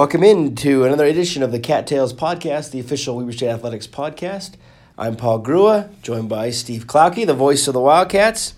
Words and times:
Welcome 0.00 0.24
in 0.24 0.54
to 0.54 0.84
another 0.84 1.04
edition 1.04 1.42
of 1.42 1.52
the 1.52 1.60
Cattails 1.60 2.14
Podcast, 2.14 2.70
the 2.70 2.80
official 2.80 3.18
Weber 3.18 3.32
State 3.32 3.50
Athletics 3.50 3.86
podcast. 3.86 4.52
I'm 4.96 5.14
Paul 5.14 5.42
Grua, 5.42 5.90
joined 6.00 6.30
by 6.30 6.48
Steve 6.48 6.86
Klauke, 6.86 7.26
the 7.26 7.34
voice 7.34 7.68
of 7.68 7.74
the 7.74 7.80
Wildcats, 7.80 8.54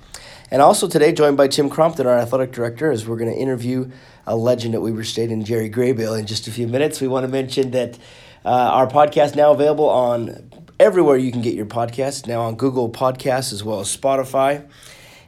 and 0.53 0.63
also 0.63 0.87
today 0.87 1.11
joined 1.11 1.37
by 1.37 1.49
Tim 1.49 1.69
Crompton, 1.69 2.07
our 2.07 2.17
athletic 2.17 2.53
director, 2.53 2.93
as 2.93 3.09
we're 3.09 3.17
going 3.17 3.29
to 3.29 3.37
interview 3.37 3.91
a 4.25 4.37
legend 4.37 4.77
at 4.77 4.83
Weber 4.83 5.03
State 5.03 5.31
and 5.31 5.45
Jerry 5.45 5.69
Graybeal 5.69 6.17
in 6.17 6.27
just 6.27 6.47
a 6.47 6.53
few 6.53 6.69
minutes. 6.69 7.01
We 7.01 7.09
want 7.09 7.25
to 7.25 7.29
mention 7.29 7.73
that 7.73 7.99
uh, 8.45 8.49
our 8.49 8.87
podcast 8.87 9.35
now 9.35 9.51
available 9.51 9.89
on 9.89 10.49
everywhere 10.79 11.17
you 11.17 11.33
can 11.33 11.43
get 11.43 11.55
your 11.55 11.67
podcast, 11.67 12.29
now 12.29 12.43
on 12.43 12.55
Google 12.55 12.89
Podcasts 12.89 13.53
as 13.53 13.65
well 13.65 13.81
as 13.81 13.89
Spotify. 13.89 14.65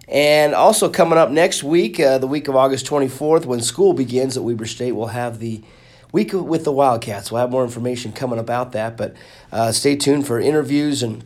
And 0.06 0.54
also 0.54 0.88
coming 0.88 1.18
up 1.18 1.32
next 1.32 1.64
week, 1.64 1.98
uh, 1.98 2.18
the 2.18 2.28
week 2.28 2.46
of 2.46 2.54
August 2.54 2.86
24th, 2.86 3.46
when 3.46 3.60
school 3.60 3.94
begins 3.94 4.36
at 4.36 4.44
Weber 4.44 4.66
State, 4.66 4.92
we'll 4.92 5.08
have 5.08 5.40
the 5.40 5.64
week 6.14 6.32
with 6.32 6.62
the 6.62 6.70
Wildcats. 6.70 7.32
We'll 7.32 7.40
have 7.40 7.50
more 7.50 7.64
information 7.64 8.12
coming 8.12 8.38
about 8.38 8.70
that, 8.70 8.96
but 8.96 9.16
uh, 9.50 9.72
stay 9.72 9.96
tuned 9.96 10.28
for 10.28 10.40
interviews 10.40 11.02
and 11.02 11.24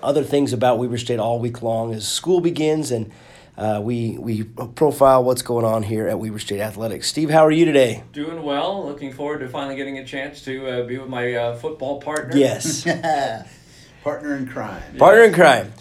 other 0.00 0.22
things 0.22 0.52
about 0.52 0.78
Weber 0.78 0.96
State 0.96 1.18
all 1.18 1.40
week 1.40 1.60
long 1.60 1.92
as 1.92 2.06
school 2.06 2.40
begins 2.40 2.92
and 2.92 3.10
uh, 3.56 3.80
we 3.82 4.16
we 4.18 4.44
profile 4.44 5.24
what's 5.24 5.42
going 5.42 5.64
on 5.64 5.82
here 5.82 6.06
at 6.06 6.20
Weber 6.20 6.38
State 6.38 6.60
Athletics. 6.60 7.08
Steve, 7.08 7.30
how 7.30 7.44
are 7.44 7.50
you 7.50 7.64
today? 7.64 8.04
Doing 8.12 8.44
well. 8.44 8.86
Looking 8.86 9.12
forward 9.12 9.40
to 9.40 9.48
finally 9.48 9.74
getting 9.74 9.98
a 9.98 10.04
chance 10.04 10.40
to 10.42 10.68
uh, 10.68 10.86
be 10.86 10.96
with 10.96 11.08
my 11.08 11.34
uh, 11.34 11.56
football 11.56 12.00
partner. 12.00 12.36
Yes, 12.36 12.84
partner 14.04 14.36
in 14.36 14.46
crime. 14.46 14.80
Partner 14.96 15.24
in 15.24 15.34
crime. 15.34 15.72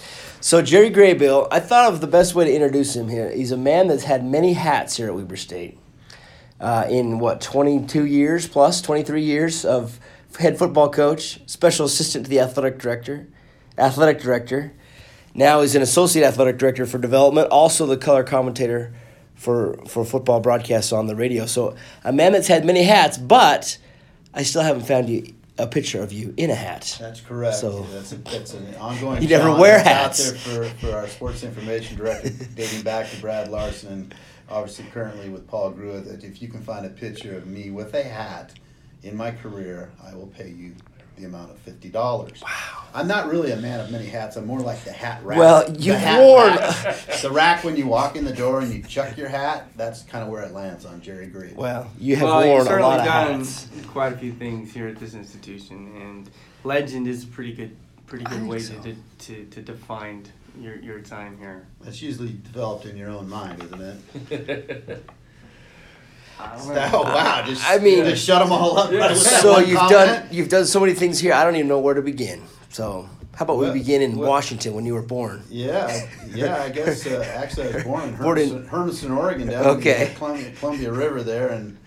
So 0.42 0.64
Jerry 0.64 0.90
Graybeal, 0.90 1.48
I 1.52 1.60
thought 1.60 1.94
of 1.94 2.02
the 2.02 2.08
best 2.08 2.34
way 2.34 2.46
to 2.46 2.52
introduce 2.52 2.96
him 2.96 3.08
here. 3.08 3.30
He's 3.30 3.52
a 3.52 3.58
man 3.58 3.86
that's 3.86 4.06
had 4.06 4.26
many 4.26 4.54
hats 4.54 4.98
here 4.98 5.06
at 5.06 5.14
Weber 5.14 5.38
State 5.38 5.78
uh, 6.60 6.86
in 6.90 7.20
what 7.20 7.42
22 7.42 8.06
years 8.06 8.48
plus 8.48 8.82
23 8.82 9.22
years 9.22 9.66
of 9.66 10.00
head 10.40 10.58
football 10.58 10.90
coach 10.90 11.40
special 11.46 11.86
assistant 11.86 12.26
to 12.26 12.30
the 12.30 12.40
athletic 12.40 12.80
director 12.80 13.28
athletic 13.78 14.22
director 14.22 14.74
now 15.34 15.62
he's 15.62 15.76
an 15.76 15.82
associate 15.82 16.24
athletic 16.24 16.58
director 16.58 16.86
for 16.86 16.98
development 16.98 17.50
also 17.50 17.86
the 17.86 17.98
color 17.98 18.24
commentator 18.24 18.94
for 19.36 19.78
for 19.88 20.04
football 20.04 20.40
broadcasts 20.40 20.92
on 20.92 21.08
the 21.08 21.16
radio 21.16 21.46
so 21.46 21.76
a 22.04 22.12
man 22.12 22.32
that's 22.32 22.48
had 22.48 22.66
many 22.66 22.84
hats 22.84 23.18
but 23.18 23.78
i 24.34 24.44
still 24.44 24.62
haven't 24.62 24.84
found 24.86 25.10
you 25.10 25.34
a 25.60 25.68
picture 25.68 26.02
of 26.02 26.14
you 26.14 26.34
in 26.38 26.50
a 26.50 26.56
hat. 26.56 26.98
That's 27.00 27.22
correct. 27.22 27.56
So 27.56 27.82
that's, 27.92 28.12
a, 28.12 28.18
that's 28.18 28.54
an 28.54 28.76
ongoing. 28.76 29.22
You 29.24 29.28
never 29.28 29.52
wear 29.52 29.80
hats. 29.80 30.30
Out 30.30 30.38
there 30.46 30.66
for, 30.66 30.78
for 30.78 30.96
our 30.96 31.08
sports 31.08 31.44
information 31.44 31.98
director, 31.98 32.30
dating 32.56 32.84
back 32.84 33.10
to 33.10 33.22
Brad 33.22 33.50
Larson 33.50 34.14
obviously 34.50 34.86
currently 34.86 35.30
with 35.30 35.48
Paul 35.48 35.74
Grua, 35.74 36.06
that 36.06 36.24
if 36.24 36.42
you 36.42 36.48
can 36.48 36.62
find 36.62 36.86
a 36.86 36.90
picture 36.90 37.36
of 37.38 37.48
me 37.48 37.70
with 37.70 37.94
a 37.94 38.04
hat 38.04 38.54
in 39.04 39.16
my 39.16 39.32
career, 39.32 39.92
I 40.04 40.16
will 40.16 40.28
pay 40.28 40.50
you 40.50 40.74
the 41.18 41.26
amount 41.26 41.52
of 41.52 41.58
fifty 41.60 41.90
dollars. 41.90 42.42
Wow. 42.42 42.84
I'm 42.94 43.08
not 43.08 43.28
really 43.28 43.52
a 43.52 43.58
man 43.58 43.80
of 43.80 43.92
many 43.92 44.06
hats. 44.06 44.38
I'm 44.38 44.46
more 44.46 44.60
like 44.60 44.84
the 44.84 44.92
hat 44.92 45.24
rack. 45.24 45.38
Well, 45.38 45.72
you've 45.78 46.02
worn 46.02 46.54
the 47.22 47.30
rack 47.32 47.64
when 47.64 47.76
you 47.76 47.88
walk 47.88 48.16
in 48.16 48.24
the 48.24 48.34
door 48.34 48.62
and 48.62 48.74
you 48.74 48.82
chuck 48.84 49.18
your 49.18 49.28
hat. 49.28 49.70
That's 49.76 50.04
kind 50.04 50.24
of 50.24 50.30
where 50.30 50.44
it 50.44 50.52
lands 50.52 50.86
on 50.86 51.02
Jerry 51.02 51.28
Green. 51.28 51.56
Well, 51.56 51.90
you 52.00 52.16
have 52.16 52.28
well, 52.28 52.48
worn 52.48 52.68
a 52.68 52.82
lot 52.82 53.00
of 53.00 53.06
done 53.06 53.40
hats. 53.40 53.68
Quite 53.88 54.14
a 54.14 54.18
few 54.18 54.32
things 54.32 54.74
here 54.74 54.88
at 54.88 54.98
this 54.98 55.16
institution, 55.16 55.92
and 56.02 56.30
legend 56.64 57.08
is 57.08 57.24
a 57.24 57.28
pretty 57.28 57.54
good, 57.54 57.76
pretty 58.06 58.26
good 58.26 58.44
way 58.44 58.60
so. 58.60 58.80
to, 58.82 58.96
to 59.20 59.46
to 59.46 59.62
define 59.62 60.26
your 60.62 60.76
your 60.78 61.00
time 61.00 61.38
here. 61.38 61.68
That's 61.82 62.02
usually 62.02 62.30
developed 62.44 62.86
in 62.86 62.98
your 62.98 63.10
own 63.10 63.30
mind, 63.30 63.64
isn't 63.64 63.82
it? 63.82 65.06
oh 66.40 67.04
wow! 67.04 67.44
Just, 67.46 67.68
I 67.68 67.78
mean, 67.80 68.04
just 68.06 68.26
shut 68.26 68.44
them 68.44 68.52
all 68.52 68.78
up. 68.78 68.92
Yeah. 68.92 69.14
so 69.14 69.60
you've 69.60 69.78
comment? 69.78 69.92
done 69.92 70.28
you've 70.32 70.50
done 70.50 70.66
so 70.66 70.80
many 70.80 70.94
things 70.94 71.20
here. 71.20 71.34
I 71.34 71.44
don't 71.44 71.56
even 71.56 71.68
know 71.68 71.80
where 71.80 71.94
to 71.94 72.02
begin. 72.02 72.44
So 72.70 73.10
how 73.38 73.44
about 73.44 73.58
well, 73.58 73.72
we 73.72 73.80
begin 73.80 74.02
in 74.02 74.18
well, 74.18 74.30
Washington 74.30 74.74
when 74.74 74.86
you 74.86 74.96
were 74.96 75.04
born? 75.04 75.44
Yeah, 75.50 76.08
yeah. 76.28 76.64
I 76.64 76.70
guess 76.70 77.06
uh, 77.06 77.24
actually 77.36 77.70
I 77.70 77.76
was 77.76 77.84
born 77.84 78.10
in 78.10 78.14
Hermiston, 78.16 78.68
Hermiston 78.68 79.12
Oregon, 79.12 79.48
down 79.48 79.66
okay. 79.78 80.06
the 80.06 80.16
Columbia, 80.16 80.52
Columbia, 80.60 80.92
River 80.92 81.22
there, 81.22 81.50
and 81.50 81.78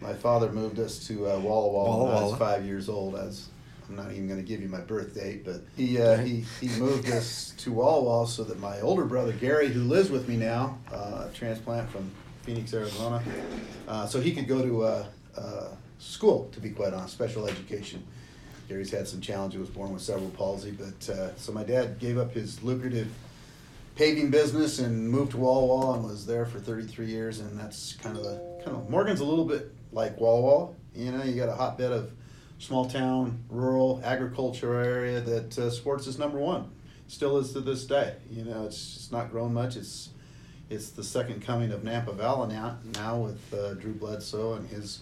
my 0.00 0.14
father 0.14 0.52
moved 0.52 0.78
us 0.78 1.06
to 1.08 1.26
uh, 1.26 1.38
Walla 1.40 1.68
Walla, 1.68 1.72
Walla 1.72 2.04
when 2.04 2.16
I 2.16 2.22
was 2.22 2.38
five 2.38 2.64
years 2.64 2.88
old. 2.88 3.16
As 3.16 3.48
I'm 3.90 3.96
not 3.96 4.12
even 4.12 4.28
going 4.28 4.38
to 4.38 4.46
give 4.46 4.62
you 4.62 4.68
my 4.68 4.80
birth 4.80 5.16
date, 5.16 5.44
but 5.44 5.62
he 5.76 6.00
uh, 6.00 6.18
he 6.18 6.44
he 6.60 6.68
moved 6.78 7.10
us 7.10 7.52
to 7.58 7.72
Walla 7.72 8.04
Walla 8.04 8.28
so 8.28 8.44
that 8.44 8.60
my 8.60 8.80
older 8.80 9.04
brother 9.04 9.32
Gary, 9.32 9.68
who 9.68 9.80
lives 9.80 10.10
with 10.10 10.28
me 10.28 10.36
now, 10.36 10.78
uh, 10.92 11.26
transplant 11.34 11.90
from 11.90 12.08
Phoenix, 12.42 12.72
Arizona, 12.72 13.20
uh, 13.88 14.06
so 14.06 14.20
he 14.20 14.32
could 14.32 14.46
go 14.46 14.62
to 14.62 14.84
uh, 14.84 15.06
uh, 15.36 15.68
school. 15.98 16.48
To 16.52 16.60
be 16.60 16.70
quite 16.70 16.94
honest, 16.94 17.14
special 17.14 17.48
education. 17.48 18.06
Gary's 18.68 18.92
had 18.92 19.08
some 19.08 19.20
challenges. 19.20 19.56
He 19.56 19.60
was 19.60 19.70
born 19.70 19.92
with 19.92 20.02
cerebral 20.02 20.30
palsy, 20.30 20.70
but 20.70 21.12
uh, 21.12 21.34
so 21.34 21.50
my 21.50 21.64
dad 21.64 21.98
gave 21.98 22.16
up 22.16 22.30
his 22.30 22.62
lucrative 22.62 23.08
paving 23.96 24.30
business 24.30 24.78
and 24.78 25.10
moved 25.10 25.32
to 25.32 25.36
Walla 25.38 25.66
Walla 25.66 25.94
and 25.94 26.04
was 26.04 26.24
there 26.26 26.46
for 26.46 26.60
33 26.60 27.06
years. 27.06 27.40
And 27.40 27.58
that's 27.58 27.94
kind 27.94 28.16
of 28.16 28.22
the 28.22 28.36
kind 28.64 28.76
of 28.76 28.88
Morgan's 28.88 29.18
a 29.18 29.24
little 29.24 29.44
bit 29.44 29.74
like 29.90 30.20
Walla 30.20 30.40
Walla. 30.40 30.74
You 30.94 31.10
know, 31.10 31.24
you 31.24 31.34
got 31.34 31.48
a 31.48 31.54
hotbed 31.54 31.90
of 31.90 32.12
small 32.60 32.84
town, 32.84 33.42
rural, 33.48 34.00
agricultural 34.04 34.84
area 34.84 35.20
that 35.20 35.58
uh, 35.58 35.70
sports 35.70 36.06
is 36.06 36.18
number 36.18 36.38
one. 36.38 36.70
Still 37.08 37.38
is 37.38 37.52
to 37.54 37.60
this 37.60 37.84
day. 37.84 38.14
You 38.30 38.44
know, 38.44 38.66
it's 38.66 38.94
just 38.94 39.10
not 39.10 39.32
grown 39.32 39.52
much. 39.52 39.76
It's 39.76 40.10
it's 40.68 40.90
the 40.90 41.02
second 41.02 41.42
coming 41.42 41.72
of 41.72 41.82
Napa 41.82 42.12
Valley 42.12 42.54
now, 42.54 42.78
now 42.94 43.16
with 43.16 43.52
uh, 43.52 43.74
Drew 43.74 43.92
Bledsoe 43.92 44.54
and 44.54 44.68
his 44.68 45.00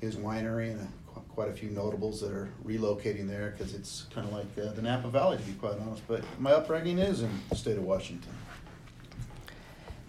his 0.00 0.16
winery 0.16 0.70
and 0.70 0.80
a, 1.16 1.20
quite 1.34 1.50
a 1.50 1.52
few 1.52 1.68
notables 1.68 2.20
that 2.22 2.32
are 2.32 2.48
relocating 2.64 3.28
there 3.28 3.50
because 3.50 3.74
it's 3.74 4.06
kind 4.14 4.26
of 4.26 4.32
like 4.32 4.46
uh, 4.58 4.72
the 4.72 4.80
Napa 4.80 5.08
Valley, 5.08 5.36
to 5.36 5.42
be 5.42 5.52
quite 5.52 5.78
honest. 5.80 6.02
But 6.08 6.24
my 6.38 6.52
upbringing 6.52 6.98
is 6.98 7.22
in 7.22 7.30
the 7.50 7.56
state 7.56 7.76
of 7.76 7.82
Washington. 7.82 8.32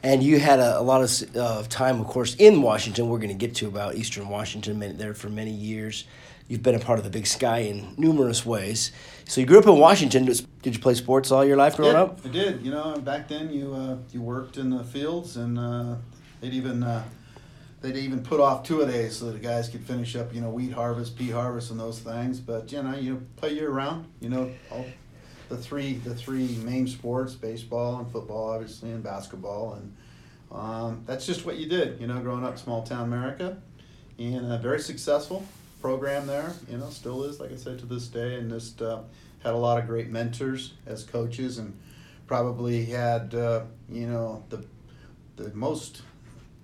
And 0.03 0.21
you 0.21 0.37
had 0.39 0.59
a, 0.59 0.79
a 0.79 0.81
lot 0.81 1.01
of 1.01 1.35
uh, 1.35 1.63
time, 1.69 2.01
of 2.01 2.07
course, 2.07 2.35
in 2.35 2.61
Washington. 2.61 3.07
We're 3.07 3.19
going 3.19 3.29
to 3.29 3.33
get 3.35 3.55
to 3.55 3.67
about 3.67 3.95
Eastern 3.95 4.27
Washington, 4.27 4.97
there 4.97 5.13
for 5.13 5.29
many 5.29 5.51
years. 5.51 6.05
You've 6.47 6.61
been 6.61 6.75
a 6.75 6.79
part 6.79 6.99
of 6.99 7.05
the 7.05 7.09
Big 7.09 7.25
Sky 7.25 7.59
in 7.59 7.93
numerous 7.97 8.45
ways. 8.45 8.91
So 9.25 9.39
you 9.39 9.47
grew 9.47 9.59
up 9.59 9.65
in 9.65 9.77
Washington. 9.77 10.25
Did 10.25 10.75
you 10.75 10.79
play 10.79 10.93
sports 10.93 11.31
all 11.31 11.45
your 11.45 11.55
life 11.55 11.77
growing 11.77 11.93
yeah, 11.93 12.03
up? 12.03 12.19
I 12.25 12.29
did. 12.29 12.61
You 12.61 12.71
know, 12.71 12.97
back 12.99 13.29
then 13.29 13.51
you 13.51 13.73
uh, 13.73 13.97
you 14.11 14.21
worked 14.21 14.57
in 14.57 14.69
the 14.69 14.83
fields, 14.83 15.37
and 15.37 15.57
uh, 15.57 15.95
they'd 16.41 16.53
even 16.53 16.83
uh, 16.83 17.03
they'd 17.81 17.95
even 17.95 18.23
put 18.23 18.41
off 18.41 18.63
two 18.63 18.81
a 18.81 18.85
days 18.85 19.17
so 19.17 19.25
that 19.25 19.31
the 19.33 19.39
guys 19.39 19.69
could 19.69 19.85
finish 19.85 20.17
up, 20.17 20.33
you 20.33 20.41
know, 20.41 20.49
wheat 20.49 20.73
harvest, 20.73 21.17
pea 21.17 21.29
harvest, 21.29 21.71
and 21.71 21.79
those 21.79 21.99
things. 21.99 22.41
But 22.41 22.71
you 22.73 22.83
know, 22.83 22.93
you 22.93 23.25
play 23.37 23.53
year 23.53 23.69
round. 23.69 24.07
You 24.19 24.29
know, 24.29 24.51
all 24.69 24.85
the 25.47 25.57
three 25.57 25.93
the 25.93 26.13
three 26.13 26.57
main 26.57 26.87
sports: 26.87 27.35
baseball 27.35 27.99
and 27.99 28.11
football, 28.11 28.49
obviously, 28.49 28.91
and 28.91 29.01
basketball, 29.01 29.75
and 29.75 29.95
um, 30.51 31.03
that's 31.05 31.25
just 31.25 31.45
what 31.45 31.55
you 31.55 31.69
did. 31.69 32.01
You 32.01 32.07
know, 32.07 32.19
growing 32.19 32.43
up 32.43 32.59
small 32.59 32.83
town 32.83 33.05
America, 33.05 33.57
and 34.19 34.51
uh, 34.51 34.57
very 34.57 34.81
successful 34.81 35.45
program 35.83 36.25
there. 36.25 36.53
You 36.69 36.77
know, 36.77 36.89
still 36.89 37.25
is, 37.25 37.41
like 37.41 37.51
I 37.51 37.57
said, 37.57 37.77
to 37.79 37.85
this 37.85 38.07
day, 38.07 38.35
and 38.35 38.49
just 38.49 38.81
uh, 38.81 39.01
had 39.43 39.53
a 39.53 39.57
lot 39.57 39.77
of 39.77 39.85
great 39.85 40.09
mentors 40.09 40.73
as 40.85 41.03
coaches, 41.03 41.57
and 41.57 41.77
probably 42.25 42.85
had 42.85 43.35
uh, 43.35 43.63
you 43.89 44.07
know 44.07 44.43
the 44.49 44.65
the 45.35 45.53
most 45.53 46.01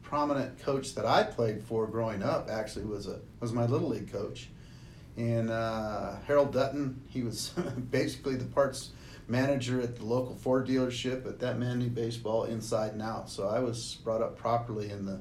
prominent 0.02 0.58
coach 0.60 0.96
that 0.96 1.06
I 1.06 1.24
played 1.24 1.62
for 1.62 1.86
growing 1.86 2.24
up 2.24 2.50
actually 2.50 2.86
was 2.86 3.08
a 3.08 3.20
was 3.42 3.52
my 3.52 3.66
little 3.66 3.90
league 3.90 4.10
coach, 4.10 4.48
and 5.18 5.50
uh, 5.50 6.16
Harold 6.26 6.54
Dutton. 6.54 7.02
He 7.10 7.22
was 7.22 7.50
basically 7.92 8.38
the 8.38 8.46
parts 8.46 8.92
manager 9.28 9.82
at 9.82 9.98
the 9.98 10.06
local 10.06 10.36
Ford 10.36 10.66
dealership, 10.66 11.26
but 11.26 11.40
that 11.42 11.60
man 11.60 11.80
knew 11.80 11.90
baseball 11.90 12.46
inside 12.46 12.94
and 12.94 13.02
out. 13.02 13.30
So 13.30 13.50
I 13.50 13.60
was 13.60 13.98
brought 14.02 14.22
up 14.22 14.38
properly 14.38 14.90
in 14.90 15.06
the 15.06 15.20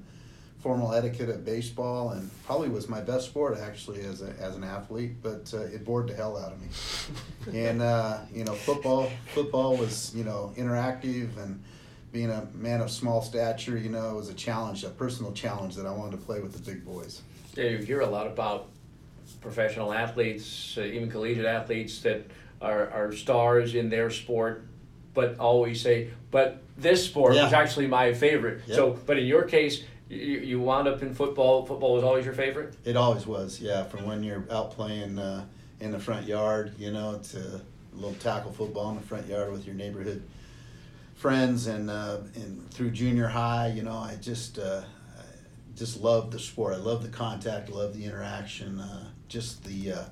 formal 0.60 0.92
etiquette 0.92 1.28
of 1.28 1.44
baseball 1.44 2.10
and 2.10 2.30
probably 2.44 2.68
was 2.68 2.88
my 2.88 3.00
best 3.00 3.26
sport 3.26 3.56
actually 3.58 4.00
as, 4.00 4.22
a, 4.22 4.34
as 4.40 4.56
an 4.56 4.64
athlete 4.64 5.12
but 5.22 5.52
uh, 5.54 5.58
it 5.58 5.84
bored 5.84 6.08
the 6.08 6.14
hell 6.14 6.36
out 6.36 6.52
of 6.52 6.60
me 6.60 6.68
and 7.58 7.80
uh, 7.80 8.18
you 8.32 8.44
know 8.44 8.52
football 8.52 9.10
football 9.34 9.76
was 9.76 10.12
you 10.14 10.24
know 10.24 10.52
interactive 10.56 11.36
and 11.38 11.62
being 12.10 12.30
a 12.30 12.46
man 12.54 12.80
of 12.80 12.90
small 12.90 13.22
stature 13.22 13.78
you 13.78 13.88
know 13.88 14.14
was 14.14 14.28
a 14.28 14.34
challenge 14.34 14.82
a 14.82 14.88
personal 14.90 15.32
challenge 15.32 15.76
that 15.76 15.86
i 15.86 15.90
wanted 15.90 16.12
to 16.12 16.16
play 16.24 16.40
with 16.40 16.52
the 16.52 16.70
big 16.70 16.84
boys 16.84 17.22
yeah 17.54 17.64
you 17.64 17.78
hear 17.78 18.00
a 18.00 18.06
lot 18.06 18.26
about 18.26 18.68
professional 19.40 19.92
athletes 19.92 20.76
uh, 20.76 20.80
even 20.80 21.08
collegiate 21.08 21.44
athletes 21.44 22.00
that 22.00 22.26
are, 22.60 22.90
are 22.90 23.12
stars 23.12 23.76
in 23.76 23.88
their 23.88 24.10
sport 24.10 24.66
but 25.14 25.38
always 25.38 25.80
say 25.80 26.10
but 26.32 26.62
this 26.76 27.04
sport 27.04 27.34
yeah. 27.34 27.44
was 27.44 27.52
actually 27.52 27.86
my 27.86 28.12
favorite 28.12 28.62
yep. 28.66 28.76
so 28.76 28.98
but 29.06 29.16
in 29.18 29.26
your 29.26 29.44
case 29.44 29.84
you, 30.08 30.38
you 30.38 30.60
wound 30.60 30.88
up 30.88 31.02
in 31.02 31.14
football. 31.14 31.66
Football 31.66 31.94
was 31.94 32.04
always 32.04 32.24
your 32.24 32.34
favorite. 32.34 32.74
It 32.84 32.96
always 32.96 33.26
was, 33.26 33.60
yeah. 33.60 33.84
From 33.84 34.06
when 34.06 34.22
you're 34.22 34.44
out 34.50 34.72
playing 34.72 35.18
uh, 35.18 35.44
in 35.80 35.90
the 35.90 35.98
front 35.98 36.26
yard, 36.26 36.74
you 36.78 36.90
know, 36.90 37.20
to 37.30 37.38
a 37.38 37.94
little 37.94 38.14
tackle 38.14 38.52
football 38.52 38.90
in 38.90 38.96
the 38.96 39.02
front 39.02 39.26
yard 39.26 39.52
with 39.52 39.66
your 39.66 39.74
neighborhood 39.74 40.22
friends, 41.18 41.66
and 41.66 41.90
uh, 41.90 42.18
and 42.34 42.70
through 42.70 42.90
junior 42.90 43.26
high, 43.26 43.72
you 43.74 43.82
know, 43.82 43.96
I 43.96 44.16
just 44.20 44.58
uh, 44.58 44.82
just 45.76 46.00
love 46.00 46.30
the 46.30 46.38
sport. 46.38 46.74
I 46.74 46.78
love 46.78 47.02
the 47.02 47.08
contact. 47.08 47.70
I 47.70 47.72
love 47.72 47.96
the 47.96 48.04
interaction. 48.04 48.80
Uh, 48.80 49.04
just 49.28 49.64
the 49.64 49.92
uh, 49.92 50.04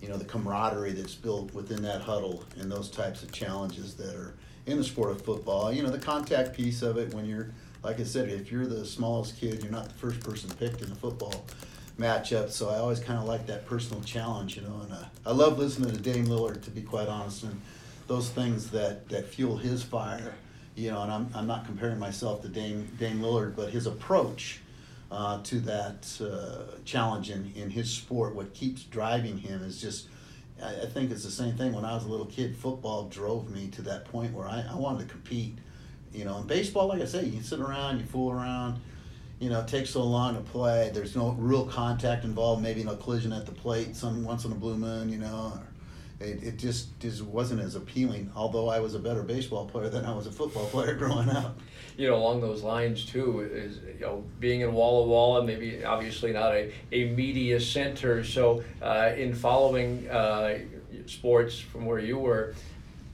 you 0.00 0.08
know 0.08 0.16
the 0.16 0.24
camaraderie 0.24 0.92
that's 0.92 1.14
built 1.14 1.54
within 1.54 1.82
that 1.82 2.02
huddle 2.02 2.44
and 2.58 2.70
those 2.70 2.90
types 2.90 3.22
of 3.22 3.32
challenges 3.32 3.94
that 3.94 4.14
are 4.14 4.34
in 4.66 4.78
the 4.78 4.84
sport 4.84 5.10
of 5.10 5.22
football. 5.22 5.72
You 5.72 5.82
know 5.82 5.90
the 5.90 5.98
contact 5.98 6.56
piece 6.56 6.82
of 6.82 6.98
it 6.98 7.14
when 7.14 7.26
you're 7.26 7.50
like 7.86 8.00
I 8.00 8.02
said, 8.02 8.28
if 8.28 8.50
you're 8.50 8.66
the 8.66 8.84
smallest 8.84 9.38
kid, 9.38 9.62
you're 9.62 9.70
not 9.70 9.88
the 9.88 9.94
first 9.94 10.18
person 10.18 10.50
picked 10.58 10.82
in 10.82 10.90
a 10.90 10.94
football 10.96 11.44
matchup. 12.00 12.50
So 12.50 12.68
I 12.68 12.78
always 12.78 12.98
kind 12.98 13.16
of 13.16 13.26
like 13.26 13.46
that 13.46 13.64
personal 13.64 14.02
challenge, 14.02 14.56
you 14.56 14.62
know. 14.62 14.80
And 14.82 14.92
uh, 14.92 15.04
I 15.24 15.30
love 15.30 15.56
listening 15.56 15.92
to 15.92 15.96
Dame 15.96 16.26
Lillard, 16.26 16.62
to 16.64 16.70
be 16.72 16.82
quite 16.82 17.06
honest, 17.06 17.44
and 17.44 17.60
those 18.08 18.28
things 18.28 18.70
that 18.70 19.08
that 19.10 19.28
fuel 19.28 19.56
his 19.56 19.84
fire, 19.84 20.34
you 20.74 20.90
know. 20.90 21.00
And 21.02 21.12
I'm 21.12 21.30
I'm 21.32 21.46
not 21.46 21.64
comparing 21.64 22.00
myself 22.00 22.42
to 22.42 22.48
Dame 22.48 22.90
Dame 22.98 23.20
Lillard, 23.20 23.54
but 23.54 23.70
his 23.70 23.86
approach. 23.86 24.60
Uh, 25.08 25.40
to 25.44 25.60
that 25.60 26.04
uh, 26.20 26.80
challenge 26.84 27.30
in, 27.30 27.52
in 27.54 27.70
his 27.70 27.88
sport, 27.88 28.34
what 28.34 28.52
keeps 28.52 28.82
driving 28.82 29.38
him 29.38 29.62
is 29.62 29.80
just 29.80 30.08
I, 30.60 30.80
I 30.82 30.86
think 30.86 31.12
it's 31.12 31.22
the 31.22 31.30
same 31.30 31.56
thing. 31.56 31.72
When 31.72 31.84
I 31.84 31.94
was 31.94 32.04
a 32.04 32.08
little 32.08 32.26
kid, 32.26 32.56
football 32.56 33.04
drove 33.04 33.48
me 33.48 33.68
to 33.68 33.82
that 33.82 34.06
point 34.06 34.32
where 34.34 34.48
I, 34.48 34.64
I 34.68 34.74
wanted 34.74 35.06
to 35.06 35.14
compete 35.14 35.58
you 36.12 36.24
know, 36.24 36.38
in 36.38 36.46
baseball, 36.46 36.88
like 36.88 37.02
I 37.02 37.04
say, 37.04 37.24
you 37.24 37.42
sit 37.42 37.60
around, 37.60 37.98
you 37.98 38.06
fool 38.06 38.32
around. 38.32 38.80
You 39.38 39.50
know, 39.50 39.60
it 39.60 39.68
takes 39.68 39.90
so 39.90 40.02
long 40.02 40.34
to 40.34 40.40
play. 40.40 40.90
There's 40.94 41.14
no 41.14 41.32
real 41.32 41.66
contact 41.66 42.24
involved. 42.24 42.62
Maybe 42.62 42.82
no 42.82 42.96
collision 42.96 43.32
at 43.32 43.44
the 43.44 43.52
plate, 43.52 43.94
some 43.94 44.24
once 44.24 44.46
in 44.46 44.52
a 44.52 44.54
blue 44.54 44.78
moon. 44.78 45.10
You 45.10 45.18
know, 45.18 45.60
it, 46.20 46.42
it 46.42 46.56
just 46.56 46.98
just 47.00 47.22
wasn't 47.22 47.60
as 47.60 47.74
appealing. 47.74 48.32
Although 48.34 48.70
I 48.70 48.80
was 48.80 48.94
a 48.94 48.98
better 48.98 49.22
baseball 49.22 49.66
player 49.66 49.90
than 49.90 50.06
I 50.06 50.14
was 50.14 50.26
a 50.26 50.32
football 50.32 50.66
player 50.70 50.94
growing 50.94 51.28
up. 51.28 51.58
You 51.98 52.08
know, 52.08 52.16
along 52.16 52.40
those 52.40 52.62
lines 52.62 53.04
too 53.04 53.40
is 53.40 53.78
you 53.98 54.00
know 54.00 54.24
being 54.40 54.62
in 54.62 54.72
Walla 54.72 55.06
Walla, 55.06 55.44
maybe 55.44 55.84
obviously 55.84 56.32
not 56.32 56.54
a, 56.54 56.72
a 56.92 57.10
media 57.10 57.60
center. 57.60 58.24
So 58.24 58.64
uh, 58.80 59.12
in 59.16 59.34
following 59.34 60.08
uh, 60.08 60.58
sports 61.06 61.58
from 61.58 61.84
where 61.84 61.98
you 61.98 62.18
were, 62.18 62.54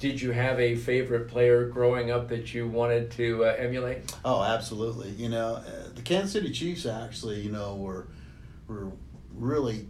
did 0.03 0.21
you 0.21 0.33
have 0.33 0.59
a 0.59 0.75
favorite 0.75 1.29
player 1.29 1.69
growing 1.69 2.11
up 2.11 2.29
that 2.29 2.53
you 2.53 2.67
wanted 2.67 3.09
to 3.09 3.45
uh, 3.45 3.55
emulate? 3.57 4.13
Oh, 4.25 4.43
absolutely. 4.43 5.11
You 5.11 5.29
know, 5.29 5.55
uh, 5.55 5.95
the 5.95 6.03
Kansas 6.03 6.33
City 6.33 6.51
Chiefs 6.51 6.87
actually, 6.87 7.39
you 7.41 7.53
know, 7.53 7.77
were 7.77 8.09
were 8.67 8.91
really 9.33 9.87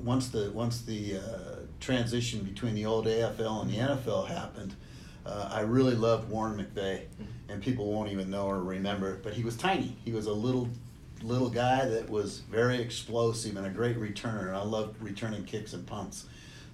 once 0.00 0.28
the 0.28 0.50
once 0.52 0.80
the 0.80 1.18
uh, 1.18 1.56
transition 1.78 2.40
between 2.40 2.74
the 2.74 2.86
old 2.86 3.04
AFL 3.04 3.60
and 3.60 3.70
the 3.70 3.76
NFL 3.76 4.28
happened. 4.28 4.74
Uh, 5.26 5.50
I 5.52 5.60
really 5.60 5.94
loved 5.94 6.30
Warren 6.30 6.56
McVea, 6.56 7.00
mm-hmm. 7.02 7.24
and 7.50 7.62
people 7.62 7.92
won't 7.92 8.10
even 8.10 8.30
know 8.30 8.46
or 8.46 8.62
remember, 8.62 9.16
but 9.22 9.34
he 9.34 9.44
was 9.44 9.58
tiny. 9.58 9.94
He 10.06 10.12
was 10.12 10.24
a 10.24 10.32
little 10.32 10.70
little 11.22 11.50
guy 11.50 11.84
that 11.86 12.08
was 12.08 12.38
very 12.50 12.80
explosive 12.80 13.58
and 13.58 13.66
a 13.66 13.70
great 13.70 13.98
returner. 13.98 14.54
I 14.54 14.62
loved 14.62 15.02
returning 15.02 15.44
kicks 15.44 15.74
and 15.74 15.86
punts. 15.86 16.24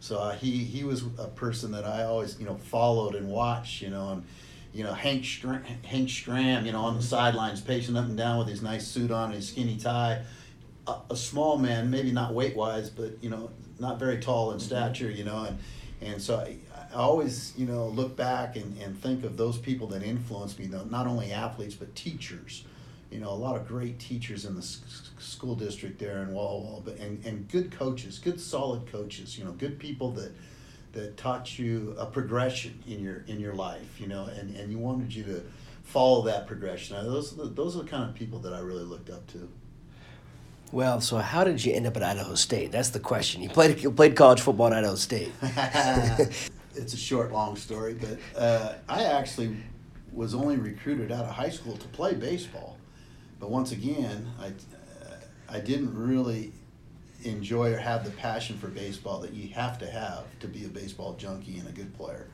So 0.01 0.19
uh, 0.19 0.35
he 0.35 0.65
he 0.65 0.83
was 0.83 1.05
a 1.19 1.29
person 1.29 1.73
that 1.73 1.85
I 1.85 2.05
always 2.05 2.39
you 2.41 2.47
know 2.47 2.57
followed 2.57 3.15
and 3.15 3.29
watched. 3.29 3.83
You 3.83 3.91
know 3.91 4.09
and 4.09 4.25
you 4.73 4.83
know 4.83 4.95
Hank 4.95 5.23
Stram, 5.23 5.63
Hank 5.85 6.09
Stram 6.09 6.65
you 6.65 6.73
know 6.73 6.81
on 6.81 6.97
the 6.97 7.03
sidelines 7.03 7.61
pacing 7.61 7.97
up 7.97 8.07
and 8.07 8.17
down 8.17 8.39
with 8.39 8.49
his 8.49 8.63
nice 8.63 8.87
suit 8.87 9.11
on 9.11 9.27
and 9.27 9.35
his 9.35 9.49
skinny 9.49 9.77
tie. 9.77 10.23
A, 10.87 10.97
a 11.11 11.17
small 11.17 11.59
man, 11.59 11.91
maybe 11.91 12.11
not 12.11 12.33
weight 12.35 12.57
wise, 12.57 12.89
but 12.89 13.23
you 13.23 13.29
know 13.29 13.51
not 13.79 13.99
very 13.99 14.19
tall 14.19 14.51
in 14.53 14.57
mm-hmm. 14.57 14.67
stature. 14.67 15.11
You 15.11 15.25
know 15.25 15.45
and 15.45 15.59
and 16.01 16.23
so 16.23 16.39
I, 16.39 16.57
I 16.93 16.97
always 16.97 17.53
you 17.59 17.67
know 17.67 17.89
look 17.89 18.17
back 18.17 18.57
and, 18.57 18.81
and 18.83 18.99
think 19.01 19.23
of 19.25 19.37
those 19.37 19.59
people 19.59 19.87
that 19.89 20.03
influenced 20.03 20.59
me. 20.59 20.67
Not 20.67 21.07
only 21.07 21.31
athletes 21.31 21.75
but 21.75 21.95
teachers 21.95 22.65
you 23.11 23.19
know, 23.19 23.31
a 23.31 23.35
lot 23.35 23.57
of 23.57 23.67
great 23.67 23.99
teachers 23.99 24.45
in 24.45 24.55
the 24.55 24.63
school 24.63 25.55
district 25.55 25.99
there 25.99 26.23
in 26.23 26.33
Walla 26.33 26.61
Walla, 26.61 26.81
but 26.81 26.97
and, 26.99 27.25
and 27.25 27.49
good 27.49 27.71
coaches, 27.73 28.19
good 28.19 28.41
solid 28.41 28.87
coaches, 28.91 29.37
you 29.39 29.45
know, 29.45 29.53
good 29.53 29.79
people 29.79 30.11
that 30.13 30.33
that 30.93 31.17
taught 31.17 31.59
you 31.59 31.95
a 31.99 32.07
progression 32.07 32.83
in 32.87 33.01
your 33.01 33.25
in 33.27 33.41
your 33.41 33.55
life, 33.55 34.01
you 34.01 34.07
know, 34.07 34.25
and, 34.25 34.55
and 34.57 34.71
you 34.71 34.79
wanted 34.79 35.15
you 35.15 35.25
to 35.25 35.43
follow 35.83 36.23
that 36.23 36.47
progression. 36.47 36.97
Now, 36.97 37.05
those 37.05 37.33
are 37.33 37.37
the, 37.37 37.45
those 37.51 37.77
are 37.77 37.83
the 37.83 37.89
kind 37.89 38.09
of 38.09 38.15
people 38.15 38.39
that 38.41 38.53
I 38.53 38.61
really 38.61 38.85
looked 38.85 39.11
up 39.11 39.27
to. 39.29 39.49
Well, 40.73 41.01
so 41.01 41.19
how 41.19 41.43
did 41.43 41.65
you 41.65 41.73
end 41.73 41.89
up 41.89 41.97
at 41.97 42.05
Idaho 42.05 42.37
State? 42.37 42.71
That's 42.71 42.91
the 42.91 43.01
question. 43.01 43.43
You 43.43 43.49
played 43.49 43.83
you 43.83 43.91
played 43.91 44.15
college 44.15 44.41
football 44.41 44.69
at 44.69 44.73
Idaho 44.73 44.95
State. 44.95 45.33
it's 45.43 46.95
a 46.95 46.97
short, 46.97 47.33
long 47.33 47.57
story, 47.57 47.95
but 47.95 48.19
uh, 48.41 48.75
I 48.89 49.05
actually 49.05 49.57
was 50.13 50.35
only 50.35 50.57
recruited 50.57 51.13
out 51.13 51.25
of 51.25 51.31
high 51.31 51.51
school 51.51 51.77
to 51.77 51.89
play 51.89 52.15
baseball. 52.15 52.77
But 53.41 53.51
once 53.51 53.73
again, 53.73 54.31
I, 54.39 54.49
uh, 54.49 55.17
I 55.49 55.61
didn't 55.61 55.97
really 55.97 56.53
enjoy 57.25 57.73
or 57.73 57.79
have 57.79 58.05
the 58.05 58.11
passion 58.13 58.57
for 58.59 58.69
baseball 58.69 59.21
that 59.21 59.33
you 59.33 59.49
have 59.55 59.79
to 59.79 59.91
have 59.91 60.25
to 60.41 60.47
be 60.47 60.65
a 60.65 60.69
baseball 60.69 61.15
junkie 61.15 61.59
and 61.59 61.69
a 61.69 61.73
good 61.73 61.93
player. 61.95 62.27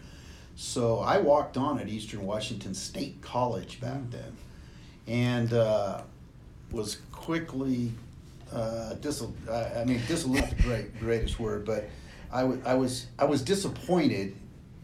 So 0.57 0.99
I 0.99 1.19
walked 1.19 1.57
on 1.57 1.79
at 1.79 1.89
Eastern 1.89 2.27
Washington 2.27 2.75
State 2.75 3.21
College 3.23 3.81
back 3.81 3.99
mm. 3.99 4.11
then, 4.11 4.37
and 5.07 5.53
uh, 5.53 6.03
was 6.73 6.99
quickly 7.13 7.93
uh, 8.53 8.95
dis- 8.95 9.23
I 9.51 9.85
mean 9.85 10.01
disillusioned 10.09 10.59
the 10.59 10.63
great 10.63 10.99
greatest 11.01 11.39
word, 11.39 11.65
but 11.65 11.89
I, 12.33 12.41
w- 12.43 12.63
I 12.65 12.75
was 12.75 13.07
I 13.19 13.25
was 13.25 13.43
disappointed 13.43 14.35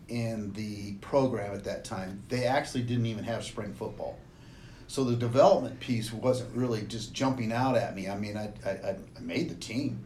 in 0.08 0.52
the 0.52 0.92
program 0.94 1.54
at 1.54 1.64
that 1.64 1.84
time. 1.84 2.22
They 2.28 2.44
actually 2.44 2.82
didn't 2.82 3.06
even 3.06 3.24
have 3.24 3.44
spring 3.44 3.72
football. 3.72 4.18
So 4.92 5.04
the 5.04 5.16
development 5.16 5.80
piece 5.80 6.12
wasn't 6.12 6.54
really 6.54 6.82
just 6.82 7.14
jumping 7.14 7.50
out 7.50 7.76
at 7.76 7.96
me. 7.96 8.10
I 8.10 8.18
mean, 8.18 8.36
I, 8.36 8.52
I, 8.62 8.90
I 8.90 8.96
made 9.22 9.48
the 9.48 9.54
team. 9.54 10.04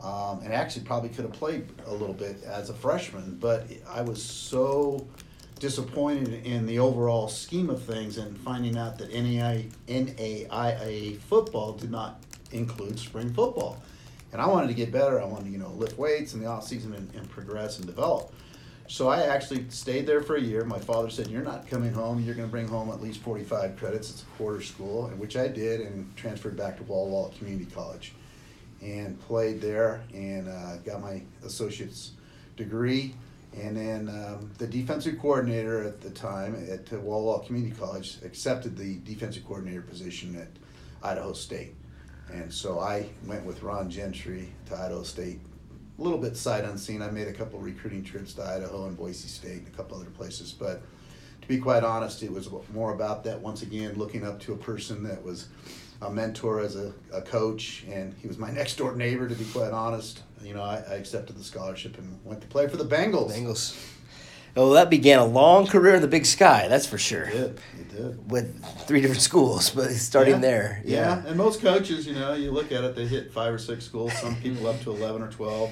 Um, 0.00 0.42
and 0.44 0.52
actually 0.52 0.84
probably 0.84 1.08
could 1.08 1.24
have 1.24 1.32
played 1.32 1.66
a 1.86 1.92
little 1.92 2.14
bit 2.14 2.44
as 2.44 2.70
a 2.70 2.74
freshman, 2.74 3.38
but 3.40 3.66
I 3.88 4.02
was 4.02 4.22
so 4.22 5.04
disappointed 5.58 6.46
in 6.46 6.64
the 6.64 6.78
overall 6.78 7.26
scheme 7.26 7.70
of 7.70 7.82
things 7.82 8.18
and 8.18 8.38
finding 8.38 8.78
out 8.78 8.98
that 8.98 9.12
NAI, 9.12 9.66
NAIA 9.88 11.18
football 11.22 11.72
did 11.72 11.90
not 11.90 12.22
include 12.52 13.00
spring 13.00 13.34
football. 13.34 13.82
And 14.32 14.40
I 14.40 14.46
wanted 14.46 14.68
to 14.68 14.74
get 14.74 14.92
better. 14.92 15.20
I 15.20 15.24
wanted 15.24 15.46
to, 15.46 15.50
you 15.50 15.58
know, 15.58 15.70
lift 15.70 15.98
weights 15.98 16.34
in 16.34 16.40
the 16.40 16.46
off 16.46 16.68
season 16.68 16.94
and, 16.94 17.12
and 17.16 17.28
progress 17.28 17.78
and 17.78 17.86
develop. 17.88 18.32
So 18.90 19.08
I 19.08 19.20
actually 19.20 19.70
stayed 19.70 20.04
there 20.04 20.20
for 20.20 20.34
a 20.34 20.40
year. 20.40 20.64
My 20.64 20.80
father 20.80 21.10
said, 21.10 21.28
"You're 21.28 21.44
not 21.44 21.68
coming 21.68 21.92
home. 21.92 22.20
You're 22.24 22.34
going 22.34 22.48
to 22.48 22.50
bring 22.50 22.66
home 22.66 22.90
at 22.90 23.00
least 23.00 23.20
45 23.20 23.76
credits. 23.76 24.10
It's 24.10 24.22
a 24.22 24.26
quarter 24.36 24.60
school," 24.60 25.06
which 25.10 25.36
I 25.36 25.46
did, 25.46 25.80
and 25.80 26.14
transferred 26.16 26.56
back 26.56 26.76
to 26.78 26.82
Walla 26.82 27.08
Walla 27.08 27.30
Community 27.38 27.70
College, 27.70 28.14
and 28.82 29.18
played 29.20 29.60
there, 29.60 30.02
and 30.12 30.48
uh, 30.48 30.78
got 30.78 31.00
my 31.00 31.22
associate's 31.44 32.10
degree. 32.56 33.14
And 33.56 33.76
then 33.76 34.08
um, 34.08 34.50
the 34.58 34.66
defensive 34.66 35.20
coordinator 35.20 35.84
at 35.84 36.00
the 36.00 36.10
time 36.10 36.56
at 36.68 36.92
Walla 36.92 37.22
Walla 37.22 37.46
Community 37.46 37.72
College 37.78 38.18
accepted 38.24 38.76
the 38.76 38.96
defensive 39.04 39.46
coordinator 39.46 39.82
position 39.82 40.34
at 40.34 40.48
Idaho 41.00 41.32
State. 41.32 41.76
And 42.32 42.52
so 42.52 42.80
I 42.80 43.08
went 43.24 43.44
with 43.44 43.62
Ron 43.62 43.88
Gentry 43.88 44.52
to 44.66 44.74
Idaho 44.74 45.04
State 45.04 45.38
a 46.00 46.02
little 46.02 46.18
bit 46.18 46.36
sight 46.36 46.64
unseen. 46.64 47.02
I 47.02 47.10
made 47.10 47.28
a 47.28 47.32
couple 47.32 47.58
recruiting 47.58 48.02
trips 48.02 48.32
to 48.34 48.42
Idaho 48.42 48.86
and 48.86 48.96
Boise 48.96 49.28
State 49.28 49.58
and 49.58 49.68
a 49.68 49.70
couple 49.70 49.98
other 49.98 50.10
places, 50.10 50.52
but 50.52 50.82
to 51.42 51.48
be 51.48 51.58
quite 51.58 51.84
honest, 51.84 52.22
it 52.22 52.32
was 52.32 52.48
more 52.72 52.94
about 52.94 53.22
that 53.24 53.40
once 53.40 53.62
again, 53.62 53.94
looking 53.96 54.26
up 54.26 54.40
to 54.40 54.54
a 54.54 54.56
person 54.56 55.02
that 55.04 55.22
was 55.22 55.48
a 56.02 56.10
mentor 56.10 56.60
as 56.60 56.76
a, 56.76 56.94
a 57.12 57.20
coach, 57.20 57.84
and 57.90 58.14
he 58.14 58.26
was 58.26 58.38
my 58.38 58.50
next 58.60 58.76
door 58.76 58.96
neighbor, 58.96 59.28
to 59.28 59.34
be 59.34 59.44
quite 59.46 59.72
honest. 59.72 60.22
You 60.42 60.54
know, 60.54 60.62
I, 60.62 60.76
I 60.88 60.94
accepted 60.94 61.36
the 61.36 61.44
scholarship 61.44 61.98
and 61.98 62.18
went 62.24 62.40
to 62.40 62.46
play 62.46 62.66
for 62.66 62.78
the 62.78 62.84
Bengals. 62.84 63.30
Bengals. 63.30 63.78
Well, 64.54 64.70
that 64.70 64.90
began 64.90 65.18
a 65.18 65.24
long 65.24 65.66
career 65.66 65.94
in 65.94 66.02
the 66.02 66.08
Big 66.08 66.26
Sky. 66.26 66.68
That's 66.68 66.86
for 66.86 66.98
sure. 66.98 67.24
It 67.24 67.32
did. 67.32 67.60
It 67.78 67.96
did. 67.96 68.30
With 68.30 68.64
three 68.86 69.00
different 69.00 69.22
schools, 69.22 69.70
but 69.70 69.90
starting 69.90 70.34
yeah. 70.34 70.40
there. 70.40 70.82
Yeah. 70.84 71.22
yeah. 71.22 71.28
and 71.28 71.36
most 71.36 71.60
coaches, 71.60 72.06
you 72.06 72.14
know, 72.14 72.34
you 72.34 72.50
look 72.50 72.72
at 72.72 72.84
it, 72.84 72.96
they 72.96 73.06
hit 73.06 73.32
five 73.32 73.54
or 73.54 73.58
six 73.58 73.84
schools. 73.84 74.12
Some 74.18 74.36
people 74.36 74.66
up 74.66 74.80
to 74.82 74.90
eleven 74.90 75.22
or 75.22 75.30
twelve 75.30 75.70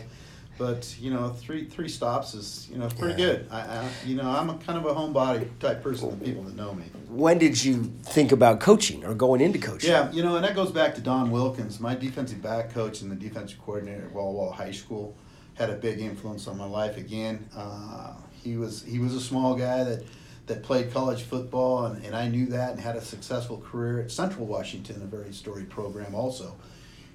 but 0.58 0.96
you 1.00 1.10
know, 1.10 1.30
three 1.30 1.64
three 1.64 1.88
stops 1.88 2.34
is 2.34 2.68
you 2.70 2.78
know 2.78 2.88
pretty 2.88 3.22
yeah. 3.22 3.28
good. 3.28 3.48
I, 3.50 3.60
I, 3.60 3.88
you 4.04 4.16
know 4.16 4.28
I'm 4.28 4.50
a 4.50 4.58
kind 4.58 4.76
of 4.76 4.84
a 4.84 4.92
homebody 4.92 5.48
type 5.60 5.82
person. 5.82 6.10
The 6.10 6.24
people 6.24 6.42
that 6.42 6.56
know 6.56 6.74
me. 6.74 6.84
When 7.08 7.38
did 7.38 7.64
you 7.64 7.84
think 8.02 8.32
about 8.32 8.60
coaching 8.60 9.04
or 9.04 9.14
going 9.14 9.40
into 9.40 9.60
coaching? 9.60 9.90
Yeah, 9.90 10.10
you 10.10 10.22
know, 10.22 10.34
and 10.36 10.44
that 10.44 10.56
goes 10.56 10.72
back 10.72 10.96
to 10.96 11.00
Don 11.00 11.30
Wilkins, 11.30 11.78
my 11.78 11.94
defensive 11.94 12.42
back 12.42 12.74
coach 12.74 13.00
and 13.00 13.10
the 13.10 13.16
defensive 13.16 13.58
coordinator 13.64 14.06
at 14.06 14.12
Walla 14.12 14.32
Walla 14.32 14.52
High 14.52 14.72
School, 14.72 15.16
had 15.54 15.70
a 15.70 15.76
big 15.76 16.00
influence 16.00 16.48
on 16.48 16.58
my 16.58 16.66
life. 16.66 16.96
Again, 16.96 17.48
uh, 17.56 18.14
he 18.42 18.56
was 18.56 18.82
he 18.82 18.98
was 18.98 19.14
a 19.14 19.20
small 19.20 19.54
guy 19.54 19.84
that 19.84 20.02
that 20.48 20.62
played 20.62 20.92
college 20.92 21.22
football, 21.22 21.86
and, 21.86 22.04
and 22.04 22.16
I 22.16 22.28
knew 22.28 22.46
that, 22.46 22.72
and 22.72 22.80
had 22.80 22.96
a 22.96 23.02
successful 23.02 23.58
career 23.58 24.00
at 24.00 24.10
Central 24.10 24.46
Washington, 24.46 25.02
a 25.02 25.06
very 25.06 25.32
storied 25.32 25.70
program 25.70 26.14
also. 26.14 26.56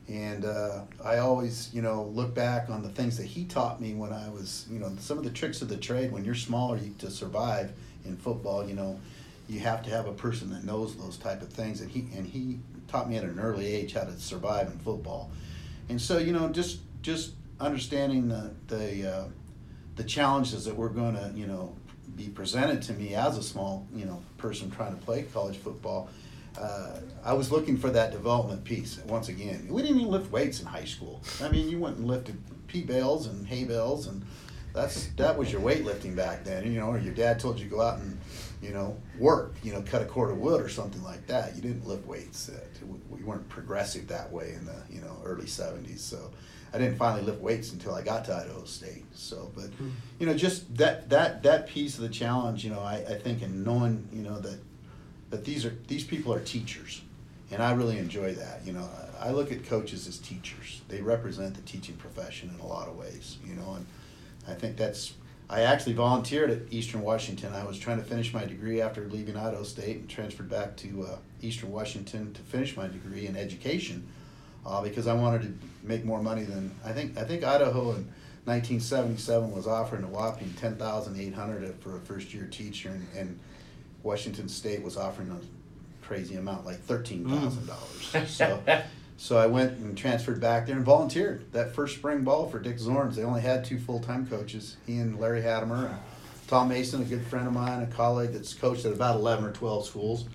And 0.07 0.45
uh, 0.45 0.81
I 1.03 1.17
always, 1.17 1.73
you 1.73 1.81
know, 1.81 2.03
look 2.03 2.35
back 2.35 2.69
on 2.69 2.83
the 2.83 2.89
things 2.89 3.17
that 3.17 3.25
he 3.25 3.45
taught 3.45 3.81
me 3.81 3.93
when 3.93 4.11
I 4.11 4.29
was, 4.29 4.67
you 4.69 4.77
know, 4.77 4.93
some 4.99 5.17
of 5.17 5.23
the 5.23 5.29
tricks 5.29 5.61
of 5.61 5.69
the 5.69 5.77
trade 5.77 6.11
when 6.11 6.25
you're 6.25 6.35
smaller 6.35 6.77
you, 6.77 6.93
to 6.99 7.09
survive 7.09 7.71
in 8.05 8.17
football. 8.17 8.67
You 8.67 8.75
know, 8.75 8.99
you 9.47 9.59
have 9.61 9.81
to 9.83 9.89
have 9.89 10.07
a 10.07 10.13
person 10.13 10.49
that 10.51 10.63
knows 10.63 10.95
those 10.95 11.17
type 11.17 11.41
of 11.41 11.49
things, 11.49 11.81
and 11.81 11.89
he 11.89 12.07
and 12.15 12.27
he 12.27 12.59
taught 12.87 13.09
me 13.09 13.17
at 13.17 13.23
an 13.23 13.39
early 13.39 13.65
age 13.65 13.93
how 13.93 14.03
to 14.03 14.11
survive 14.19 14.67
in 14.67 14.77
football, 14.79 15.31
and 15.89 16.01
so 16.01 16.17
you 16.17 16.33
know 16.33 16.49
just 16.49 16.79
just 17.01 17.31
understanding 17.59 18.27
the 18.27 18.51
the 18.67 19.09
uh, 19.09 19.25
the 19.95 20.03
challenges 20.03 20.65
that 20.65 20.75
we're 20.75 20.89
going 20.89 21.15
to 21.15 21.31
you 21.35 21.47
know 21.47 21.75
be 22.15 22.29
presented 22.29 22.81
to 22.83 22.93
me 22.93 23.15
as 23.15 23.37
a 23.37 23.43
small 23.43 23.87
you 23.93 24.05
know 24.05 24.21
person 24.37 24.69
trying 24.71 24.95
to 24.95 25.01
play 25.03 25.23
college 25.23 25.57
football. 25.57 26.09
Uh, 26.57 26.99
I 27.23 27.33
was 27.33 27.51
looking 27.51 27.77
for 27.77 27.89
that 27.89 28.11
development 28.11 28.63
piece 28.63 28.99
once 29.07 29.27
again. 29.27 29.67
We 29.69 29.81
didn't 29.81 29.97
even 29.97 30.11
lift 30.11 30.31
weights 30.31 30.59
in 30.59 30.67
high 30.67 30.85
school. 30.85 31.23
I 31.41 31.49
mean, 31.49 31.67
you 31.67 31.79
went 31.79 31.97
and 31.97 32.05
lifted 32.05 32.37
pea 32.67 32.83
bales 32.83 33.25
and 33.25 33.47
hay 33.47 33.63
bales, 33.63 34.05
and 34.05 34.23
that's 34.73 35.07
that 35.17 35.37
was 35.37 35.51
your 35.51 35.61
weightlifting 35.61 36.15
back 36.15 36.43
then. 36.43 36.71
You 36.71 36.79
know, 36.79 36.87
or 36.87 36.99
your 36.99 37.13
dad 37.13 37.39
told 37.39 37.57
you 37.57 37.65
to 37.65 37.71
go 37.71 37.81
out 37.81 37.99
and 37.99 38.19
you 38.61 38.71
know 38.71 38.97
work, 39.17 39.55
you 39.63 39.73
know, 39.73 39.81
cut 39.81 40.01
a 40.01 40.05
cord 40.05 40.31
of 40.31 40.37
wood 40.37 40.61
or 40.61 40.69
something 40.69 41.03
like 41.03 41.25
that. 41.27 41.55
You 41.55 41.61
didn't 41.61 41.87
lift 41.87 42.05
weights. 42.05 42.49
Uh, 42.49 42.59
we 43.09 43.23
weren't 43.23 43.47
progressive 43.49 44.07
that 44.09 44.31
way 44.31 44.53
in 44.53 44.65
the 44.65 44.75
you 44.91 45.01
know 45.01 45.17
early 45.23 45.45
'70s. 45.45 45.99
So 45.99 46.31
I 46.73 46.79
didn't 46.79 46.97
finally 46.97 47.21
lift 47.21 47.39
weights 47.39 47.71
until 47.71 47.93
I 47.93 48.01
got 48.01 48.25
to 48.25 48.35
Idaho 48.35 48.63
State. 48.63 49.05
So, 49.13 49.51
but 49.55 49.65
hmm. 49.65 49.89
you 50.17 50.25
know, 50.25 50.33
just 50.33 50.75
that 50.77 51.09
that 51.09 51.43
that 51.43 51.67
piece 51.67 51.95
of 51.95 52.01
the 52.01 52.09
challenge, 52.09 52.63
you 52.63 52.71
know, 52.71 52.79
I, 52.79 52.95
I 53.07 53.15
think 53.15 53.43
in 53.43 53.63
knowing, 53.63 54.07
you 54.11 54.23
know, 54.23 54.39
that 54.39 54.59
that 55.29 55.45
these 55.45 55.65
are 55.65 55.75
these 55.87 56.03
people 56.03 56.33
are 56.33 56.39
teachers, 56.39 57.01
and 57.51 57.61
I 57.61 57.73
really 57.73 57.99
enjoy 57.99 58.33
that. 58.33 58.61
You 58.65 58.73
know, 58.73 58.89
I 59.19 59.31
look 59.31 59.51
at 59.51 59.65
coaches 59.65 60.07
as 60.07 60.17
teachers. 60.17 60.81
They 60.87 61.01
represent 61.01 61.53
the 61.53 61.61
teaching 61.61 61.95
profession 61.95 62.51
in 62.53 62.59
a 62.59 62.67
lot 62.67 62.87
of 62.87 62.97
ways. 62.97 63.37
You 63.45 63.53
know, 63.53 63.75
and 63.75 63.85
I 64.47 64.53
think 64.53 64.75
that's. 64.75 65.13
I 65.49 65.61
actually 65.63 65.93
volunteered 65.93 66.49
at 66.49 66.59
Eastern 66.71 67.01
Washington. 67.01 67.53
I 67.53 67.65
was 67.65 67.77
trying 67.77 67.97
to 67.97 68.03
finish 68.03 68.33
my 68.33 68.45
degree 68.45 68.81
after 68.81 69.07
leaving 69.09 69.37
Idaho 69.37 69.61
State 69.61 69.97
and 69.97 70.09
transferred 70.09 70.49
back 70.49 70.75
to 70.77 71.03
uh, 71.03 71.17
Eastern 71.41 71.69
Washington 71.71 72.33
to 72.33 72.41
finish 72.41 72.75
my 72.75 72.87
degree 72.87 73.27
in 73.27 73.35
education 73.35 74.07
uh, 74.65 74.81
because 74.81 75.07
I 75.07 75.13
wanted 75.13 75.41
to 75.43 75.87
make 75.87 76.05
more 76.05 76.21
money 76.21 76.43
than 76.43 76.73
I 76.83 76.91
think. 76.91 77.17
I 77.17 77.23
think 77.23 77.43
Idaho 77.43 77.91
in 77.91 78.07
1977 78.45 79.51
was 79.51 79.67
offering 79.67 80.03
a 80.03 80.07
whopping 80.07 80.53
10,800 80.59 81.75
for 81.79 81.97
a 81.97 81.99
first 82.01 82.33
year 82.33 82.45
teacher, 82.45 82.89
and, 82.89 83.07
and, 83.15 83.39
Washington 84.03 84.49
State 84.49 84.83
was 84.83 84.97
offering 84.97 85.31
a 85.31 86.05
crazy 86.05 86.35
amount, 86.35 86.65
like 86.65 86.81
thirteen 86.81 87.23
thousand 87.25 87.67
dollars. 87.67 88.11
Mm. 88.11 88.27
So. 88.27 88.83
So 89.15 89.37
I 89.37 89.45
went 89.45 89.77
and 89.77 89.97
transferred 89.97 90.41
back 90.41 90.65
there 90.65 90.75
and 90.75 90.83
volunteered 90.83 91.49
that 91.53 91.73
first 91.73 91.95
spring 91.95 92.23
ball 92.23 92.49
for 92.49 92.59
Dick 92.59 92.77
Zornes. 92.77 93.15
They 93.15 93.23
only 93.23 93.39
had 93.39 93.63
two 93.63 93.79
full 93.79 94.01
time 94.01 94.27
coaches, 94.27 94.75
he 94.85 94.97
and 94.97 95.17
Larry. 95.19 95.45
And 95.45 95.95
Tom 96.47 96.69
Mason, 96.69 97.01
a 97.01 97.05
good 97.05 97.25
friend 97.27 97.47
of 97.47 97.53
mine, 97.53 97.81
a 97.81 97.87
colleague 97.87 98.33
that's 98.33 98.53
coached 98.53 98.85
at 98.85 98.91
about 98.91 99.15
11 99.15 99.45
or 99.45 99.51
12 99.51 99.85
schools. 99.85 100.25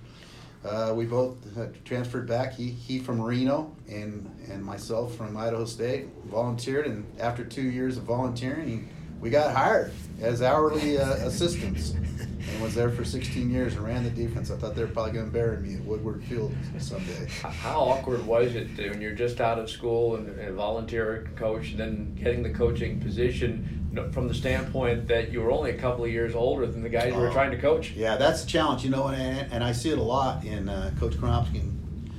Uh, 0.63 0.93
we 0.93 1.05
both 1.05 1.37
transferred 1.85 2.27
back. 2.27 2.53
He 2.53 2.69
he 2.69 2.99
from 2.99 3.21
Reno 3.21 3.73
and 3.87 4.29
and 4.49 4.63
myself 4.63 5.15
from 5.15 5.37
Idaho 5.37 5.65
State. 5.65 6.07
Volunteered, 6.25 6.85
and 6.85 7.05
after 7.19 7.45
two 7.45 7.61
years 7.61 7.97
of 7.97 8.03
volunteering, 8.03 8.89
we 9.19 9.29
got 9.29 9.55
hired 9.55 9.91
as 10.21 10.41
hourly 10.41 10.97
uh, 10.97 11.13
assistants 11.27 11.91
and 11.91 12.61
was 12.61 12.73
there 12.73 12.89
for 12.89 13.03
16 13.03 13.49
years 13.49 13.75
and 13.75 13.85
ran 13.85 14.03
the 14.03 14.09
defense. 14.09 14.49
I 14.51 14.57
thought 14.57 14.75
they 14.75 14.81
were 14.81 14.87
probably 14.87 15.13
going 15.13 15.25
to 15.25 15.31
bury 15.31 15.57
me 15.57 15.75
at 15.75 15.83
Woodward 15.83 16.23
Field 16.23 16.55
someday. 16.79 17.27
How 17.41 17.79
awkward 17.79 18.25
was 18.25 18.55
it 18.55 18.75
when 18.77 19.01
you're 19.01 19.13
just 19.13 19.41
out 19.41 19.59
of 19.59 19.69
school 19.69 20.15
and, 20.15 20.27
and 20.39 20.55
volunteer 20.55 21.29
coach, 21.35 21.71
and 21.71 21.79
then 21.79 22.15
getting 22.15 22.43
the 22.43 22.51
coaching 22.51 22.99
position? 22.99 23.75
from 24.11 24.27
the 24.27 24.33
standpoint 24.33 25.07
that 25.07 25.31
you 25.31 25.41
were 25.41 25.51
only 25.51 25.71
a 25.71 25.77
couple 25.77 26.05
of 26.05 26.11
years 26.11 26.35
older 26.35 26.67
than 26.67 26.83
the 26.83 26.89
guys 26.89 27.11
you 27.11 27.19
were 27.19 27.29
oh. 27.29 27.33
trying 27.33 27.49
to 27.49 27.59
coach. 27.59 27.91
Yeah, 27.91 28.17
that's 28.17 28.43
a 28.43 28.47
challenge, 28.47 28.83
you 28.83 28.91
know, 28.91 29.07
and, 29.07 29.51
and 29.51 29.63
I 29.63 29.71
see 29.71 29.89
it 29.89 29.97
a 29.97 30.03
lot. 30.03 30.43
And 30.43 30.69
uh, 30.69 30.91
Coach 30.99 31.13
Kromp 31.13 31.51
can 31.51 32.11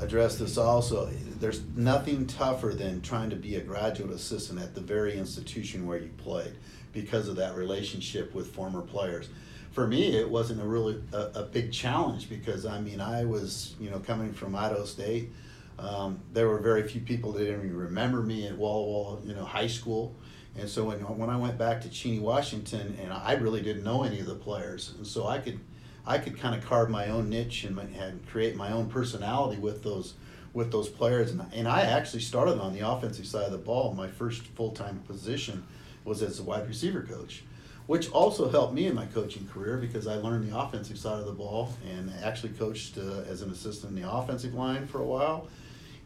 address 0.00 0.36
this 0.36 0.58
also. 0.58 1.08
There's 1.42 1.60
nothing 1.76 2.26
tougher 2.26 2.72
than 2.74 3.02
trying 3.02 3.30
to 3.30 3.36
be 3.36 3.56
a 3.56 3.60
graduate 3.60 4.10
assistant 4.10 4.60
at 4.60 4.74
the 4.74 4.80
very 4.80 5.18
institution 5.18 5.86
where 5.86 5.98
you 5.98 6.10
played 6.16 6.54
because 6.92 7.28
of 7.28 7.36
that 7.36 7.56
relationship 7.56 8.34
with 8.34 8.54
former 8.54 8.80
players 8.80 9.28
for 9.72 9.86
me, 9.86 10.16
it 10.16 10.28
wasn't 10.28 10.60
a 10.60 10.64
really 10.64 11.02
a, 11.12 11.40
a, 11.40 11.42
big 11.44 11.72
challenge 11.72 12.28
because 12.28 12.66
I 12.66 12.80
mean 12.80 13.00
I 13.00 13.24
was 13.24 13.74
you 13.80 13.90
know 13.90 13.98
coming 13.98 14.32
from 14.32 14.54
Idaho 14.54 14.84
State. 14.84 15.32
Um, 15.78 16.20
there 16.32 16.48
were 16.48 16.58
very 16.58 16.86
few 16.86 17.00
people 17.00 17.32
that 17.32 17.40
didn't 17.40 17.64
even 17.64 17.76
remember 17.76 18.20
me 18.20 18.46
at 18.46 18.56
Walla 18.56 18.86
Walla, 18.86 19.20
you 19.24 19.34
know, 19.34 19.44
high 19.44 19.66
school. 19.66 20.14
And 20.56 20.68
so 20.68 20.84
when, 20.84 20.98
when 20.98 21.30
I 21.30 21.38
went 21.38 21.56
back 21.56 21.80
to 21.80 21.88
Cheney, 21.88 22.18
Washington, 22.18 22.96
and 23.02 23.10
I 23.10 23.32
really 23.36 23.62
didn't 23.62 23.82
know 23.82 24.02
any 24.02 24.20
of 24.20 24.26
the 24.26 24.34
players, 24.34 24.92
and 24.98 25.06
so 25.06 25.26
I 25.26 25.38
could 25.38 25.58
I 26.06 26.18
could 26.18 26.38
kind 26.38 26.54
of 26.54 26.64
carve 26.64 26.90
my 26.90 27.08
own 27.08 27.30
niche 27.30 27.64
and, 27.64 27.76
my, 27.76 27.84
and 27.84 28.26
create 28.26 28.56
my 28.56 28.72
own 28.72 28.90
personality 28.90 29.58
with 29.60 29.82
those 29.82 30.14
with 30.52 30.70
those 30.70 30.88
players. 30.88 31.30
And, 31.30 31.44
and 31.52 31.66
I 31.66 31.82
actually 31.82 32.20
started 32.20 32.60
on 32.60 32.74
the 32.74 32.86
offensive 32.88 33.26
side 33.26 33.44
of 33.44 33.52
the 33.52 33.58
ball. 33.58 33.94
My 33.94 34.08
first 34.08 34.42
full 34.42 34.70
time 34.70 35.00
position 35.06 35.64
was 36.04 36.22
as 36.22 36.40
a 36.40 36.42
wide 36.42 36.68
receiver 36.68 37.02
coach 37.02 37.42
which 37.86 38.10
also 38.12 38.48
helped 38.48 38.74
me 38.74 38.86
in 38.86 38.94
my 38.94 39.06
coaching 39.06 39.46
career 39.48 39.76
because 39.76 40.06
I 40.06 40.14
learned 40.14 40.50
the 40.50 40.58
offensive 40.58 40.98
side 40.98 41.18
of 41.18 41.26
the 41.26 41.32
ball 41.32 41.72
and 41.88 42.12
actually 42.22 42.52
coached 42.52 42.96
uh, 42.96 43.22
as 43.28 43.42
an 43.42 43.50
assistant 43.50 43.96
in 43.96 44.02
the 44.02 44.10
offensive 44.10 44.54
line 44.54 44.86
for 44.86 45.00
a 45.00 45.04
while 45.04 45.48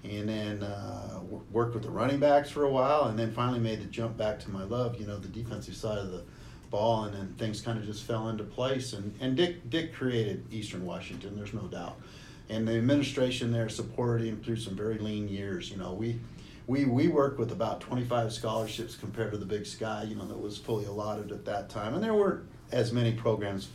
and 0.02 0.28
then 0.28 0.62
uh, 0.62 1.20
worked 1.50 1.74
with 1.74 1.82
the 1.82 1.90
running 1.90 2.18
backs 2.18 2.48
for 2.48 2.64
a 2.64 2.70
while 2.70 3.04
and 3.04 3.18
then 3.18 3.32
finally 3.32 3.58
made 3.58 3.80
the 3.80 3.86
jump 3.86 4.16
back 4.16 4.38
to 4.40 4.50
my 4.50 4.62
love, 4.64 4.98
you 5.00 5.06
know, 5.06 5.18
the 5.18 5.28
defensive 5.28 5.74
side 5.76 5.98
of 5.98 6.10
the 6.10 6.22
ball 6.70 7.04
and 7.04 7.14
then 7.14 7.34
things 7.38 7.60
kind 7.60 7.78
of 7.78 7.84
just 7.84 8.04
fell 8.04 8.28
into 8.28 8.44
place 8.44 8.92
and, 8.92 9.14
and 9.20 9.36
Dick, 9.36 9.68
Dick 9.68 9.94
created 9.94 10.44
Eastern 10.50 10.84
Washington, 10.84 11.36
there's 11.36 11.54
no 11.54 11.62
doubt. 11.62 11.96
And 12.48 12.66
the 12.66 12.76
administration 12.76 13.52
there 13.52 13.68
supported 13.68 14.26
him 14.26 14.40
through 14.42 14.56
some 14.56 14.76
very 14.76 14.98
lean 14.98 15.28
years. 15.28 15.70
You 15.70 15.78
know, 15.78 15.92
we 15.92 16.20
we 16.66 16.84
we 16.84 17.08
worked 17.08 17.38
with 17.38 17.52
about 17.52 17.80
25 17.80 18.32
scholarships 18.32 18.94
compared 18.94 19.32
to 19.32 19.38
the 19.38 19.46
Big 19.46 19.66
Sky, 19.66 20.04
you 20.08 20.16
know, 20.16 20.26
that 20.26 20.38
was 20.38 20.58
fully 20.58 20.84
allotted 20.84 21.32
at 21.32 21.44
that 21.44 21.68
time, 21.68 21.94
and 21.94 22.02
there 22.02 22.14
weren't 22.14 22.46
as 22.72 22.92
many 22.92 23.12
programs 23.12 23.68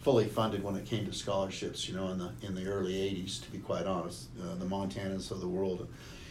fully 0.00 0.26
funded 0.26 0.62
when 0.64 0.76
it 0.76 0.86
came 0.86 1.04
to 1.04 1.12
scholarships, 1.12 1.86
you 1.88 1.94
know, 1.94 2.08
in 2.08 2.18
the 2.18 2.30
in 2.42 2.54
the 2.54 2.66
early 2.66 2.94
80s. 2.94 3.42
To 3.44 3.50
be 3.50 3.58
quite 3.58 3.86
honest, 3.86 4.28
uh, 4.42 4.54
the 4.56 4.66
Montanas 4.66 5.30
of 5.30 5.40
the 5.40 5.48
world, 5.48 5.88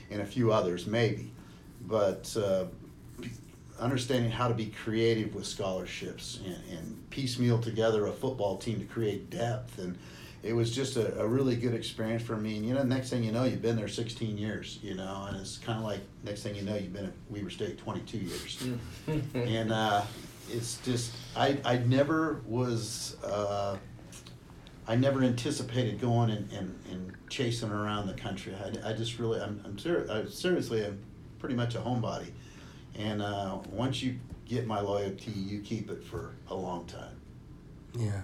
and 0.10 0.22
a 0.22 0.26
few 0.26 0.52
others 0.52 0.86
maybe, 0.86 1.32
but. 1.82 2.36
Uh, 2.38 2.66
understanding 3.80 4.30
how 4.30 4.48
to 4.48 4.54
be 4.54 4.68
creative 4.68 5.34
with 5.34 5.46
scholarships 5.46 6.40
and, 6.46 6.78
and 6.78 7.10
piecemeal 7.10 7.60
together 7.60 8.08
a 8.08 8.12
football 8.12 8.58
team 8.58 8.80
to 8.80 8.86
create 8.86 9.30
depth 9.30 9.80
and 9.80 9.98
it 10.42 10.54
was 10.54 10.72
just 10.74 10.96
a, 10.96 11.20
a 11.20 11.28
really 11.28 11.56
good 11.56 11.74
experience 11.74 12.24
for 12.24 12.38
me. 12.38 12.58
And 12.58 12.66
you 12.66 12.74
know, 12.74 12.84
next 12.84 13.10
thing 13.10 13.24
you 13.24 13.32
know, 13.32 13.44
you've 13.44 13.62
been 13.62 13.76
there 13.76 13.88
16 13.88 14.38
years, 14.38 14.80
you 14.82 14.96
know, 14.96 15.28
and 15.28 15.38
it's 15.38 15.58
kind 15.58 15.78
of 15.78 15.84
like 15.84 16.00
next 16.24 16.44
thing 16.44 16.56
you 16.56 16.62
know, 16.62 16.76
you've 16.76 16.94
been 16.94 17.06
at 17.06 17.14
Weber 17.30 17.50
State 17.50 17.78
22 17.78 18.18
years. 18.18 18.68
and 19.34 19.72
uh, 19.72 20.04
it's 20.50 20.78
just, 20.78 21.14
I, 21.36 21.58
I 21.66 21.78
never 21.78 22.42
was, 22.46 23.18
uh, 23.24 23.78
I 24.88 24.96
never 24.96 25.22
anticipated 25.22 26.00
going 26.00 26.32
and, 26.32 26.52
and, 26.52 26.80
and 26.90 27.14
chasing 27.30 27.70
around 27.70 28.08
the 28.08 28.14
country. 28.14 28.56
I, 28.56 28.90
I 28.90 28.94
just 28.94 29.20
really, 29.20 29.42
I'm, 29.42 29.62
I'm 29.66 29.78
ser- 29.78 30.08
I, 30.10 30.30
seriously, 30.30 30.86
I'm 30.86 31.00
pretty 31.38 31.56
much 31.56 31.76
a 31.76 31.80
homebody. 31.80 32.32
And 32.96 33.22
uh, 33.22 33.60
once 33.70 34.02
you 34.02 34.20
get 34.46 34.66
my 34.66 34.80
loyalty, 34.80 35.32
you 35.32 35.60
keep 35.62 35.92
it 35.92 36.04
for 36.04 36.34
a 36.48 36.56
long 36.56 36.86
time. 36.86 37.20
Yeah. 37.98 38.22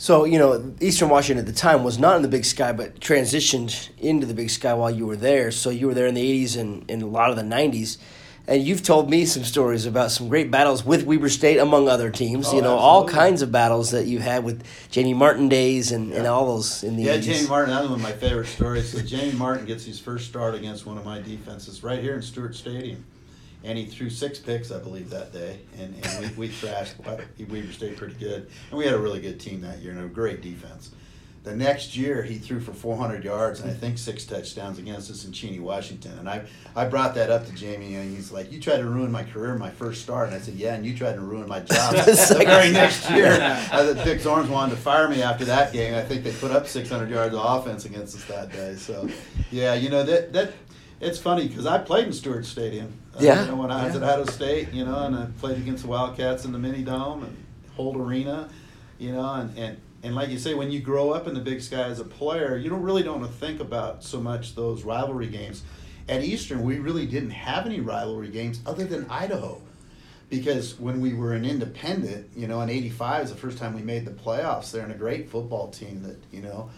So, 0.00 0.24
you 0.24 0.38
know, 0.38 0.74
Eastern 0.80 1.08
Washington 1.08 1.44
at 1.44 1.52
the 1.52 1.60
time 1.60 1.82
was 1.82 1.98
not 1.98 2.14
in 2.14 2.22
the 2.22 2.28
Big 2.28 2.44
Sky, 2.44 2.70
but 2.70 3.00
transitioned 3.00 3.90
into 3.98 4.26
the 4.26 4.34
Big 4.34 4.48
Sky 4.48 4.72
while 4.72 4.92
you 4.92 5.06
were 5.06 5.16
there. 5.16 5.50
So 5.50 5.70
you 5.70 5.88
were 5.88 5.94
there 5.94 6.06
in 6.06 6.14
the 6.14 6.44
80s 6.44 6.56
and, 6.56 6.88
and 6.88 7.02
a 7.02 7.06
lot 7.06 7.30
of 7.30 7.36
the 7.36 7.42
90s. 7.42 7.98
And 8.46 8.62
you've 8.62 8.84
told 8.84 9.10
me 9.10 9.26
some 9.26 9.42
stories 9.42 9.86
about 9.86 10.12
some 10.12 10.28
great 10.28 10.52
battles 10.52 10.84
with 10.84 11.02
Weber 11.04 11.28
State, 11.28 11.58
among 11.58 11.88
other 11.88 12.10
teams. 12.10 12.46
Oh, 12.46 12.54
you 12.54 12.62
know, 12.62 12.76
absolutely. 12.76 12.84
all 12.84 13.08
kinds 13.08 13.42
of 13.42 13.50
battles 13.50 13.90
that 13.90 14.06
you 14.06 14.20
had 14.20 14.44
with 14.44 14.64
Jamie 14.90 15.14
Martin 15.14 15.48
days 15.48 15.90
and, 15.90 16.10
yeah. 16.10 16.18
and 16.18 16.26
all 16.28 16.46
those 16.46 16.84
in 16.84 16.96
the 16.96 17.02
yeah, 17.02 17.16
80s. 17.16 17.22
Jamie 17.22 17.48
Martin, 17.48 17.74
that's 17.74 17.88
one 17.88 17.98
of 17.98 18.02
my 18.02 18.12
favorite 18.12 18.46
stories. 18.46 18.92
So 18.92 19.00
Jamie 19.00 19.36
Martin 19.36 19.66
gets 19.66 19.84
his 19.84 19.98
first 19.98 20.28
start 20.28 20.54
against 20.54 20.86
one 20.86 20.96
of 20.96 21.04
my 21.04 21.20
defenses 21.20 21.82
right 21.82 22.00
here 22.00 22.14
in 22.14 22.22
Stewart 22.22 22.54
Stadium 22.54 23.04
and 23.64 23.76
he 23.76 23.86
threw 23.86 24.08
six 24.10 24.38
picks, 24.38 24.70
I 24.70 24.78
believe, 24.78 25.10
that 25.10 25.32
day, 25.32 25.60
and, 25.78 25.94
and 26.04 26.20
we, 26.36 26.46
we 26.46 26.48
thrashed 26.48 26.94
Weber 26.98 27.72
State 27.72 27.96
pretty 27.96 28.14
good, 28.14 28.50
and 28.70 28.78
we 28.78 28.84
had 28.84 28.94
a 28.94 28.98
really 28.98 29.20
good 29.20 29.40
team 29.40 29.60
that 29.62 29.78
year 29.80 29.92
and 29.92 30.04
a 30.04 30.08
great 30.08 30.40
defense. 30.40 30.90
The 31.44 31.56
next 31.56 31.96
year, 31.96 32.22
he 32.22 32.36
threw 32.36 32.60
for 32.60 32.74
400 32.74 33.24
yards 33.24 33.60
and 33.60 33.70
I 33.70 33.72
think 33.72 33.96
six 33.96 34.26
touchdowns 34.26 34.78
against 34.78 35.10
us 35.10 35.24
in 35.24 35.32
Cheney, 35.32 35.60
Washington. 35.60 36.18
And 36.18 36.28
I, 36.28 36.44
I 36.76 36.84
brought 36.84 37.14
that 37.14 37.30
up 37.30 37.46
to 37.46 37.52
Jamie, 37.52 37.94
and 37.94 38.14
he's 38.14 38.30
like, 38.30 38.52
"You 38.52 38.60
tried 38.60 38.78
to 38.78 38.84
ruin 38.84 39.10
my 39.10 39.22
career, 39.22 39.54
my 39.54 39.70
first 39.70 40.02
start." 40.02 40.26
And 40.26 40.36
I 40.36 40.40
said, 40.40 40.56
"Yeah, 40.56 40.74
and 40.74 40.84
you 40.84 40.94
tried 40.94 41.14
to 41.14 41.20
ruin 41.20 41.48
my 41.48 41.60
job." 41.60 41.94
the 42.04 42.44
very 42.44 42.70
next 42.72 43.08
year, 43.12 43.38
I 43.72 43.82
think 43.82 44.04
Dick 44.04 44.20
Zornes 44.20 44.50
wanted 44.50 44.74
to 44.74 44.80
fire 44.80 45.08
me 45.08 45.22
after 45.22 45.46
that 45.46 45.72
game. 45.72 45.94
I 45.94 46.02
think 46.02 46.22
they 46.22 46.32
put 46.32 46.50
up 46.50 46.66
600 46.66 47.08
yards 47.08 47.34
of 47.34 47.40
offense 47.42 47.86
against 47.86 48.16
us 48.16 48.24
that 48.24 48.52
day. 48.52 48.74
So, 48.74 49.08
yeah, 49.50 49.72
you 49.72 49.88
know 49.88 50.02
that 50.02 50.34
that 50.34 50.52
it's 51.00 51.18
funny 51.18 51.48
because 51.48 51.64
I 51.64 51.78
played 51.78 52.08
in 52.08 52.12
Stewart 52.12 52.44
Stadium. 52.44 52.92
Uh, 53.18 53.22
yeah. 53.22 53.44
You 53.44 53.50
know, 53.50 53.56
when 53.56 53.70
I 53.70 53.84
was 53.84 53.94
yeah. 53.94 54.02
at 54.02 54.08
Idaho 54.08 54.30
State, 54.30 54.72
you 54.72 54.84
know, 54.84 55.06
and 55.06 55.16
I 55.16 55.26
played 55.40 55.58
against 55.58 55.82
the 55.82 55.88
Wildcats 55.88 56.44
in 56.44 56.52
the 56.52 56.58
mini 56.58 56.82
dome 56.82 57.24
and 57.24 57.36
Holt 57.74 57.96
Arena, 57.96 58.48
you 58.98 59.12
know, 59.12 59.34
and, 59.34 59.58
and 59.58 59.80
and 60.02 60.14
like 60.14 60.28
you 60.28 60.38
say, 60.38 60.54
when 60.54 60.70
you 60.70 60.80
grow 60.80 61.10
up 61.10 61.26
in 61.26 61.34
the 61.34 61.40
Big 61.40 61.60
Sky 61.60 61.82
as 61.82 61.98
a 61.98 62.04
player, 62.04 62.56
you 62.56 62.70
don't 62.70 62.82
really 62.82 63.02
don't 63.02 63.26
think 63.26 63.60
about 63.60 64.04
so 64.04 64.20
much 64.20 64.54
those 64.54 64.84
rivalry 64.84 65.26
games. 65.26 65.62
At 66.08 66.22
Eastern, 66.22 66.62
we 66.62 66.78
really 66.78 67.04
didn't 67.06 67.30
have 67.30 67.66
any 67.66 67.80
rivalry 67.80 68.28
games 68.28 68.60
other 68.64 68.84
than 68.84 69.06
Idaho, 69.10 69.60
because 70.30 70.78
when 70.78 71.00
we 71.00 71.14
were 71.14 71.32
an 71.32 71.44
independent, 71.44 72.30
you 72.36 72.46
know, 72.46 72.60
in 72.60 72.70
'85 72.70 73.24
is 73.24 73.30
the 73.30 73.36
first 73.36 73.58
time 73.58 73.74
we 73.74 73.82
made 73.82 74.04
the 74.04 74.12
playoffs. 74.12 74.70
They're 74.70 74.84
in 74.84 74.92
a 74.92 74.96
great 74.96 75.28
football 75.28 75.68
team 75.68 76.02
that 76.04 76.16
you 76.32 76.42
know 76.42 76.70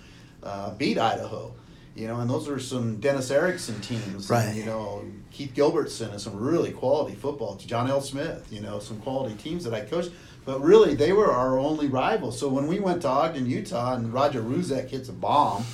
uh, 0.42 0.70
beat 0.75 0.99
Idaho. 0.99 1.54
You 1.94 2.06
know, 2.06 2.20
and 2.20 2.30
those 2.30 2.49
are 2.49 2.59
some 2.59 2.97
Dennis 2.97 3.30
Erickson 3.30 3.80
teams. 3.80 4.30
Right. 4.30 4.47
And, 4.47 4.56
you 4.56 4.64
know, 4.64 5.04
Keith 5.30 5.52
Gilbertson 5.54 6.11
and 6.11 6.20
some 6.20 6.38
really 6.38 6.70
quality 6.70 7.14
football. 7.14 7.56
John 7.56 7.90
L. 7.90 8.00
Smith, 8.00 8.47
you 8.50 8.61
know, 8.61 8.78
some 8.78 9.00
quality 9.00 9.35
teams 9.35 9.64
that 9.64 9.75
I 9.75 9.80
coached. 9.82 10.11
But 10.44 10.62
really, 10.62 10.94
they 10.94 11.12
were 11.12 11.30
our 11.30 11.59
only 11.59 11.88
rivals. 11.88 12.38
So 12.38 12.49
when 12.49 12.66
we 12.66 12.80
went 12.80 13.02
to 13.02 13.09
Ogden, 13.09 13.47
Utah, 13.47 13.94
and 13.94 14.12
Roger 14.12 14.42
Ruzek 14.42 14.88
hits 14.88 15.09
a 15.09 15.12
bomb 15.12 15.64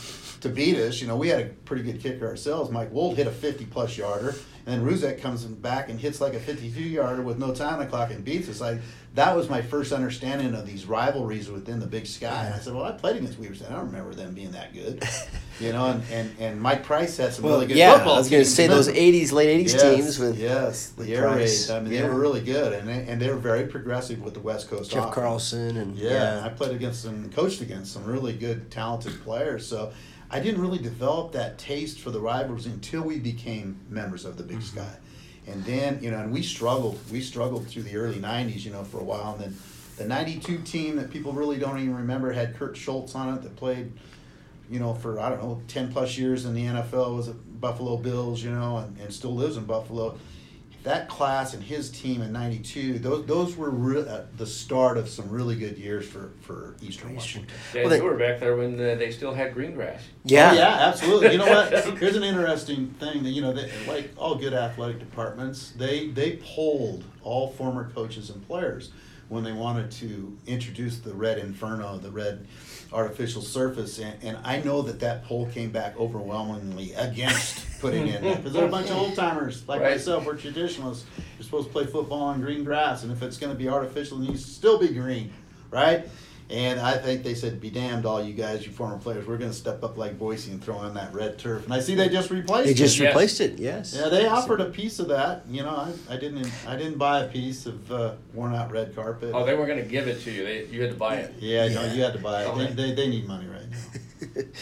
to 0.47 0.55
beat 0.55 0.77
us, 0.77 1.01
you 1.01 1.07
know, 1.07 1.17
we 1.17 1.29
had 1.29 1.41
a 1.41 1.47
pretty 1.47 1.83
good 1.83 2.01
kicker 2.01 2.27
ourselves. 2.27 2.71
Mike 2.71 2.93
Wold 2.93 3.17
hit 3.17 3.27
a 3.27 3.31
50 3.31 3.67
plus 3.67 3.97
yarder, 3.97 4.35
and 4.67 4.67
then 4.67 4.85
Ruzek 4.85 5.21
comes 5.21 5.45
back 5.45 5.89
and 5.89 6.01
hits 6.01 6.21
like 6.21 6.35
a 6.35 6.41
52 6.41 6.81
yarder 6.81 7.23
with 7.23 7.39
no 7.39 7.55
time 7.55 7.75
on 7.75 7.79
the 7.81 7.87
clock 7.87 8.11
and 8.11 8.25
beats 8.25 8.49
us. 8.49 8.61
Like 8.61 8.81
that 9.15 9.35
was 9.35 9.49
my 9.49 9.63
first 9.63 9.93
understanding 9.93 10.55
of 10.55 10.67
these 10.67 10.85
rivalries 10.85 11.49
within 11.49 11.81
the 11.81 11.87
Big 11.87 12.07
Sky. 12.07 12.45
And 12.47 12.55
I 12.55 12.59
said, 12.59 12.75
well, 12.75 12.85
I 12.85 12.93
played 12.93 13.17
against 13.17 13.39
Weber 13.39 13.55
State. 13.55 13.71
I 13.71 13.75
don't 13.75 13.87
remember 13.87 14.15
them 14.15 14.35
being 14.35 14.51
that 14.53 14.75
good, 14.75 15.03
you 15.61 15.73
know. 15.73 15.87
And, 15.87 16.03
and, 16.11 16.35
and 16.39 16.61
Mike 16.61 16.83
Price 16.85 17.17
had 17.17 17.33
some 17.33 17.45
well, 17.45 17.55
really 17.55 17.69
good 17.69 17.77
yeah, 17.77 17.95
football. 17.95 18.17
I 18.17 18.19
was 18.19 18.29
going 18.29 18.43
to 18.43 18.49
say 18.49 18.67
those 18.67 18.89
'80s, 18.89 19.33
late 19.33 19.67
'80s 19.67 19.73
yes, 19.73 19.83
teams 19.83 20.19
with 20.19 20.39
yes, 20.39 20.93
with 20.97 21.07
the 21.07 21.15
air 21.15 21.27
raid. 21.27 21.35
Price. 21.37 21.71
I 21.71 21.81
mean, 21.81 21.93
Yeah. 21.93 22.03
they 22.03 22.09
were 22.09 22.21
really 22.21 22.43
good, 22.43 22.73
and 22.73 22.89
they, 22.89 23.07
and 23.07 23.21
they 23.21 23.31
were 23.31 23.37
very 23.37 23.67
progressive 23.67 24.21
with 24.21 24.35
the 24.35 24.41
West 24.41 24.69
Coast. 24.69 24.91
Jeff 24.91 24.99
offense. 25.05 25.15
Carlson 25.15 25.77
and 25.77 25.97
Yeah, 25.97 26.43
I 26.45 26.51
played 26.51 26.73
against 26.73 27.03
some, 27.03 27.31
coached 27.31 27.61
against 27.61 27.93
some 27.93 28.05
really 28.05 28.35
good, 28.35 28.71
talented 28.71 29.23
players. 29.23 29.67
So 29.67 29.93
I 30.31 30.41
didn't 30.41 30.61
really 30.61 30.79
develop 30.79 31.33
that 31.33 31.59
taste 31.59 32.01
for 32.01 32.11
the 32.11 32.21
rivals 32.21 32.67
until 32.67 33.03
we 33.03 33.19
became 33.19 33.79
members 33.89 34.25
of 34.25 34.37
the 34.37 34.43
Big 34.43 34.59
Mm-hmm. 34.59 34.79
Sky. 34.79 34.97
And 35.47 35.65
then, 35.65 36.03
you 36.03 36.11
know, 36.11 36.19
and 36.19 36.33
we 36.33 36.43
struggled. 36.43 36.99
We 37.11 37.21
struggled 37.21 37.69
through 37.69 37.85
the 37.85 37.97
early 37.97 38.17
'90s, 38.19 38.65
you 38.65 38.73
know, 38.73 38.83
for 38.83 38.99
a 38.99 39.05
while. 39.05 39.35
And 39.35 39.45
then 39.45 39.57
the 39.97 40.05
'92 40.05 40.59
team 40.63 40.97
that 40.97 41.11
people 41.11 41.33
really 41.33 41.59
don't 41.59 41.79
even 41.79 41.95
remember 41.95 42.33
had 42.33 42.57
Kurt 42.57 42.77
Schulz 42.77 43.15
on 43.15 43.33
it 43.35 43.43
that 43.43 43.55
played, 43.55 43.93
you 44.69 44.81
know, 44.81 44.93
for 44.95 45.21
I 45.21 45.29
don't 45.29 45.41
know, 45.41 45.63
10 45.69 45.93
plus 45.93 46.19
years 46.19 46.47
in 46.47 46.55
the 46.55 46.65
NFL. 46.65 47.17
Was 47.17 47.29
at 47.29 47.61
Buffalo 47.61 47.97
Bills, 47.97 48.43
you 48.43 48.51
know, 48.51 48.79
and, 48.79 48.99
and 48.99 49.13
still 49.13 49.35
lives 49.35 49.57
in 49.57 49.67
Buffalo 49.67 50.19
that 50.87 51.09
class 51.09 51.53
and 51.53 51.63
his 51.63 51.91
team 51.91 52.23
in 52.23 52.33
'92, 52.33 52.99
those 53.01 53.27
those 53.27 53.57
were 53.57 53.71
re- 53.71 54.01
uh, 54.09 54.23
the 54.37 54.47
start 54.47 54.97
of 54.97 55.09
some 55.09 55.29
really 55.29 55.57
good 55.57 55.77
years 55.77 56.07
for 56.09 56.31
for 56.41 56.77
Eastern 56.81 57.15
Washington. 57.15 57.51
Yeah, 57.75 57.81
Well, 57.83 57.91
they- 57.91 57.97
you 57.99 58.05
were 58.05 58.17
back 58.17 58.41
there 58.41 58.57
when 58.57 58.75
uh, 58.81 58.95
they 58.95 59.11
still 59.11 59.35
had 59.35 59.53
green 59.53 59.75
grass. 59.75 60.03
yeah, 60.25 60.51
Oh, 60.53 60.55
yeah, 60.55 60.77
absolutely. 60.89 61.33
You 61.33 61.39
know 61.39 61.47
what? 61.49 61.73
Here's 61.99 62.17
an 62.17 62.23
interesting 62.23 62.95
thing 63.01 63.23
that 63.25 63.31
you 63.31 63.43
know, 63.43 63.53
that, 63.53 63.69
like 63.89 64.11
all 64.17 64.37
good 64.37 64.55
athletic 64.55 64.99
departments, 65.01 65.73
they 65.77 66.09
they 66.09 66.37
polled 66.43 67.05
all 67.23 67.51
former 67.51 67.91
coaches 67.91 68.31
and 68.31 68.47
players 68.47 68.93
when 69.29 69.43
they 69.43 69.53
wanted 69.53 69.91
to 69.91 70.39
introduce 70.47 70.99
the 71.01 71.13
red 71.13 71.39
inferno, 71.39 71.99
the 71.99 72.13
red 72.13 72.47
artificial 72.93 73.43
surface, 73.43 73.99
and, 73.99 74.15
and 74.23 74.39
I 74.45 74.61
know 74.63 74.83
that 74.83 75.01
that 75.01 75.25
poll 75.25 75.47
came 75.47 75.71
back 75.73 75.99
overwhelmingly 75.99 76.93
against 76.93 77.66
putting 77.81 78.09
in 78.09 78.23
that 78.23 78.37
because 78.39 78.53
they're 78.53 78.67
a 78.67 78.69
bunch 78.69 78.91
of 78.91 78.97
old 78.97 79.15
timers 79.15 79.67
like 79.69 79.81
Right. 79.81 79.93
myself. 79.93 80.25
We're 80.27 80.37
traditionalists. 80.37 81.05
You're 81.39 81.45
supposed 81.45 81.69
to 81.69 81.73
play 81.73 81.87
football 81.87 82.23
on 82.23 82.41
green 82.41 82.65
grass, 82.65 83.03
and 83.03 83.13
if 83.13 83.23
it's 83.23 83.37
going 83.37 83.53
to 83.53 83.59
be 83.59 83.69
artificial, 83.69 84.19
it 84.23 84.29
needs 84.29 84.45
to 84.45 84.51
still 84.51 84.79
be 84.79 84.89
green, 84.89 85.33
right? 85.71 86.09
And 86.49 86.79
I 86.79 86.97
think 86.97 87.25
they 87.25 87.35
said, 87.35 87.61
"Be 87.61 87.71
damned, 87.71 88.07
all 88.07 88.23
you 88.23 88.33
guys, 88.33 88.65
you 88.65 88.71
former 88.73 88.97
players. 88.99 89.27
We're 89.27 89.37
going 89.37 89.51
to 89.51 89.57
step 89.57 89.83
up 89.83 89.99
like 89.99 90.17
Boise 90.17 90.53
and 90.53 90.63
throw 90.63 90.81
in 90.85 90.95
that 90.95 91.13
red 91.13 91.41
turf." 91.41 91.65
And 91.65 91.75
I 91.75 91.81
see 91.81 91.97
they 91.97 92.09
just 92.09 92.31
replaced 92.31 92.67
it. 92.67 92.69
they 92.69 92.75
just 92.75 92.97
it. 92.97 93.03
Yes. 93.03 93.09
replaced 93.11 93.41
it. 93.41 93.59
Yes. 93.59 93.97
Yeah, 93.99 94.09
they 94.09 94.27
offered 94.29 94.61
a 94.61 94.67
piece 94.67 95.01
of 95.01 95.09
that. 95.09 95.43
You 95.51 95.65
know, 95.65 95.71
I, 95.71 95.93
I 96.15 96.17
didn't 96.17 96.49
I 96.65 96.77
didn't 96.77 96.99
buy 96.99 97.25
a 97.25 97.29
piece 97.29 97.67
of 97.67 97.91
uh, 97.91 98.13
worn 98.33 98.55
out 98.55 98.71
red 98.71 98.95
carpet. 98.95 99.33
Oh, 99.35 99.45
they 99.45 99.55
were 99.55 99.67
going 99.67 99.83
to 99.83 99.91
give 99.91 100.07
it 100.07 100.21
to 100.23 100.31
you. 100.31 100.45
They, 100.45 100.67
you 100.67 100.83
had 100.83 100.91
to 100.93 100.97
buy 100.97 101.17
it. 101.17 101.35
yeah, 101.41 101.67
no, 101.67 101.85
you 101.93 102.01
had 102.05 102.13
to 102.13 102.21
buy 102.21 102.45
it. 102.45 102.47
Okay. 102.47 102.67
They, 102.67 102.91
they, 102.91 102.95
they 102.95 103.09
need 103.09 103.27
money 103.27 103.49
right 103.49 103.67
now. 103.69 104.43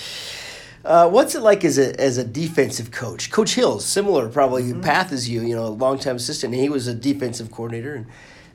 Uh, 0.84 1.08
what's 1.08 1.34
it 1.34 1.40
like 1.40 1.64
as 1.64 1.78
a 1.78 1.98
as 2.00 2.18
a 2.18 2.24
defensive 2.24 2.90
coach? 2.90 3.30
Coach 3.30 3.54
Hills, 3.54 3.84
similar 3.86 4.28
probably 4.28 4.64
Mm-hmm. 4.64 4.80
path 4.82 5.12
as 5.12 5.28
you. 5.28 5.40
You 5.42 5.56
know, 5.56 5.66
a 5.66 5.68
longtime 5.68 6.16
assistant. 6.16 6.54
He 6.54 6.68
was 6.68 6.86
a 6.86 6.94
defensive 6.94 7.50
coordinator 7.50 7.94
and 7.94 8.06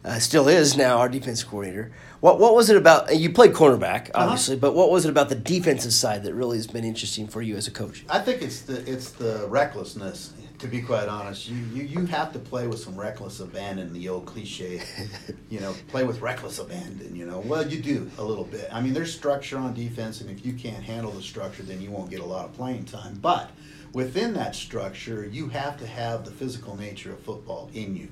uh, 0.06 0.20
still 0.20 0.48
is 0.48 0.78
now 0.78 0.98
our 1.00 1.10
defensive 1.10 1.50
coordinator. 1.50 1.92
What 2.20 2.40
what 2.40 2.54
was 2.54 2.70
it 2.70 2.78
about? 2.78 3.16
You 3.18 3.32
played 3.32 3.54
cornerback, 3.54 4.10
Uh-huh. 4.14 4.26
obviously, 4.26 4.56
but 4.58 4.76
what 4.76 4.92
was 4.92 5.06
it 5.06 5.10
about 5.10 5.30
the 5.30 5.36
defensive 5.36 5.94
side 5.94 6.24
that 6.24 6.34
really 6.36 6.58
has 6.58 6.68
been 6.68 6.84
interesting 6.86 7.28
for 7.28 7.42
you 7.42 7.56
as 7.56 7.68
a 7.68 7.72
coach? 7.72 8.06
I 8.10 8.20
think 8.20 8.42
it's 8.44 8.62
the 8.62 8.78
it's 8.92 9.10
the 9.12 9.48
recklessness. 9.50 10.34
To 10.60 10.68
be 10.68 10.82
quite 10.82 11.08
honest, 11.08 11.48
you, 11.48 11.56
you, 11.74 11.84
you 11.84 12.06
have 12.08 12.34
to 12.34 12.40
play 12.40 12.68
with 12.68 12.80
some 12.80 12.96
reckless 12.96 13.40
abandon. 13.40 13.94
The 13.94 14.10
old 14.10 14.26
cliche, 14.26 14.82
you 15.50 15.62
know, 15.62 15.74
play 15.88 16.04
with 16.04 16.20
reckless 16.20 16.60
abandon. 16.60 17.16
You 17.16 17.26
know, 17.26 17.40
well, 17.40 17.66
you 17.66 17.82
do 17.82 18.12
a 18.18 18.24
little 18.24 18.44
bit. 18.44 18.68
I 18.72 18.82
mean, 18.82 18.94
there's 18.94 19.14
structure 19.14 19.58
on 19.58 19.74
defense, 19.74 20.20
and 20.20 20.30
if 20.30 20.46
you 20.46 20.52
can't 20.52 20.84
handle 20.84 21.12
the 21.12 21.22
structure, 21.22 21.64
then 21.64 21.82
you 21.82 21.92
won't 21.92 22.10
get 22.10 22.20
a 22.20 22.26
lot 22.26 22.44
of 22.44 22.54
playing 22.54 22.86
time. 22.86 23.20
But 23.22 23.52
within 23.94 24.34
that 24.34 24.54
structure, 24.54 25.26
you 25.26 25.48
have 25.48 25.78
to 25.78 25.88
have 25.88 26.26
the 26.26 26.32
physical 26.32 26.76
nature 26.76 27.14
of 27.14 27.20
football 27.22 27.70
in 27.74 27.96
you. 27.96 28.10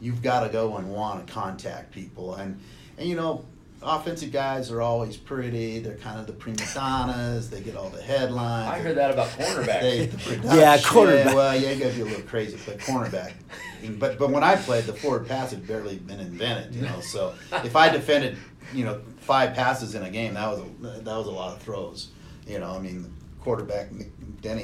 You've 0.00 0.22
got 0.22 0.44
to 0.44 0.48
go 0.48 0.78
and 0.78 0.90
want 0.90 1.26
to 1.26 1.32
contact 1.32 1.92
people, 1.92 2.34
and 2.36 2.58
and 2.96 3.06
you 3.06 3.16
know, 3.16 3.44
offensive 3.82 4.32
guys 4.32 4.70
are 4.70 4.80
always 4.80 5.16
pretty. 5.16 5.78
They're 5.80 5.96
kind 5.96 6.18
of 6.18 6.26
the 6.26 6.32
prima 6.32 6.64
donnas. 6.74 7.50
They 7.50 7.60
get 7.60 7.76
all 7.76 7.88
the 7.90 8.02
headlines. 8.02 8.70
I 8.72 8.78
heard 8.78 8.96
that 8.96 9.10
about 9.10 9.28
cornerbacks. 9.28 9.80
They, 9.80 10.06
the 10.06 10.34
Yeah, 10.56 10.78
cornerback. 10.78 11.34
Well, 11.34 11.58
yeah, 11.58 11.72
you 11.72 11.80
got 11.82 11.90
to 11.90 11.96
be 11.96 12.02
a 12.02 12.04
little 12.04 12.22
crazy 12.22 12.58
but 12.66 12.78
play 12.78 12.94
cornerback. 12.94 13.32
But 13.98 14.18
but 14.18 14.30
when 14.30 14.42
I 14.44 14.56
played, 14.56 14.84
the 14.84 14.92
forward 14.92 15.26
pass 15.26 15.50
had 15.50 15.66
barely 15.66 15.96
been 15.96 16.20
invented, 16.20 16.74
you 16.74 16.82
know. 16.82 17.00
So 17.00 17.34
if 17.64 17.76
I 17.76 17.88
defended, 17.88 18.36
you 18.72 18.84
know, 18.84 19.00
five 19.20 19.54
passes 19.54 19.94
in 19.94 20.02
a 20.02 20.10
game, 20.10 20.34
that 20.34 20.48
was 20.48 20.60
a, 20.60 21.00
that 21.02 21.16
was 21.16 21.26
a 21.26 21.30
lot 21.30 21.54
of 21.56 21.62
throws. 21.62 22.10
You 22.46 22.58
know, 22.58 22.70
I 22.72 22.78
mean, 22.78 23.12
quarterback 23.40 23.88
Denny 24.40 24.62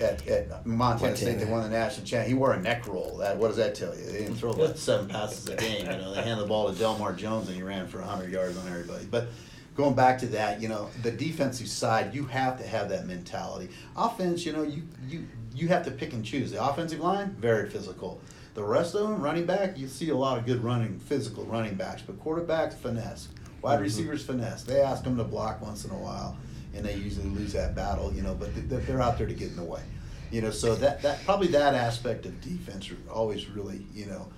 at, 0.00 0.26
at, 0.26 0.66
Montana 0.66 1.16
State, 1.16 1.38
they 1.38 1.44
won 1.44 1.62
the 1.62 1.68
national 1.68 2.06
champ. 2.06 2.26
He 2.26 2.34
wore 2.34 2.52
a 2.52 2.60
neck 2.60 2.86
roll. 2.86 3.18
That 3.18 3.36
what 3.36 3.48
does 3.48 3.56
that 3.56 3.74
tell 3.74 3.96
you? 3.96 4.04
They 4.04 4.18
didn't 4.18 4.36
throw 4.36 4.52
about 4.52 4.78
seven 4.78 5.08
passes 5.08 5.48
a 5.48 5.56
game. 5.56 5.86
You 5.86 5.96
know, 5.96 6.14
they 6.14 6.22
handed 6.22 6.44
the 6.44 6.48
ball 6.48 6.72
to 6.72 6.78
Delmar 6.78 7.12
Jones 7.14 7.48
and 7.48 7.56
he 7.56 7.62
ran 7.62 7.86
for 7.86 8.00
hundred 8.00 8.30
yards 8.30 8.56
on 8.56 8.66
everybody. 8.68 9.04
But 9.04 9.28
going 9.76 9.94
back 9.94 10.18
to 10.18 10.26
that, 10.26 10.60
you 10.60 10.68
know, 10.68 10.88
the 11.02 11.10
defensive 11.10 11.68
side, 11.68 12.14
you 12.14 12.24
have 12.26 12.58
to 12.58 12.66
have 12.66 12.88
that 12.90 13.06
mentality. 13.06 13.70
Offense, 13.96 14.44
you 14.44 14.52
know, 14.52 14.62
you 14.62 14.82
you 15.08 15.26
you 15.54 15.68
have 15.68 15.84
to 15.84 15.90
pick 15.90 16.12
and 16.12 16.24
choose. 16.24 16.52
The 16.52 16.64
offensive 16.64 17.00
line, 17.00 17.36
very 17.38 17.68
physical. 17.68 18.20
The 18.54 18.62
rest 18.62 18.94
of 18.94 19.08
them, 19.08 19.22
running 19.22 19.46
back, 19.46 19.78
you 19.78 19.88
see 19.88 20.10
a 20.10 20.16
lot 20.16 20.36
of 20.36 20.44
good 20.44 20.62
running, 20.62 20.98
physical 20.98 21.44
running 21.44 21.74
backs, 21.74 22.02
but 22.02 22.22
quarterbacks, 22.22 22.74
finesse. 22.74 23.28
Wide 23.62 23.74
mm-hmm. 23.74 23.82
receivers, 23.82 24.26
finesse. 24.26 24.64
They 24.64 24.80
ask 24.80 25.04
them 25.04 25.16
to 25.16 25.24
block 25.24 25.62
once 25.62 25.84
in 25.84 25.90
a 25.90 25.96
while, 25.96 26.36
and 26.74 26.84
they 26.84 26.94
usually 26.94 27.28
lose 27.28 27.52
that 27.52 27.74
battle, 27.74 28.12
you 28.12 28.22
know, 28.22 28.34
but 28.34 28.54
they- 28.54 28.76
they're 28.78 29.00
out 29.02 29.18
there 29.18 29.26
to 29.26 29.34
get 29.34 29.50
in 29.50 29.56
the 29.56 29.62
way. 29.64 29.82
You 30.30 30.40
know, 30.40 30.50
so 30.50 30.74
that, 30.76 31.02
that 31.02 31.22
probably 31.24 31.48
that 31.48 31.74
aspect 31.74 32.24
of 32.24 32.40
defense 32.40 32.90
always 33.10 33.48
really, 33.50 33.84
you 33.94 34.06
know, 34.06 34.28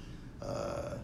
uh, 0.43 0.95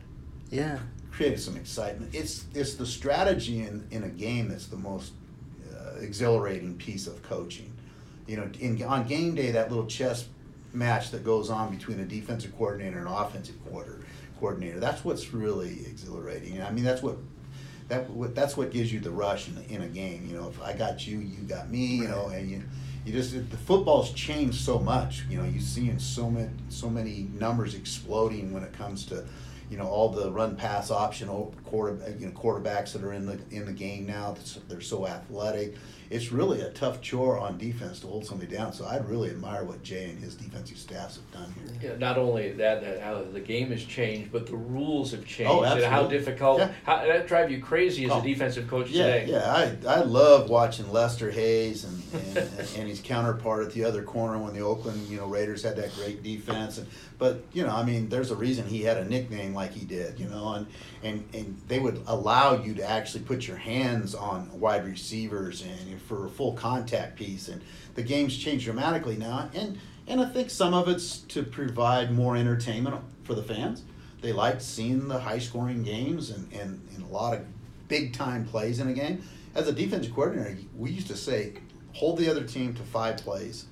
Yeah. 0.50 0.78
created 1.12 1.38
some 1.40 1.56
excitement. 1.56 2.12
It's 2.14 2.44
it's 2.54 2.74
the 2.74 2.86
strategy 2.86 3.60
in, 3.62 3.86
in 3.90 4.02
a 4.04 4.08
game 4.08 4.48
that's 4.48 4.66
the 4.66 4.76
most 4.76 5.12
uh, 5.72 5.98
exhilarating 6.00 6.76
piece 6.76 7.06
of 7.06 7.22
coaching. 7.22 7.72
You 8.26 8.36
know, 8.38 8.50
in, 8.58 8.82
on 8.82 9.06
game 9.06 9.34
day, 9.34 9.52
that 9.52 9.70
little 9.70 9.86
chess 9.86 10.26
match 10.72 11.10
that 11.12 11.24
goes 11.24 11.50
on 11.50 11.70
between 11.76 12.00
a 12.00 12.04
defensive 12.04 12.56
coordinator 12.56 12.98
and 12.98 13.06
an 13.08 13.12
offensive 13.12 13.56
quarter, 13.66 14.00
coordinator. 14.38 14.78
That's 14.80 15.04
what's 15.04 15.32
really 15.32 15.84
exhilarating. 15.86 16.60
I 16.62 16.70
mean, 16.70 16.84
that's 16.84 17.02
what 17.02 17.16
that 17.90 18.34
that's 18.34 18.56
what 18.56 18.70
gives 18.70 18.92
you 18.92 19.00
the 19.00 19.10
rush 19.10 19.48
in, 19.48 19.62
in 19.74 19.82
a 19.82 19.88
game. 19.88 20.26
You 20.26 20.36
know, 20.36 20.48
if 20.48 20.60
I 20.62 20.72
got 20.72 21.06
you, 21.06 21.18
you 21.18 21.42
got 21.42 21.70
me. 21.70 21.96
You 21.96 22.08
know, 22.08 22.28
and 22.28 22.50
you 22.50 22.62
you 23.04 23.12
just 23.12 23.32
the 23.32 23.56
football's 23.56 24.12
changed 24.12 24.60
so 24.60 24.78
much. 24.78 25.24
You 25.28 25.38
know, 25.38 25.44
you 25.44 25.60
see 25.60 25.90
in 25.90 25.98
so 25.98 26.30
many 26.30 26.50
so 26.68 26.88
many 26.88 27.28
numbers 27.34 27.74
exploding 27.74 28.52
when 28.52 28.62
it 28.62 28.72
comes 28.72 29.04
to 29.06 29.24
you 29.70 29.76
know 29.76 29.86
all 29.86 30.08
the 30.08 30.30
run 30.30 30.56
pass 30.56 30.90
option 30.90 31.28
quarter 31.64 32.14
you 32.18 32.26
know 32.26 32.32
quarterbacks 32.32 32.92
that 32.92 33.02
are 33.02 33.12
in 33.12 33.26
the 33.26 33.38
in 33.50 33.66
the 33.66 33.72
game 33.72 34.06
now. 34.06 34.32
That's, 34.32 34.54
they're 34.68 34.80
so 34.80 35.06
athletic. 35.06 35.74
It's 36.10 36.32
really 36.32 36.60
a 36.60 36.70
tough 36.70 37.00
chore 37.00 37.38
on 37.38 37.56
defense 37.56 38.00
to 38.00 38.08
hold 38.08 38.26
somebody 38.26 38.52
down. 38.54 38.72
So 38.72 38.84
I'd 38.84 39.08
really 39.08 39.30
admire 39.30 39.62
what 39.62 39.80
Jay 39.84 40.10
and 40.10 40.18
his 40.18 40.34
defensive 40.34 40.76
staffs 40.76 41.16
have 41.16 41.30
done 41.32 41.54
here. 41.80 41.92
Yeah, 41.92 41.98
not 41.98 42.18
only 42.18 42.50
that, 42.52 42.82
that 42.82 43.00
how 43.00 43.22
the 43.22 43.38
game 43.38 43.70
has 43.70 43.84
changed, 43.84 44.32
but 44.32 44.48
the 44.48 44.56
rules 44.56 45.12
have 45.12 45.20
oh, 45.20 45.24
changed 45.24 45.52
Oh, 45.52 45.62
and 45.62 45.84
how 45.84 46.08
difficult. 46.08 46.58
Yeah. 46.58 46.72
How, 46.84 46.96
that 47.06 47.28
drive 47.28 47.52
you 47.52 47.60
crazy 47.62 48.06
as 48.06 48.10
Oh. 48.10 48.18
a 48.18 48.22
defensive 48.22 48.66
coach 48.66 48.90
Yeah, 48.90 49.04
today. 49.06 49.26
yeah, 49.30 49.76
I, 49.86 49.88
I 49.88 50.00
love 50.00 50.50
watching 50.50 50.90
Lester 50.92 51.30
Hayes 51.30 51.84
and, 51.84 52.02
and, 52.36 52.38
and 52.76 52.88
his 52.88 53.00
counterpart 53.00 53.66
at 53.66 53.72
the 53.72 53.84
other 53.84 54.02
corner 54.02 54.36
when 54.38 54.52
the 54.52 54.62
Oakland 54.62 55.06
you 55.08 55.16
know 55.16 55.26
Raiders 55.26 55.62
had 55.62 55.76
that 55.76 55.94
great 55.94 56.24
defense. 56.24 56.78
And, 56.78 56.88
but 57.18 57.44
you 57.52 57.62
know, 57.62 57.70
I 57.70 57.84
mean, 57.84 58.08
there's 58.08 58.32
a 58.32 58.36
reason 58.36 58.66
he 58.66 58.82
had 58.82 58.96
a 58.96 59.04
nickname 59.04 59.54
like 59.54 59.72
he 59.72 59.84
did, 59.84 60.18
you 60.18 60.26
know, 60.26 60.54
and, 60.54 60.66
and, 61.04 61.24
and 61.34 61.60
they 61.68 61.78
would 61.78 62.02
allow 62.08 62.60
you 62.60 62.74
to 62.74 62.82
actually 62.90 63.22
put 63.22 63.46
your 63.46 63.58
hands 63.58 64.14
on 64.16 64.58
wide 64.58 64.84
receivers 64.86 65.62
and 65.62 65.99
for 66.06 66.26
a 66.26 66.28
full 66.28 66.52
contact 66.52 67.16
piece. 67.16 67.48
And 67.48 67.62
the 67.94 68.02
game's 68.02 68.36
changed 68.36 68.64
dramatically 68.64 69.16
now. 69.16 69.50
And, 69.54 69.78
and 70.06 70.20
I 70.20 70.26
think 70.26 70.50
some 70.50 70.74
of 70.74 70.88
it's 70.88 71.18
to 71.18 71.42
provide 71.42 72.12
more 72.12 72.36
entertainment 72.36 72.96
for 73.24 73.34
the 73.34 73.42
fans. 73.42 73.82
They 74.20 74.32
liked 74.32 74.62
seeing 74.62 75.08
the 75.08 75.18
high 75.18 75.38
scoring 75.38 75.82
games 75.82 76.30
and, 76.30 76.52
and, 76.52 76.86
and 76.94 77.04
a 77.04 77.12
lot 77.12 77.34
of 77.34 77.44
big 77.88 78.12
time 78.12 78.44
plays 78.44 78.80
in 78.80 78.88
a 78.88 78.92
game. 78.92 79.22
As 79.54 79.66
a 79.66 79.72
defensive 79.72 80.14
coordinator, 80.14 80.58
we 80.76 80.90
used 80.90 81.08
to 81.08 81.16
say, 81.16 81.54
hold 81.92 82.18
the 82.18 82.30
other 82.30 82.44
team 82.44 82.74
to 82.74 82.82
five 82.82 83.16
plays 83.18 83.66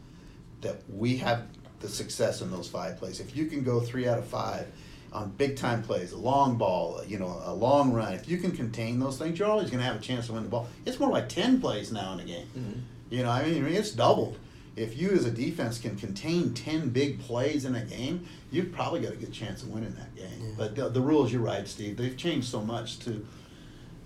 that 0.61 0.83
we 0.89 1.17
have 1.19 1.47
the 1.81 1.89
success 1.89 2.41
in 2.41 2.51
those 2.51 2.69
five 2.69 2.97
plays. 2.97 3.21
If 3.21 3.37
you 3.37 3.47
can 3.47 3.63
go 3.63 3.81
three 3.81 4.09
out 4.09 4.19
of 4.19 4.27
five 4.27 4.67
on 5.13 5.31
big 5.31 5.57
time 5.57 5.83
plays, 5.83 6.13
a 6.13 6.19
long 6.19 6.57
ball, 6.57 7.03
you 7.07 7.19
know, 7.19 7.41
a 7.45 7.55
long 7.55 7.93
run, 7.93 8.13
if 8.13 8.29
you 8.29 8.39
can 8.39 8.53
contain 8.53 9.01
those 9.01 9.19
things, 9.19 9.39
you're 9.39 9.49
always 9.49 9.71
going 9.71 9.81
to 9.81 9.87
have 9.87 9.97
a 9.97 10.01
chance 10.01 10.27
to 10.27 10.33
win 10.33 10.43
the 10.43 10.49
ball. 10.49 10.69
It's 10.85 11.01
more 11.01 11.11
like 11.11 11.29
10 11.29 11.61
plays 11.61 11.91
now 11.91 12.13
in 12.13 12.21
a 12.21 12.25
game. 12.25 12.47
Mm-hmm. 12.57 12.81
You 13.11 13.23
know, 13.23 13.31
I 13.31 13.45
mean, 13.45 13.59
I 13.59 13.67
mean, 13.67 13.75
it's 13.75 13.91
doubled. 13.91 14.39
If 14.77 14.97
you 14.97 15.11
as 15.11 15.25
a 15.25 15.31
defense 15.31 15.79
can 15.79 15.97
contain 15.97 16.55
10 16.55 16.91
big 16.91 17.21
plays 17.21 17.65
in 17.65 17.75
a 17.75 17.85
game, 17.85 18.27
you've 18.51 18.71
probably 18.71 19.01
got 19.01 19.13
a 19.13 19.17
good 19.17 19.33
chance 19.33 19.63
of 19.63 19.71
winning 19.71 19.95
that 19.95 20.15
game. 20.15 20.41
Yeah. 20.41 20.51
But 20.57 20.77
the, 20.77 20.89
the 20.89 21.01
rules, 21.01 21.33
you're 21.33 21.43
right, 21.43 21.67
Steve, 21.67 21.97
they've 21.97 22.17
changed 22.17 22.49
so 22.49 22.61
much 22.61 22.99
to, 23.01 23.27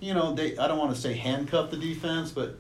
you 0.01 0.15
know, 0.15 0.35
they 0.35 0.57
I 0.57 0.69
don't 0.69 0.79
want 0.79 0.95
to 0.95 1.01
say 1.01 1.15
handcuff 1.15 1.71
the 1.71 1.77
defense, 1.77 2.31
but 2.31 2.57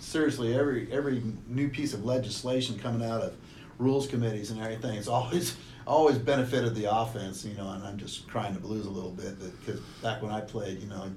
seriously, 0.00 0.54
every 0.54 0.92
every 0.92 1.22
new 1.48 1.68
piece 1.68 1.94
of 1.94 2.04
legislation 2.04 2.78
coming 2.78 3.08
out 3.08 3.22
of 3.22 3.36
rules 3.78 4.06
committees 4.06 4.50
and 4.50 4.60
everything, 4.60 4.96
it's 4.96 5.08
always 5.08 5.56
always 5.86 6.18
benefited 6.18 6.74
the 6.74 6.94
offense. 6.94 7.44
You 7.44 7.54
know, 7.54 7.70
and 7.70 7.84
I'm 7.84 7.98
just 7.98 8.28
crying 8.28 8.54
the 8.54 8.60
blues 8.60 8.86
a 8.86 8.90
little 8.90 9.10
bit 9.10 9.38
because 9.60 9.80
back 10.02 10.22
when 10.22 10.32
I 10.32 10.40
played, 10.40 10.80
you 10.80 10.88
know, 10.88 11.10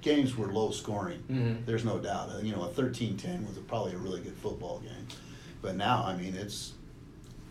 games 0.00 0.36
were 0.36 0.52
low 0.52 0.70
scoring. 0.70 1.22
Mm-hmm. 1.30 1.64
There's 1.66 1.84
no 1.84 1.98
doubt. 1.98 2.30
Uh, 2.30 2.38
you 2.38 2.54
know, 2.54 2.62
a 2.62 2.68
13-10 2.68 3.46
was 3.46 3.56
a, 3.56 3.60
probably 3.60 3.94
a 3.94 3.98
really 3.98 4.20
good 4.20 4.36
football 4.36 4.80
game, 4.80 5.08
but 5.62 5.76
now 5.76 6.04
I 6.04 6.16
mean 6.16 6.34
it's 6.34 6.74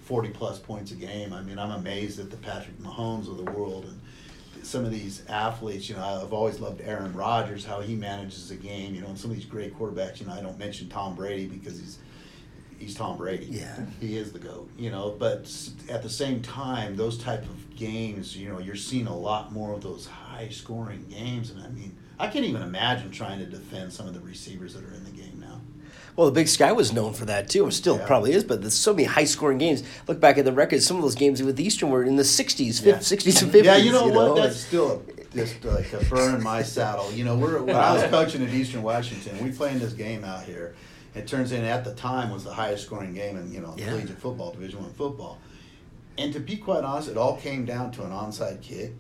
40 0.04 0.30
plus 0.30 0.60
points 0.60 0.92
a 0.92 0.96
game. 0.96 1.34
I 1.34 1.42
mean, 1.42 1.58
I'm 1.58 1.72
amazed 1.72 2.20
at 2.20 2.30
the 2.30 2.38
Patrick 2.38 2.78
Mahomes 2.80 3.28
of 3.28 3.38
the 3.38 3.52
world 3.52 3.86
and 3.86 4.00
some 4.64 4.86
of 4.86 4.92
these 4.92 5.24
athletes, 5.28 5.90
you 5.90 5.96
know, 5.96 6.04
I've 6.04 6.34
always 6.34 6.60
loved 6.60 6.82
Aaron 6.82 7.14
Rodgers, 7.14 7.66
how 7.66 7.82
he 7.82 7.96
manages 7.96 8.50
a 8.52 8.56
game, 8.56 8.96
you 8.96 9.02
know, 9.02 9.08
and 9.08 9.18
some 9.18 9.30
of 9.30 9.36
these 9.36 9.46
great 9.46 9.78
quarterbacks, 9.78 10.20
you 10.20 10.26
know, 10.26 10.34
I 10.34 10.42
don't 10.42 10.58
mention 10.58 10.90
Tom 10.90 11.16
Brady 11.16 11.48
because 11.48 11.80
he's 11.80 12.00
he's 12.84 12.96
Tom 12.96 13.18
Brady. 13.18 13.48
Yeah. 13.50 13.76
He 14.00 14.18
is 14.18 14.32
the 14.32 14.40
GOAT, 14.40 14.70
you 14.78 14.92
know, 14.92 15.16
but 15.18 15.52
at 15.90 16.04
the 16.04 16.10
same 16.10 16.42
time, 16.42 16.96
those 16.96 17.18
type 17.18 17.44
of 17.44 17.76
games, 17.76 18.36
you 18.38 18.50
know, 18.50 18.60
you're 18.60 18.76
seeing 18.76 19.08
a 19.08 19.16
lot 19.16 19.52
more 19.52 19.74
of 19.74 19.82
those 19.82 20.06
high 20.06 20.50
scoring 20.50 21.06
games. 21.10 21.50
And 21.50 21.64
I 21.64 21.70
mean, 21.70 21.96
I 22.20 22.28
can't 22.28 22.46
even 22.46 22.62
imagine 22.62 23.12
trying 23.12 23.40
to 23.40 23.46
defend 23.46 23.94
some 23.94 24.08
of 24.08 24.14
the 24.14 24.20
receivers 24.20 24.74
that 24.74 24.84
are 24.84 24.94
in 24.94 25.04
the 25.06 25.12
game 25.12 25.40
now. 25.40 25.62
Well, 26.16 26.28
the 26.28 26.34
Big 26.34 26.48
Sky 26.48 26.72
was 26.72 26.94
known 26.94 27.14
for 27.14 27.26
that 27.26 27.50
too, 27.50 27.64
and 27.64 27.74
still 27.74 27.98
yeah. 27.98 28.06
probably 28.06 28.34
is. 28.34 28.44
But 28.44 28.62
there's 28.62 28.76
so 28.76 28.94
many 28.94 29.06
high 29.06 29.24
scoring 29.24 29.58
games. 29.58 29.82
Look 30.08 30.20
back 30.20 30.38
at 30.38 30.46
the 30.46 30.52
records; 30.52 30.86
some 30.86 30.98
of 30.98 31.02
those 31.02 31.16
games 31.16 31.42
with 31.42 31.60
Eastern 31.60 31.90
were 31.90 32.04
in 32.04 32.18
the 32.18 32.24
'60s, 32.24 32.86
yeah. 32.86 32.98
'60s 32.98 33.42
and 33.42 33.52
'50s. 33.52 33.64
Yeah, 33.64 33.78
you 33.78 33.92
know 33.92 34.06
you 34.06 34.14
what? 34.14 34.26
Know? 34.28 34.36
That's 34.36 34.58
still 34.58 35.04
just 35.34 35.64
like 35.64 35.92
a 35.94 36.06
burn 36.06 36.36
in 36.36 36.44
my 36.44 36.62
saddle. 36.62 37.12
You 37.12 37.26
know, 37.26 37.36
we're 37.36 37.64
when 37.64 37.76
I 37.76 37.94
was 37.94 38.04
coaching 38.12 38.44
at 38.44 38.54
Eastern 38.54 38.84
Washington, 38.84 39.44
we 39.44 39.52
playing 39.52 39.80
this 39.80 39.94
game 39.94 40.24
out 40.24 40.44
here 40.44 40.76
it 41.16 41.28
turns 41.28 41.52
in 41.52 41.64
at 41.64 41.84
the 41.84 41.94
time 41.94 42.32
was 42.32 42.44
the 42.44 42.54
highest 42.54 42.86
scoring 42.86 43.14
game 43.14 43.38
in 43.38 43.52
you 43.52 43.62
know 43.62 43.76
yeah. 43.78 43.90
collegiate 43.90 44.18
football, 44.18 44.52
Division 44.52 44.82
One 44.82 44.94
football. 44.94 45.40
And 46.18 46.32
to 46.34 46.40
be 46.40 46.58
quite 46.58 46.84
honest, 46.84 47.10
it 47.10 47.18
all 47.18 47.38
came 47.38 47.66
down 47.66 47.92
to 47.94 48.04
an 48.04 48.12
onside 48.12 48.62
kick, 48.62 48.94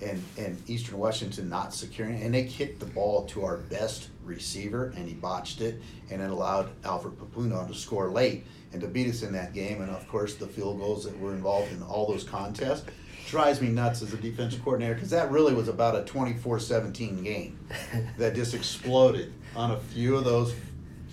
and 0.00 0.22
and 0.38 0.62
Eastern 0.68 0.98
Washington 0.98 1.48
not 1.48 1.74
securing, 1.74 2.22
and 2.22 2.34
they 2.34 2.44
kicked 2.44 2.80
the 2.80 2.86
ball 2.86 3.26
to 3.26 3.44
our 3.44 3.56
best 3.56 4.08
receiver, 4.24 4.92
and 4.96 5.08
he 5.08 5.14
botched 5.14 5.60
it, 5.60 5.80
and 6.10 6.20
it 6.20 6.30
allowed 6.30 6.70
Alfred 6.84 7.14
Pupunu 7.18 7.66
to 7.66 7.74
score 7.74 8.10
late 8.10 8.46
and 8.72 8.80
to 8.80 8.88
beat 8.88 9.08
us 9.08 9.22
in 9.22 9.32
that 9.32 9.54
game. 9.54 9.80
And 9.80 9.90
of 9.90 10.06
course, 10.08 10.34
the 10.34 10.46
field 10.46 10.78
goals 10.80 11.04
that 11.04 11.18
were 11.18 11.32
involved 11.32 11.72
in 11.72 11.82
all 11.82 12.06
those 12.06 12.24
contests 12.24 12.84
drives 13.28 13.60
me 13.60 13.68
nuts 13.68 14.02
as 14.02 14.12
a 14.12 14.16
defensive 14.16 14.62
coordinator 14.62 14.94
because 14.94 15.10
that 15.10 15.30
really 15.30 15.54
was 15.54 15.68
about 15.68 15.96
a 15.96 16.02
24-17 16.12 17.24
game 17.24 17.58
that 18.18 18.34
just 18.34 18.52
exploded 18.52 19.32
on 19.56 19.70
a 19.70 19.78
few 19.78 20.16
of 20.16 20.24
those 20.24 20.54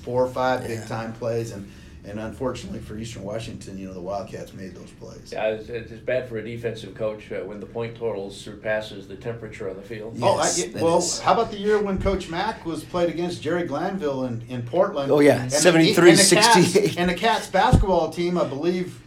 four 0.01 0.23
or 0.23 0.29
five 0.29 0.65
big 0.67 0.85
time 0.87 1.13
plays, 1.13 1.51
and 1.51 1.69
and 2.03 2.19
unfortunately 2.19 2.79
for 2.79 2.97
Eastern 2.97 3.23
Washington, 3.23 3.77
you 3.77 3.87
know 3.87 3.93
the 3.93 4.01
Wildcats 4.01 4.53
made 4.53 4.73
those 4.73 4.89
plays. 4.91 5.31
Yeah, 5.31 5.49
it's, 5.49 5.69
it's 5.69 5.91
bad 5.91 6.27
for 6.27 6.37
a 6.37 6.43
defensive 6.43 6.95
coach 6.95 7.31
uh, 7.31 7.41
when 7.41 7.59
the 7.59 7.67
point 7.67 7.95
total 7.95 8.31
surpasses 8.31 9.07
the 9.07 9.15
temperature 9.15 9.67
of 9.67 9.75
the 9.75 9.83
field. 9.83 10.17
Yes, 10.17 10.63
oh, 10.63 10.79
I, 10.79 10.81
well, 10.81 10.97
is. 10.97 11.19
how 11.19 11.33
about 11.33 11.51
the 11.51 11.59
year 11.59 11.79
when 11.79 12.01
Coach 12.01 12.27
Mack 12.27 12.65
was 12.65 12.83
played 12.83 13.09
against 13.09 13.43
Jerry 13.43 13.67
Glanville 13.67 14.25
in, 14.25 14.41
in 14.49 14.63
Portland? 14.63 15.11
Oh 15.11 15.19
yeah, 15.19 15.47
73 15.47 16.15
68. 16.15 16.97
And 16.97 17.09
the 17.09 17.13
Cats 17.13 17.47
basketball 17.47 18.09
team, 18.09 18.37
I 18.37 18.45
believe. 18.45 18.99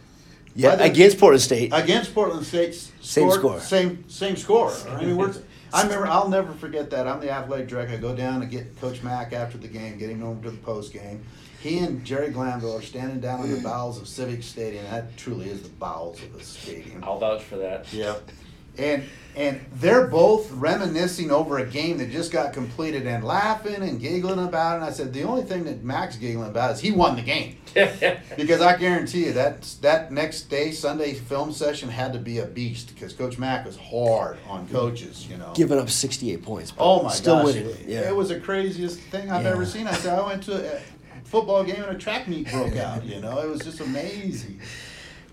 Yeah, 0.57 0.81
against 0.81 1.19
Portland 1.19 1.41
State. 1.41 1.71
Against 1.73 2.13
Portland 2.13 2.45
State. 2.45 2.75
Same 3.01 3.29
score. 3.29 3.59
Same 3.59 4.07
same 4.07 4.37
score. 4.37 4.71
I 4.89 5.03
mean, 5.03 5.17
we're 5.17 5.33
I 5.75 5.83
remember. 5.83 6.07
I'll 6.07 6.29
never 6.29 6.53
forget 6.53 6.89
that. 6.91 7.07
I'm 7.07 7.19
the 7.19 7.31
athletic 7.31 7.67
director. 7.67 7.95
I 7.95 7.97
go 7.97 8.15
down 8.15 8.41
and 8.41 8.49
get 8.49 8.79
Coach 8.79 9.03
Mack 9.03 9.33
after 9.33 9.57
the 9.57 9.67
game, 9.67 9.97
get 9.97 10.09
him 10.09 10.23
over 10.23 10.41
to 10.43 10.51
the 10.51 10.57
post 10.57 10.93
game. 10.93 11.23
He 11.59 11.79
and 11.79 12.05
Jerry 12.05 12.29
Glanville 12.29 12.77
are 12.77 12.81
standing 12.81 13.19
down 13.19 13.43
in 13.43 13.51
the 13.51 13.57
mm. 13.57 13.63
bowels 13.63 13.99
of 13.99 14.07
Civic 14.07 14.43
Stadium. 14.43 14.85
That 14.85 15.17
truly 15.17 15.49
is 15.49 15.63
the 15.63 15.69
bowels 15.69 16.21
of 16.21 16.35
a 16.35 16.43
stadium. 16.43 17.03
I'll 17.03 17.19
vouch 17.19 17.43
for 17.43 17.57
that. 17.57 17.91
Yep. 17.91 18.29
And 18.77 19.03
and 19.35 19.59
they're 19.73 20.07
both 20.07 20.49
reminiscing 20.51 21.29
over 21.29 21.57
a 21.57 21.65
game 21.65 21.97
that 21.97 22.09
just 22.09 22.31
got 22.31 22.53
completed 22.53 23.05
and 23.05 23.23
laughing 23.23 23.75
and 23.75 23.99
giggling 23.99 24.39
about 24.39 24.73
it. 24.73 24.75
And 24.75 24.85
I 24.85 24.91
said 24.91 25.11
the 25.11 25.23
only 25.23 25.43
thing 25.43 25.65
that 25.65 25.83
Max 25.83 26.15
giggling 26.15 26.47
about 26.47 26.71
is 26.71 26.79
he 26.79 26.91
won 26.91 27.17
the 27.17 27.21
game 27.21 27.57
because 28.37 28.61
I 28.61 28.77
guarantee 28.77 29.25
you 29.25 29.33
that 29.33 29.63
that 29.81 30.11
next 30.11 30.43
day 30.43 30.71
Sunday 30.71 31.13
film 31.13 31.51
session 31.51 31.89
had 31.89 32.13
to 32.13 32.19
be 32.19 32.39
a 32.39 32.45
beast 32.45 32.93
because 32.93 33.11
Coach 33.11 33.37
Mack 33.37 33.65
was 33.65 33.75
hard 33.75 34.37
on 34.47 34.67
coaches. 34.69 35.27
You 35.29 35.37
know, 35.37 35.51
giving 35.53 35.79
up 35.79 35.89
sixty 35.89 36.31
eight 36.31 36.43
points. 36.43 36.71
oh 36.77 37.03
my 37.03 37.11
still 37.11 37.37
gosh, 37.37 37.45
winning. 37.45 37.69
It, 37.69 37.85
yeah. 37.87 38.09
it 38.09 38.15
was 38.15 38.29
the 38.29 38.39
craziest 38.39 38.99
thing 38.99 39.29
I've 39.29 39.43
yeah. 39.43 39.51
ever 39.51 39.65
seen. 39.65 39.87
I 39.87 39.93
said 39.93 40.17
I 40.17 40.25
went 40.25 40.43
to 40.43 40.77
a 40.77 40.79
football 41.25 41.63
game 41.63 41.83
and 41.83 41.95
a 41.95 41.99
track 41.99 42.29
meet 42.29 42.49
broke 42.49 42.75
out. 42.77 43.03
You 43.03 43.19
know, 43.19 43.39
it 43.39 43.49
was 43.49 43.61
just 43.61 43.81
amazing. 43.81 44.61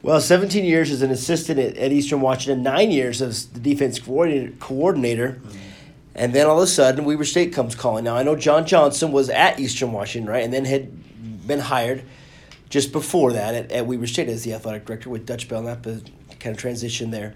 Well, 0.02 0.20
17 0.20 0.64
years 0.64 0.90
as 0.90 1.02
an 1.02 1.12
assistant 1.12 1.60
at, 1.60 1.76
at 1.76 1.92
Eastern 1.92 2.20
Washington, 2.20 2.62
nine 2.62 2.90
years 2.90 3.22
as 3.22 3.46
the 3.46 3.60
defense 3.60 4.00
coordinator. 4.00 4.52
coordinator. 4.58 5.40
Mm-hmm. 5.40 5.58
And 6.14 6.34
then 6.34 6.46
all 6.46 6.58
of 6.58 6.64
a 6.64 6.66
sudden, 6.66 7.04
Weber 7.04 7.24
State 7.24 7.54
comes 7.54 7.74
calling. 7.74 8.04
Now, 8.04 8.16
I 8.16 8.22
know 8.22 8.36
John 8.36 8.66
Johnson 8.66 9.12
was 9.12 9.30
at 9.30 9.58
Eastern 9.58 9.92
Washington, 9.92 10.30
right? 10.30 10.44
And 10.44 10.52
then 10.52 10.64
had 10.64 11.46
been 11.46 11.60
hired 11.60 12.02
just 12.68 12.92
before 12.92 13.32
that 13.32 13.54
at, 13.54 13.72
at 13.72 13.86
Weber 13.86 14.06
State 14.06 14.28
as 14.28 14.44
the 14.44 14.52
athletic 14.52 14.84
director 14.84 15.08
with 15.08 15.24
Dutch 15.24 15.48
Belknap, 15.48 15.84
kind 15.84 16.54
of 16.54 16.56
transition 16.56 17.10
there. 17.12 17.34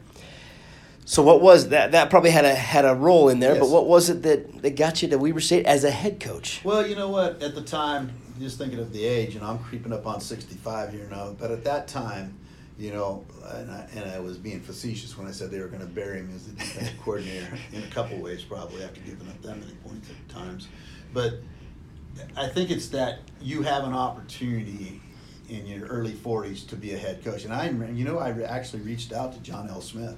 So 1.07 1.23
what 1.23 1.41
was 1.41 1.69
that? 1.69 1.93
That 1.93 2.11
probably 2.11 2.31
had 2.31 2.45
a 2.45 2.53
had 2.53 2.85
a 2.85 2.95
role 2.95 3.29
in 3.29 3.39
there. 3.39 3.53
Yes. 3.53 3.61
But 3.61 3.71
what 3.71 3.87
was 3.87 4.11
it 4.11 4.25
that, 4.25 4.63
that 4.63 4.75
got 4.75 5.03
you 5.03 5.09
to 5.09 5.17
Weber 5.17 5.41
State 5.41 5.65
as 5.65 5.85
a 5.85 5.91
head 5.91 6.19
coach? 6.19 6.61
Well, 6.65 6.85
you 6.85 6.97
know 6.97 7.09
what? 7.09 7.41
At 7.41 7.55
the 7.55 7.63
time, 7.63 8.13
just 8.41 8.59
thinking 8.59 8.81
of 8.81 8.93
the 8.93 9.05
age, 9.05 9.37
and 9.37 9.45
I'm 9.45 9.61
creeping 9.61 9.93
up 9.93 10.05
on 10.05 10.21
65 10.21 10.93
here 10.93 11.07
now. 11.09 11.31
But 11.39 11.53
at 11.53 11.63
that 11.63 11.87
time, 11.87 12.37
you 12.79 12.93
know, 12.93 13.25
and 13.55 13.71
I, 13.71 13.89
and 13.95 14.11
I 14.11 14.21
was 14.21 14.37
being 14.37 14.61
facetious 14.61 15.17
when 15.17 15.27
I 15.27 15.31
said 15.31 15.51
they 15.51 15.61
were 15.61 15.69
going 15.69 15.81
to 15.81 15.87
bury 15.87 16.19
him 16.19 16.31
as 16.35 16.47
the 16.47 16.53
defensive 16.57 17.01
coordinator 17.03 17.59
in 17.73 17.83
a 17.83 17.87
couple 17.89 18.19
ways, 18.19 18.43
probably 18.43 18.83
after 18.83 19.01
giving 19.01 19.29
up 19.29 19.41
that 19.43 19.59
many 19.59 19.73
points 19.85 20.11
at 20.11 20.29
times. 20.29 20.69
But 21.15 21.41
I 22.37 22.49
think 22.49 22.71
it's 22.71 22.89
that 22.89 23.21
you 23.41 23.63
have 23.63 23.85
an 23.85 23.95
opportunity 23.95 25.01
in 25.49 25.67
your 25.67 25.87
early 25.87 26.13
40s 26.13 26.67
to 26.69 26.77
be 26.77 26.93
a 26.93 26.99
head 26.99 27.25
coach. 27.25 27.45
And 27.45 27.55
I, 27.55 27.71
you 27.71 28.05
know, 28.05 28.19
I 28.19 28.31
actually 28.43 28.83
reached 28.83 29.13
out 29.13 29.33
to 29.33 29.39
John 29.41 29.69
L. 29.71 29.81
Smith 29.81 30.17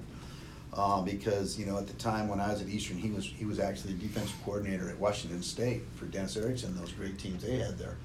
uh, 0.73 1.01
because 1.01 1.57
you 1.57 1.65
know 1.65 1.77
at 1.77 1.87
the 1.87 1.93
time 1.93 2.27
when 2.27 2.39
I 2.39 2.51
was 2.51 2.61
at 2.61 2.67
Eastern, 2.67 2.97
he 2.97 3.09
was 3.09 3.25
he 3.25 3.45
was 3.45 3.59
actually 3.59 3.93
the 3.93 4.07
defensive 4.07 4.35
coordinator 4.43 4.89
at 4.89 4.99
Washington 4.99 5.41
State 5.41 5.83
for 5.95 6.05
Dennis 6.05 6.35
Erickson, 6.35 6.75
those 6.77 6.91
great 6.91 7.17
teams 7.17 7.43
they 7.43 7.57
had 7.57 7.77
there, 7.77 7.97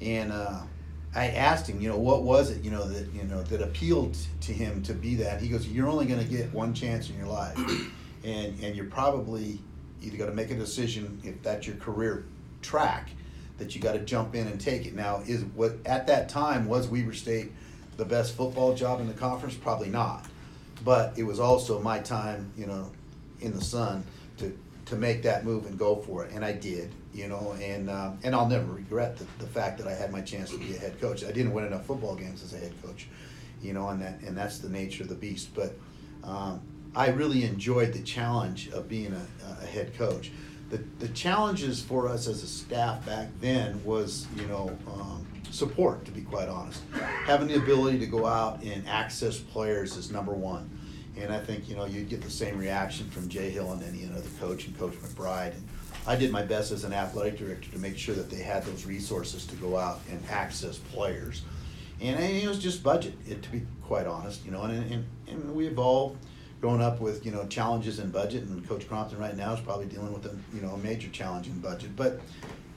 and. 0.00 0.32
Uh, 0.32 0.62
I 1.14 1.28
asked 1.28 1.68
him, 1.68 1.80
you 1.80 1.88
know, 1.88 1.96
what 1.96 2.22
was 2.22 2.50
it, 2.50 2.64
you 2.64 2.70
know, 2.70 2.88
that 2.88 3.12
you 3.14 3.22
know 3.24 3.42
that 3.44 3.62
appealed 3.62 4.16
to 4.42 4.52
him 4.52 4.82
to 4.82 4.94
be 4.94 5.14
that. 5.16 5.40
He 5.40 5.48
goes, 5.48 5.66
you're 5.68 5.88
only 5.88 6.06
going 6.06 6.20
to 6.20 6.26
get 6.26 6.52
one 6.52 6.74
chance 6.74 7.08
in 7.08 7.16
your 7.16 7.26
life, 7.26 7.56
and 8.24 8.58
and 8.60 8.74
you're 8.74 8.86
probably 8.86 9.60
either 10.02 10.16
going 10.16 10.30
to 10.30 10.36
make 10.36 10.50
a 10.50 10.56
decision 10.56 11.20
if 11.24 11.40
that's 11.42 11.66
your 11.66 11.76
career 11.76 12.26
track 12.62 13.10
that 13.58 13.74
you 13.74 13.80
got 13.80 13.92
to 13.92 14.00
jump 14.00 14.34
in 14.34 14.48
and 14.48 14.60
take 14.60 14.86
it. 14.86 14.94
Now, 14.94 15.22
is 15.26 15.44
what 15.44 15.74
at 15.86 16.08
that 16.08 16.28
time 16.28 16.66
was 16.66 16.88
Weber 16.88 17.14
State 17.14 17.52
the 17.96 18.04
best 18.04 18.36
football 18.36 18.74
job 18.74 19.00
in 19.00 19.06
the 19.06 19.14
conference? 19.14 19.54
Probably 19.54 19.88
not, 19.88 20.26
but 20.84 21.16
it 21.16 21.22
was 21.22 21.38
also 21.38 21.80
my 21.80 22.00
time, 22.00 22.52
you 22.56 22.66
know, 22.66 22.90
in 23.40 23.52
the 23.52 23.62
sun 23.62 24.04
to 24.38 24.56
to 24.86 24.96
make 24.96 25.22
that 25.22 25.44
move 25.44 25.66
and 25.66 25.78
go 25.78 25.96
for 25.96 26.24
it, 26.24 26.32
and 26.32 26.44
I 26.44 26.52
did 26.52 26.92
you 27.14 27.28
know, 27.28 27.54
and 27.60 27.88
uh, 27.88 28.10
and 28.24 28.34
I'll 28.34 28.48
never 28.48 28.72
regret 28.72 29.16
the, 29.16 29.24
the 29.38 29.46
fact 29.46 29.78
that 29.78 29.86
I 29.86 29.94
had 29.94 30.10
my 30.10 30.20
chance 30.20 30.50
to 30.50 30.58
be 30.58 30.74
a 30.74 30.78
head 30.78 31.00
coach. 31.00 31.24
I 31.24 31.30
didn't 31.30 31.52
win 31.52 31.64
enough 31.64 31.86
football 31.86 32.16
games 32.16 32.42
as 32.42 32.52
a 32.52 32.58
head 32.58 32.72
coach, 32.82 33.06
you 33.62 33.72
know, 33.72 33.88
and 33.88 34.02
that 34.02 34.20
and 34.20 34.36
that's 34.36 34.58
the 34.58 34.68
nature 34.68 35.04
of 35.04 35.08
the 35.08 35.14
beast. 35.14 35.54
But 35.54 35.78
um, 36.24 36.60
I 36.94 37.08
really 37.08 37.44
enjoyed 37.44 37.92
the 37.92 38.02
challenge 38.02 38.68
of 38.70 38.88
being 38.88 39.14
a, 39.14 39.62
a 39.62 39.66
head 39.66 39.96
coach. 39.96 40.32
The, 40.70 40.78
the 40.98 41.08
challenges 41.08 41.80
for 41.80 42.08
us 42.08 42.26
as 42.26 42.42
a 42.42 42.48
staff 42.48 43.06
back 43.06 43.28
then 43.40 43.84
was, 43.84 44.26
you 44.36 44.46
know, 44.46 44.76
um, 44.88 45.24
support, 45.50 46.04
to 46.06 46.10
be 46.10 46.22
quite 46.22 46.48
honest. 46.48 46.82
Having 47.26 47.48
the 47.48 47.56
ability 47.56 47.98
to 48.00 48.06
go 48.06 48.26
out 48.26 48.60
and 48.62 48.88
access 48.88 49.38
players 49.38 49.96
is 49.96 50.10
number 50.10 50.32
one. 50.32 50.68
And 51.20 51.32
I 51.32 51.38
think, 51.38 51.68
you 51.68 51.76
know, 51.76 51.84
you'd 51.84 52.08
get 52.08 52.22
the 52.22 52.30
same 52.30 52.58
reaction 52.58 53.08
from 53.10 53.28
Jay 53.28 53.50
Hill 53.50 53.72
and 53.72 53.82
any 53.82 54.04
other 54.10 54.28
coach 54.40 54.66
and 54.66 54.76
Coach 54.78 54.94
McBride. 54.94 55.52
And 55.52 55.68
I 56.06 56.16
did 56.16 56.30
my 56.30 56.42
best 56.42 56.72
as 56.72 56.84
an 56.84 56.92
athletic 56.92 57.38
director 57.38 57.70
to 57.70 57.78
make 57.78 57.96
sure 57.96 58.14
that 58.14 58.30
they 58.30 58.42
had 58.42 58.64
those 58.64 58.84
resources 58.84 59.46
to 59.46 59.56
go 59.56 59.76
out 59.76 60.00
and 60.10 60.22
access 60.28 60.78
players. 60.78 61.42
And 62.00 62.18
it 62.18 62.48
was 62.48 62.58
just 62.58 62.82
budget, 62.82 63.14
it, 63.26 63.42
to 63.42 63.48
be 63.50 63.62
quite 63.82 64.06
honest, 64.06 64.44
you 64.44 64.50
know, 64.50 64.62
and, 64.62 64.92
and, 64.92 65.06
and 65.28 65.54
we 65.54 65.66
evolved 65.66 66.18
growing 66.60 66.82
up 66.82 67.00
with, 67.00 67.24
you 67.24 67.30
know, 67.30 67.46
challenges 67.46 67.98
in 67.98 68.10
budget 68.10 68.42
and 68.44 68.66
Coach 68.66 68.88
Crompton 68.88 69.18
right 69.18 69.36
now 69.36 69.52
is 69.52 69.60
probably 69.60 69.86
dealing 69.86 70.12
with 70.12 70.26
a, 70.26 70.34
you 70.54 70.62
know, 70.62 70.70
a 70.70 70.78
major 70.78 71.08
challenge 71.08 71.46
in 71.46 71.60
budget. 71.60 71.94
But 71.94 72.20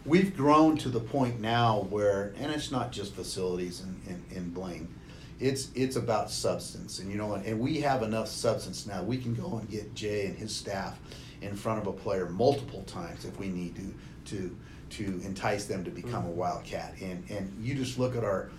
we've 0.06 0.36
grown 0.36 0.78
to 0.78 0.90
the 0.90 1.00
point 1.00 1.40
now 1.40 1.88
where, 1.90 2.34
and 2.38 2.52
it's 2.52 2.72
not 2.72 2.92
just 2.92 3.16
facilities 3.16 3.82
and, 3.82 4.00
and, 4.08 4.24
and 4.36 4.54
bling, 4.54 4.94
it's 5.40 5.70
it's 5.76 5.96
about 5.96 6.32
substance, 6.32 7.00
and 7.00 7.12
you 7.12 7.18
know, 7.18 7.34
and, 7.34 7.46
and 7.46 7.60
we 7.60 7.80
have 7.82 8.04
enough 8.04 8.28
substance 8.28 8.88
now. 8.88 9.04
We 9.04 9.18
can 9.18 9.34
go 9.36 9.58
and 9.58 9.70
get 9.70 9.94
Jay 9.94 10.26
and 10.26 10.36
his 10.38 10.56
staff 10.56 11.00
in 11.42 11.56
front 11.56 11.80
of 11.80 11.88
a 11.88 11.94
player 11.94 12.28
multiple 12.28 12.84
times 12.84 13.26
if 13.26 13.38
we 13.40 13.48
need 13.50 13.76
to 13.76 13.94
to 14.36 14.58
to 14.90 15.04
entice 15.24 15.66
them 15.66 15.84
to 15.84 15.92
become 15.92 16.26
a 16.26 16.30
mm-hmm. 16.30 16.38
wildcat. 16.38 16.96
And 17.02 17.24
and 17.30 17.54
you 17.62 17.76
just 17.76 18.00
look 18.00 18.16
at 18.16 18.24
our 18.24 18.50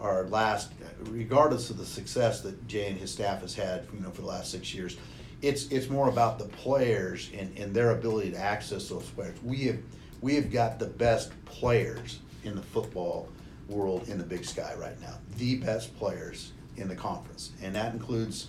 our 0.00 0.24
last, 0.24 0.72
regardless 1.06 1.70
of 1.70 1.78
the 1.78 1.84
success 1.84 2.40
that 2.42 2.68
Jay 2.68 2.88
and 2.88 2.96
his 2.96 3.10
staff 3.10 3.40
has 3.40 3.54
had, 3.54 3.86
you 3.92 4.00
know, 4.00 4.10
for 4.10 4.20
the 4.20 4.28
last 4.28 4.50
six 4.50 4.72
years, 4.72 4.96
it's 5.42 5.66
it's 5.68 5.88
more 5.88 6.08
about 6.08 6.38
the 6.38 6.44
players 6.46 7.30
and, 7.36 7.56
and 7.58 7.74
their 7.74 7.90
ability 7.90 8.30
to 8.30 8.38
access 8.38 8.88
those 8.88 9.08
players. 9.10 9.36
We 9.42 9.64
have 9.64 9.78
we 10.20 10.34
have 10.36 10.52
got 10.52 10.78
the 10.78 10.86
best 10.86 11.32
players 11.44 12.20
in 12.44 12.54
the 12.54 12.62
football 12.62 13.28
world 13.68 14.08
in 14.08 14.18
the 14.18 14.24
Big 14.24 14.44
Sky 14.44 14.74
right 14.78 15.00
now. 15.00 15.14
The 15.36 15.56
best 15.56 15.96
players 15.98 16.52
in 16.76 16.88
the 16.88 16.96
conference, 16.96 17.52
and 17.62 17.74
that 17.74 17.92
includes 17.92 18.48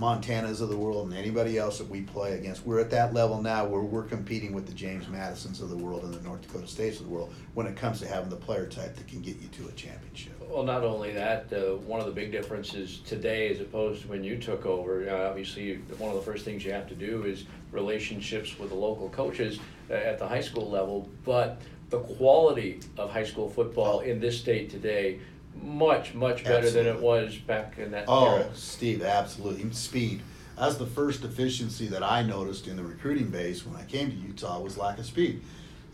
Montanas 0.00 0.60
of 0.60 0.68
the 0.68 0.76
world 0.76 1.08
and 1.08 1.16
anybody 1.16 1.58
else 1.58 1.78
that 1.78 1.88
we 1.88 2.00
play 2.00 2.32
against. 2.34 2.66
We're 2.66 2.80
at 2.80 2.90
that 2.90 3.12
level 3.12 3.42
now 3.42 3.66
where 3.66 3.82
we're 3.82 4.02
competing 4.02 4.52
with 4.52 4.66
the 4.66 4.72
James 4.72 5.06
Madisons 5.08 5.60
of 5.60 5.68
the 5.68 5.76
world 5.76 6.02
and 6.04 6.14
the 6.14 6.20
North 6.22 6.42
Dakota 6.42 6.66
States 6.66 6.98
of 6.98 7.06
the 7.06 7.12
world 7.12 7.32
when 7.54 7.66
it 7.66 7.76
comes 7.76 8.00
to 8.00 8.08
having 8.08 8.30
the 8.30 8.36
player 8.36 8.66
type 8.66 8.96
that 8.96 9.06
can 9.06 9.20
get 9.20 9.38
you 9.40 9.48
to 9.48 9.68
a 9.68 9.72
championship. 9.72 10.32
Well, 10.48 10.64
not 10.64 10.82
only 10.82 11.12
that, 11.12 11.52
uh, 11.52 11.76
one 11.76 12.00
of 12.00 12.06
the 12.06 12.12
big 12.12 12.32
differences 12.32 13.00
today 13.06 13.50
as 13.50 13.60
opposed 13.60 14.02
to 14.02 14.08
when 14.08 14.24
you 14.24 14.38
took 14.38 14.66
over, 14.66 15.08
uh, 15.08 15.28
obviously, 15.28 15.76
one 15.98 16.10
of 16.10 16.16
the 16.16 16.22
first 16.22 16.44
things 16.44 16.64
you 16.64 16.72
have 16.72 16.88
to 16.88 16.94
do 16.94 17.24
is 17.24 17.44
relationships 17.70 18.58
with 18.58 18.70
the 18.70 18.74
local 18.74 19.08
coaches 19.10 19.60
uh, 19.90 19.94
at 19.94 20.18
the 20.18 20.26
high 20.26 20.40
school 20.40 20.70
level. 20.70 21.08
But 21.24 21.60
the 21.92 22.00
quality 22.00 22.80
of 22.96 23.10
high 23.10 23.22
school 23.22 23.48
football 23.48 23.98
oh. 23.98 24.00
in 24.00 24.18
this 24.18 24.38
state 24.38 24.70
today 24.70 25.20
much 25.62 26.14
much 26.14 26.42
better 26.42 26.66
absolutely. 26.66 26.84
than 26.84 26.96
it 26.96 27.02
was 27.02 27.36
back 27.36 27.78
in 27.78 27.90
that 27.90 28.06
oh 28.08 28.36
era. 28.36 28.50
steve 28.54 29.02
absolutely. 29.02 29.70
Speed. 29.72 30.22
That's 30.58 30.76
the 30.76 30.86
first 30.86 31.20
deficiency 31.20 31.86
that 31.88 32.02
i 32.02 32.22
noticed 32.22 32.66
in 32.66 32.76
the 32.76 32.82
recruiting 32.82 33.28
base 33.28 33.64
when 33.66 33.76
i 33.76 33.84
came 33.84 34.10
to 34.10 34.16
utah 34.16 34.58
was 34.58 34.76
lack 34.76 34.98
of 34.98 35.06
speed. 35.06 35.42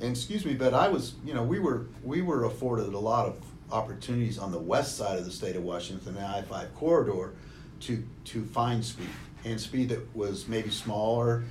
And 0.00 0.10
excuse 0.10 0.44
me 0.46 0.54
but 0.54 0.72
i 0.72 0.88
was 0.88 1.14
you 1.24 1.34
know 1.34 1.42
we 1.42 1.58
were 1.58 1.88
we 2.04 2.22
were 2.22 2.44
afforded 2.44 2.94
a 2.94 2.98
lot 2.98 3.26
of 3.26 3.36
opportunities 3.72 4.38
on 4.38 4.52
the 4.52 4.58
west 4.58 4.96
side 4.96 5.18
of 5.18 5.24
the 5.24 5.30
state 5.30 5.56
of 5.56 5.64
washington 5.64 6.14
the 6.14 6.24
i-5 6.24 6.74
corridor 6.76 7.34
to 7.80 8.04
to 8.24 8.44
find 8.44 8.84
speed. 8.84 9.08
And 9.44 9.60
speed 9.60 9.88
that 9.90 10.14
was 10.16 10.46
maybe 10.46 10.70
smaller 10.70 11.44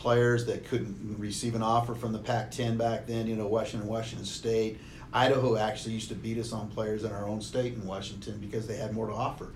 players 0.00 0.46
that 0.46 0.64
couldn't 0.64 1.16
receive 1.18 1.54
an 1.54 1.62
offer 1.62 1.94
from 1.94 2.12
the 2.12 2.18
Pac-10 2.18 2.78
back 2.78 3.06
then. 3.06 3.26
You 3.26 3.36
know, 3.36 3.46
Washington, 3.46 3.86
Washington 3.86 4.24
State, 4.24 4.80
Idaho 5.12 5.56
actually 5.56 5.92
used 5.92 6.08
to 6.08 6.14
beat 6.14 6.38
us 6.38 6.54
on 6.54 6.68
players 6.68 7.04
in 7.04 7.12
our 7.12 7.26
own 7.26 7.42
state 7.42 7.74
in 7.74 7.86
Washington 7.86 8.38
because 8.38 8.66
they 8.66 8.76
had 8.76 8.94
more 8.94 9.06
to 9.06 9.12
offer. 9.12 9.52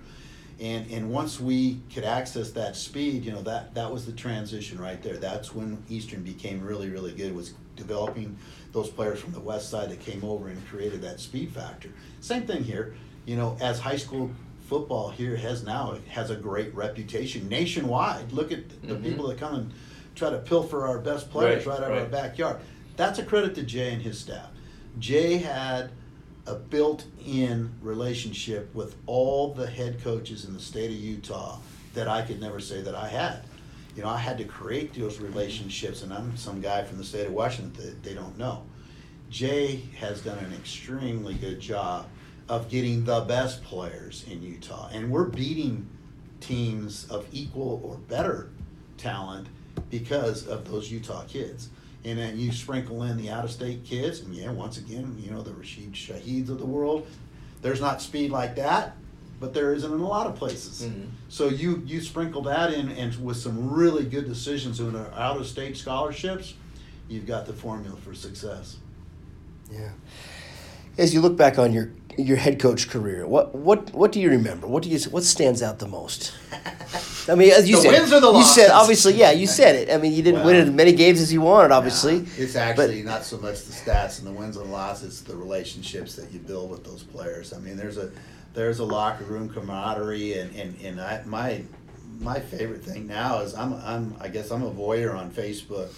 And 0.61 0.89
and 0.93 1.11
once 1.11 1.41
we 1.41 1.81
could 1.93 2.05
access 2.05 2.51
that 2.53 2.77
speed, 2.77 3.25
you 3.25 3.33
know, 3.33 3.43
that 3.43 3.75
that 3.75 3.91
was 3.91 4.07
the 4.07 4.13
transition 4.13 4.79
right 4.79 5.03
there. 5.03 5.17
That's 5.17 5.53
when 5.53 5.83
Eastern 5.89 6.23
became 6.23 6.63
really 6.63 6.91
really 6.91 7.13
good. 7.13 7.35
Was 7.35 7.55
developing 7.75 8.37
those 8.73 8.89
players 8.89 9.19
from 9.19 9.33
the 9.33 9.41
west 9.41 9.71
side 9.71 9.91
that 9.91 10.01
came 10.01 10.23
over 10.23 10.49
and 10.49 10.65
created 10.69 11.03
that 11.03 11.19
speed 11.19 11.51
factor. 11.53 11.89
Same 12.21 12.47
thing 12.47 12.63
here. 12.63 12.95
You 13.25 13.37
know, 13.37 13.57
as 13.61 13.81
high 13.81 13.97
school 13.97 14.31
football 14.69 15.11
here 15.11 15.37
has 15.37 15.65
now 15.65 15.99
has 16.09 16.31
a 16.31 16.37
great 16.37 16.73
reputation 16.75 17.49
nationwide. 17.49 18.31
Look 18.31 18.53
at 18.53 18.69
the 18.83 18.95
mm-hmm. 18.95 19.03
people 19.03 19.27
that 19.29 19.39
come 19.39 19.55
and 19.55 19.73
try 20.15 20.31
to 20.31 20.39
pilfer 20.39 20.87
our 20.87 20.99
best 20.99 21.31
players 21.31 21.67
right, 21.67 21.79
right 21.79 21.85
out 21.85 21.91
right. 21.91 21.99
of 21.99 22.05
our 22.05 22.11
backyard. 22.11 22.61
That's 22.97 23.19
a 23.19 23.25
credit 23.25 23.55
to 23.57 23.63
Jay 23.63 23.93
and 23.93 24.03
his 24.03 24.19
staff. 24.19 24.51
Jay 24.99 25.39
had 25.39 25.91
a 26.47 26.55
built-in 26.55 27.71
relationship 27.81 28.73
with 28.75 28.97
all 29.07 29.53
the 29.55 29.67
head 29.67 30.03
coaches 30.03 30.45
in 30.45 30.55
the 30.55 30.61
state 30.61 30.91
of 30.91 30.97
Utah 30.97 31.59
that 31.95 32.07
I 32.07 32.23
could 32.23 32.41
never 32.41 32.61
say 32.61 32.83
that 32.83 32.95
I 32.95 33.09
had. 33.09 33.45
You 33.97 34.03
know, 34.03 34.09
I 34.09 34.19
had 34.19 34.39
to 34.39 34.45
create 34.45 34.93
those 34.95 35.21
relationships, 35.21 36.03
and 36.03 36.13
I'm 36.13 36.37
some 36.37 36.61
guy 36.61 36.83
from 36.85 36.99
the 36.99 37.05
state 37.05 37.27
of 37.27 37.33
Washington 37.33 37.73
that 37.85 38.03
they 38.03 38.15
don't 38.15 38.37
know. 38.37 38.63
Jay 39.31 39.83
has 39.99 40.21
done 40.21 40.39
an 40.39 40.53
extremely 40.53 41.35
good 41.35 41.61
job 41.61 42.07
of 42.49 42.69
getting 42.69 43.05
the 43.05 43.21
best 43.21 43.65
players 43.65 44.25
in 44.31 44.43
Utah, 44.43 44.91
and 44.93 45.11
we're 45.11 45.25
beating 45.25 45.89
teams 46.41 47.07
of 47.11 47.27
equal 47.33 47.81
or 47.85 47.97
better 47.97 48.51
talent 48.99 49.47
because 49.91 50.47
of 50.47 50.71
those 50.71 50.91
Utah 50.91 51.25
kids. 51.25 51.69
And 52.05 52.19
then 52.19 52.39
you 52.39 52.53
sprinkle 52.53 53.03
in 53.05 53.17
the 53.17 53.31
out 53.31 53.45
of 53.45 53.51
state 53.51 53.85
kids, 53.85 54.21
and 54.21 54.35
yeah, 54.35 54.51
once 54.51 54.77
again, 54.77 55.17
you 55.19 55.31
know, 55.31 55.43
the 55.43 55.53
Rashid 55.53 55.93
Shaheeds 55.95 56.51
of 56.51 56.59
the 56.59 56.67
world. 56.67 57.07
There's 57.63 57.81
not 57.81 58.03
speed 58.03 58.31
like 58.31 58.57
that, 58.57 58.95
but 59.41 59.55
there 59.55 59.73
isn't 59.73 59.91
in 59.91 60.01
a 60.01 60.07
lot 60.07 60.27
of 60.27 60.37
places. 60.37 60.87
Mm-hmm. 60.87 61.09
So 61.31 61.49
you 61.49 61.83
you 61.87 62.03
sprinkle 62.03 62.43
that 62.43 62.75
in, 62.75 62.91
and 62.91 63.15
with 63.25 63.39
some 63.39 63.73
really 63.73 64.05
good 64.05 64.27
decisions 64.27 64.81
in 64.81 64.95
our 64.95 65.11
out 65.13 65.39
of 65.39 65.47
state 65.47 65.79
scholarships, 65.79 66.55
you've 67.09 67.27
got 67.27 67.47
the 67.47 67.55
formula 67.55 67.97
for 67.97 68.15
success. 68.15 68.77
Yeah. 69.71 69.91
As 70.97 71.13
you 71.13 71.21
look 71.21 71.37
back 71.37 71.59
on 71.59 71.73
your 71.73 71.91
your 72.17 72.37
head 72.37 72.61
coach 72.61 72.89
career, 72.89 73.27
what 73.27 73.55
what 73.55 73.93
what 73.93 74.13
do 74.13 74.21
you 74.21 74.31
remember? 74.31 74.67
What 74.67 74.83
do 74.83 74.89
you 74.89 74.99
what 75.11 75.25
stands 75.25 75.63
out 75.63 75.79
the 75.79 75.89
most? 75.89 76.33
I 77.29 77.35
mean, 77.35 77.51
as 77.51 77.69
you 77.69 77.77
the 77.77 77.83
said, 77.83 77.93
wins 77.93 78.13
or 78.13 78.21
the 78.21 78.33
you 78.33 78.45
said 78.45 78.71
obviously, 78.71 79.15
yeah, 79.15 79.33
you 79.33 79.47
said 79.47 79.75
it. 79.75 79.93
I 79.93 79.97
mean, 79.97 80.13
you 80.13 80.23
didn't 80.23 80.41
well, 80.41 80.53
win 80.53 80.57
as 80.57 80.71
many 80.71 80.93
games 80.93 81.21
as 81.21 81.33
you 81.33 81.41
wanted, 81.41 81.73
obviously. 81.73 82.21
Nah, 82.21 82.27
it's 82.37 82.55
actually 82.55 83.03
but, 83.03 83.11
not 83.11 83.25
so 83.25 83.39
much 83.39 83.63
the 83.63 83.73
stats 83.73 84.19
and 84.19 84.29
the 84.29 84.33
wins 84.33 84.57
and 84.57 84.71
losses; 84.71 85.09
it's 85.09 85.21
the 85.23 85.37
relationships 85.37 86.15
that 86.17 86.31
you 86.33 86.39
build 86.39 86.71
with 86.71 86.85
those 86.85 87.03
players. 87.03 87.53
I 87.53 87.59
mean, 87.59 87.77
there's 87.77 87.99
a 87.99 88.11
there's 88.53 88.79
a 88.79 88.85
locker 88.85 89.25
room 89.25 89.49
camaraderie, 89.49 90.39
and 90.39 90.55
and 90.55 90.81
and 90.83 91.01
I, 91.01 91.23
my 91.25 91.63
my 92.21 92.41
favorite 92.41 92.85
thing 92.85 93.07
now 93.07 93.41
is 93.41 93.55
I'm 93.55 93.75
I'm 93.75 94.17
I 94.21 94.29
guess 94.29 94.51
I'm 94.51 94.63
a 94.63 94.71
voyeur 94.71 95.15
on 95.17 95.31
Facebook. 95.31 95.91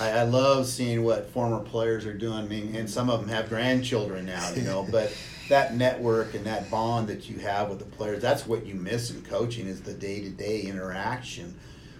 I, 0.00 0.10
I 0.10 0.22
love 0.24 0.66
seeing 0.66 1.04
what 1.04 1.30
former 1.30 1.60
players 1.60 2.06
are 2.06 2.14
doing. 2.14 2.38
I 2.38 2.42
mean, 2.42 2.74
and 2.76 2.88
some 2.88 3.10
of 3.10 3.20
them 3.20 3.28
have 3.28 3.48
grandchildren 3.48 4.26
now, 4.26 4.50
you 4.52 4.62
know, 4.62 4.86
but 4.90 5.16
that 5.48 5.74
network 5.74 6.34
and 6.34 6.46
that 6.46 6.70
bond 6.70 7.08
that 7.08 7.28
you 7.28 7.38
have 7.38 7.68
with 7.68 7.78
the 7.78 7.84
players 7.84 8.22
that's 8.22 8.46
what 8.46 8.64
you 8.64 8.74
miss 8.74 9.10
in 9.10 9.20
coaching 9.22 9.66
is 9.66 9.82
the 9.82 9.92
day-to-day 9.92 10.62
interaction 10.62 11.54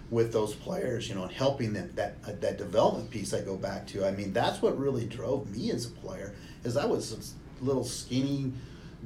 with 0.09 0.31
those 0.31 0.55
players 0.55 1.09
you 1.09 1.15
know 1.15 1.23
and 1.23 1.31
helping 1.31 1.73
them 1.73 1.91
that 1.95 2.15
uh, 2.25 2.31
that 2.39 2.57
development 2.57 3.09
piece 3.09 3.33
i 3.33 3.41
go 3.41 3.55
back 3.55 3.85
to 3.85 4.05
i 4.05 4.11
mean 4.11 4.31
that's 4.33 4.61
what 4.61 4.77
really 4.79 5.05
drove 5.05 5.49
me 5.55 5.71
as 5.71 5.85
a 5.85 5.89
player 5.89 6.33
is 6.63 6.77
i 6.77 6.85
was 6.85 7.35
a 7.61 7.63
little 7.63 7.83
skinny 7.83 8.51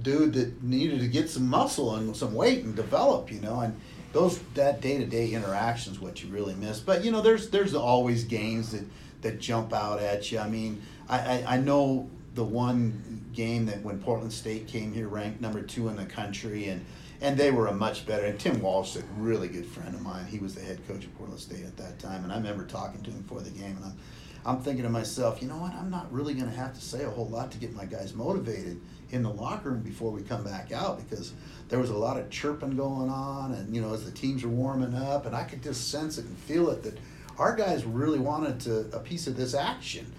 dude 0.02 0.34
that 0.34 0.64
needed 0.64 1.00
to 1.00 1.08
get 1.08 1.30
some 1.30 1.48
muscle 1.48 1.96
and 1.96 2.16
some 2.16 2.34
weight 2.34 2.64
and 2.64 2.76
develop 2.76 3.32
you 3.32 3.42
know 3.42 3.60
and 3.62 3.80
those 4.14 4.40
that 4.56 4.82
day-to-day 4.82 5.32
interaction 5.32 5.94
is 5.94 6.00
what 6.00 6.24
you 6.24 6.30
really 6.30 6.56
miss. 6.56 6.80
But 6.80 7.04
you 7.04 7.12
know 7.12 7.22
there's 7.22 7.50
there's 7.50 7.76
always 7.76 8.24
games 8.24 8.72
that 8.72 8.86
that 9.22 9.40
jump 9.40 9.74
out 9.74 10.00
at 10.00 10.32
you. 10.32 10.40
I 10.40 10.48
mean 10.48 10.82
i 11.10 11.20
i, 11.20 11.56
I 11.56 11.58
know 11.58 12.10
the 12.38 12.44
one 12.44 13.26
game 13.34 13.66
that 13.66 13.82
when 13.82 14.00
Portland 14.00 14.32
State 14.32 14.68
came 14.68 14.94
here 14.94 15.08
ranked 15.08 15.42
number 15.42 15.62
two 15.62 15.90
in 15.90 15.96
the 15.96 16.06
country 16.06 16.70
and 16.70 16.86
and 17.20 17.36
they 17.36 17.50
were 17.50 17.66
a 17.66 17.74
much 17.74 18.06
better 18.06 18.26
and 18.26 18.40
Tim 18.40 18.62
Walsh 18.62 18.96
a 18.96 19.02
really 19.18 19.48
good 19.48 19.66
friend 19.66 19.94
of 19.94 20.02
mine 20.02 20.26
he 20.28 20.38
was 20.38 20.54
the 20.54 20.62
head 20.62 20.88
coach 20.88 21.04
of 21.04 21.18
Portland 21.18 21.42
State 21.42 21.66
at 21.66 21.76
that 21.78 21.98
time 22.00 22.24
and 22.24 22.32
I 22.32 22.38
remember 22.38 22.64
talking 22.64 23.02
to 23.02 23.10
him 23.10 23.22
before 23.22 23.42
the 23.42 23.50
game 23.50 23.76
and 23.78 23.86
I'm 23.86 23.98
I'm 24.46 24.62
thinking 24.62 24.84
to 24.84 24.90
myself 24.90 25.42
you 25.42 25.48
know 25.48 25.58
what? 25.58 25.74
I'm 25.74 25.90
not 25.90 26.12
really 26.14 26.36
going 26.36 26.50
to 26.50 26.56
have 26.56 26.74
to 26.76 26.82
say 26.82 27.04
a 27.04 27.10
whole 27.10 27.28
lot 27.28 27.52
to 27.52 27.58
get 27.58 27.74
my 27.74 27.86
guys 27.86 28.14
motivated 28.14 28.80
in 29.12 29.24
the 29.24 29.30
locker 29.30 29.72
room 29.72 29.82
before 29.82 30.12
we 30.12 30.22
come 30.22 30.44
back 30.44 30.72
out 30.72 30.98
because 31.08 31.34
there 31.70 31.80
was 31.80 31.90
a 31.90 31.98
lot 31.98 32.18
of 32.18 32.30
chirping 32.30 32.76
going 32.76 33.10
on 33.10 33.54
and 33.54 33.76
you 33.76 33.82
know 33.82 33.94
as 33.94 34.06
the 34.06 34.12
teams 34.12 34.44
were 34.44 34.50
warming 34.50 34.94
up 34.94 35.26
and 35.26 35.36
I 35.36 35.44
could 35.44 35.64
just 35.64 35.90
sense 35.90 36.18
it 36.18 36.26
and 36.26 36.38
feel 36.38 36.70
it 36.70 36.84
that 36.84 36.98
our 37.38 37.56
guys 37.56 37.86
really 37.86 38.20
wanted 38.20 38.60
to 38.62 38.80
a 38.96 39.00
piece 39.00 39.28
of 39.28 39.38
this 39.38 39.54
action 39.54 40.12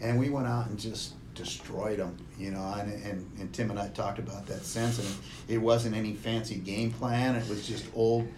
and 0.00 0.18
we 0.18 0.28
went 0.28 0.46
out 0.46 0.66
and 0.66 0.78
just 0.78 1.14
destroyed 1.34 1.98
them, 1.98 2.16
you 2.38 2.50
know. 2.50 2.74
And, 2.78 2.92
and, 3.04 3.30
and 3.38 3.52
Tim 3.52 3.70
and 3.70 3.78
I 3.78 3.88
talked 3.88 4.18
about 4.18 4.46
that 4.46 4.64
sense, 4.64 4.98
and 4.98 5.08
it 5.48 5.58
wasn't 5.58 5.96
any 5.96 6.14
fancy 6.14 6.56
game 6.56 6.90
plan. 6.90 7.34
It 7.34 7.48
was 7.48 7.66
just 7.66 7.86
old 7.94 8.28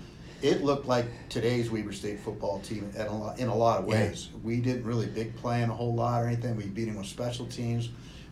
it 0.40 0.62
looked 0.62 0.86
like 0.86 1.06
today's 1.28 1.70
Weber 1.70 1.92
State 1.92 2.20
football 2.20 2.60
team 2.60 2.90
a 2.96 3.12
lot, 3.12 3.38
in 3.38 3.48
a 3.48 3.54
lot 3.54 3.80
of 3.80 3.86
ways. 3.86 4.28
Yeah. 4.32 4.38
We 4.44 4.60
didn't 4.60 4.84
really 4.84 5.06
big 5.06 5.34
play 5.36 5.62
in 5.62 5.70
a 5.70 5.74
whole 5.74 5.94
lot 5.94 6.22
or 6.22 6.26
anything. 6.26 6.56
We 6.56 6.66
beat 6.66 6.84
them 6.84 6.96
with 6.96 7.06
special 7.06 7.46
teams. 7.46 7.88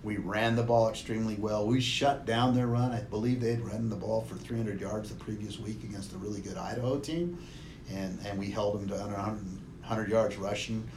We 0.06 0.18
ran 0.18 0.54
the 0.54 0.62
ball 0.62 0.88
extremely 0.88 1.34
well. 1.34 1.66
We 1.66 1.80
shut 1.80 2.26
down 2.26 2.54
their 2.54 2.68
run. 2.68 2.92
I 2.92 3.00
believe 3.00 3.40
they 3.40 3.50
had 3.50 3.66
run 3.66 3.90
the 3.90 3.96
ball 3.96 4.20
for 4.20 4.36
300 4.36 4.80
yards 4.80 5.08
the 5.08 5.16
previous 5.16 5.58
week 5.58 5.82
against 5.82 6.12
a 6.12 6.16
really 6.18 6.40
good 6.40 6.56
Idaho 6.56 7.00
team, 7.00 7.44
and 7.90 8.16
and 8.24 8.38
we 8.38 8.48
held 8.48 8.78
them 8.78 8.88
to 8.88 9.02
under 9.02 9.16
100, 9.16 9.42
100 9.80 10.08
yards 10.08 10.36
rushing. 10.36 10.88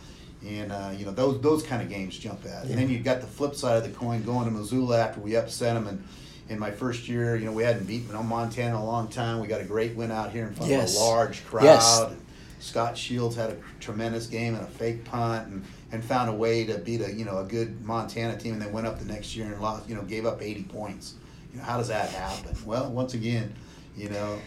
And 0.46 0.72
uh, 0.72 0.94
you 0.96 1.06
know 1.06 1.12
those 1.12 1.42
those 1.42 1.64
kind 1.64 1.82
of 1.82 1.90
games 1.90 2.20
jump 2.20 2.46
at. 2.46 2.66
Yeah. 2.66 2.70
And 2.70 2.80
then 2.80 2.88
you've 2.88 3.04
got 3.04 3.20
the 3.20 3.26
flip 3.26 3.56
side 3.56 3.78
of 3.78 3.84
the 3.84 3.90
coin 3.90 4.22
going 4.22 4.46
to 4.46 4.52
Missoula 4.52 5.00
after 5.00 5.20
we 5.20 5.36
upset 5.36 5.74
them 5.74 5.88
and 5.88 6.04
in 6.48 6.60
my 6.60 6.72
first 6.72 7.08
year, 7.08 7.36
you 7.36 7.46
know, 7.46 7.52
we 7.52 7.64
hadn't 7.64 7.86
beaten 7.86 8.16
on 8.16 8.28
Montana 8.28 8.70
in 8.70 8.76
a 8.76 8.86
long 8.86 9.08
time. 9.08 9.40
We 9.40 9.48
got 9.48 9.62
a 9.62 9.66
great 9.66 9.96
win 9.96 10.12
out 10.12 10.32
here 10.32 10.48
in 10.48 10.54
front 10.54 10.70
yes. 10.70 10.96
of 10.96 11.02
a 11.02 11.06
large 11.06 11.46
crowd. 11.46 11.64
Yes. 11.64 12.12
Scott 12.60 12.98
Shields 12.98 13.36
had 13.36 13.52
a 13.52 13.58
tremendous 13.80 14.28
game 14.28 14.56
and 14.56 14.64
a 14.64 14.68
fake 14.68 15.06
punt 15.06 15.48
and, 15.48 15.66
and 15.92 16.04
found 16.04 16.30
a 16.30 16.34
way 16.34 16.66
to 16.66 16.78
beat 16.78 17.02
a 17.02 17.12
you 17.12 17.26
know 17.26 17.40
a 17.40 17.44
good 17.44 17.84
Montana 17.84 18.38
team 18.38 18.54
and 18.54 18.62
then 18.62 18.72
went 18.72 18.88
up 18.88 19.00
the 19.00 19.06
next 19.06 19.36
year 19.36 19.48
and 19.48 19.62
lost 19.62 19.90
you 19.90 19.96
know 19.96 20.04
gave 20.04 20.26
up 20.26 20.42
80 20.42 20.64
points. 20.64 21.16
You 21.52 21.60
know 21.60 21.66
how 21.66 21.78
does 21.78 21.88
that 21.88 22.10
happen? 22.10 22.56
Well, 22.66 22.92
once 22.92 23.14
again, 23.14 23.54
you 23.98 24.10
know, 24.10 24.40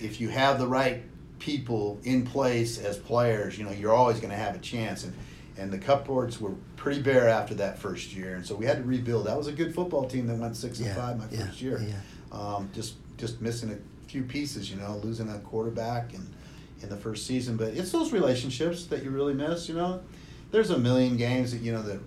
if 0.00 0.20
you 0.20 0.28
have 0.28 0.58
the 0.58 0.66
right 0.66 1.02
people 1.38 1.98
in 2.04 2.24
place 2.24 2.78
as 2.78 2.96
players, 2.96 3.58
you 3.58 3.64
know 3.64 3.72
you're 3.72 3.94
always 3.94 4.20
going 4.20 4.30
to 4.30 4.36
have 4.36 4.54
a 4.54 4.60
chance. 4.60 5.04
And 5.04 5.14
and 5.58 5.70
the 5.70 5.78
cupboards 5.78 6.40
were 6.40 6.54
pretty 6.76 7.02
bare 7.02 7.28
after 7.28 7.54
that 7.54 7.78
first 7.78 8.14
year, 8.14 8.34
and 8.34 8.46
so 8.46 8.54
we 8.54 8.64
had 8.64 8.78
to 8.78 8.82
rebuild. 8.82 9.26
That 9.26 9.36
was 9.36 9.46
a 9.46 9.52
good 9.52 9.74
football 9.74 10.08
team 10.08 10.26
that 10.28 10.36
went 10.36 10.56
six 10.56 10.80
yeah, 10.80 10.88
and 10.88 10.96
five 10.96 11.18
my 11.18 11.24
yeah, 11.30 11.46
first 11.46 11.60
year. 11.60 11.84
Yeah. 11.86 11.96
Um, 12.32 12.70
just 12.72 12.94
just 13.18 13.40
missing 13.42 13.70
a 13.70 14.08
few 14.08 14.22
pieces, 14.22 14.70
you 14.70 14.76
know, 14.76 15.00
losing 15.02 15.28
a 15.28 15.38
quarterback 15.40 16.14
and 16.14 16.26
in 16.82 16.88
the 16.88 16.96
first 16.96 17.26
season. 17.26 17.56
But 17.56 17.74
it's 17.74 17.92
those 17.92 18.12
relationships 18.12 18.86
that 18.86 19.02
you 19.02 19.10
really 19.10 19.34
miss. 19.34 19.68
You 19.68 19.74
know, 19.74 20.00
there's 20.50 20.70
a 20.70 20.78
million 20.78 21.16
games 21.16 21.52
that 21.52 21.62
you 21.62 21.72
know 21.72 21.82
that 21.82 22.00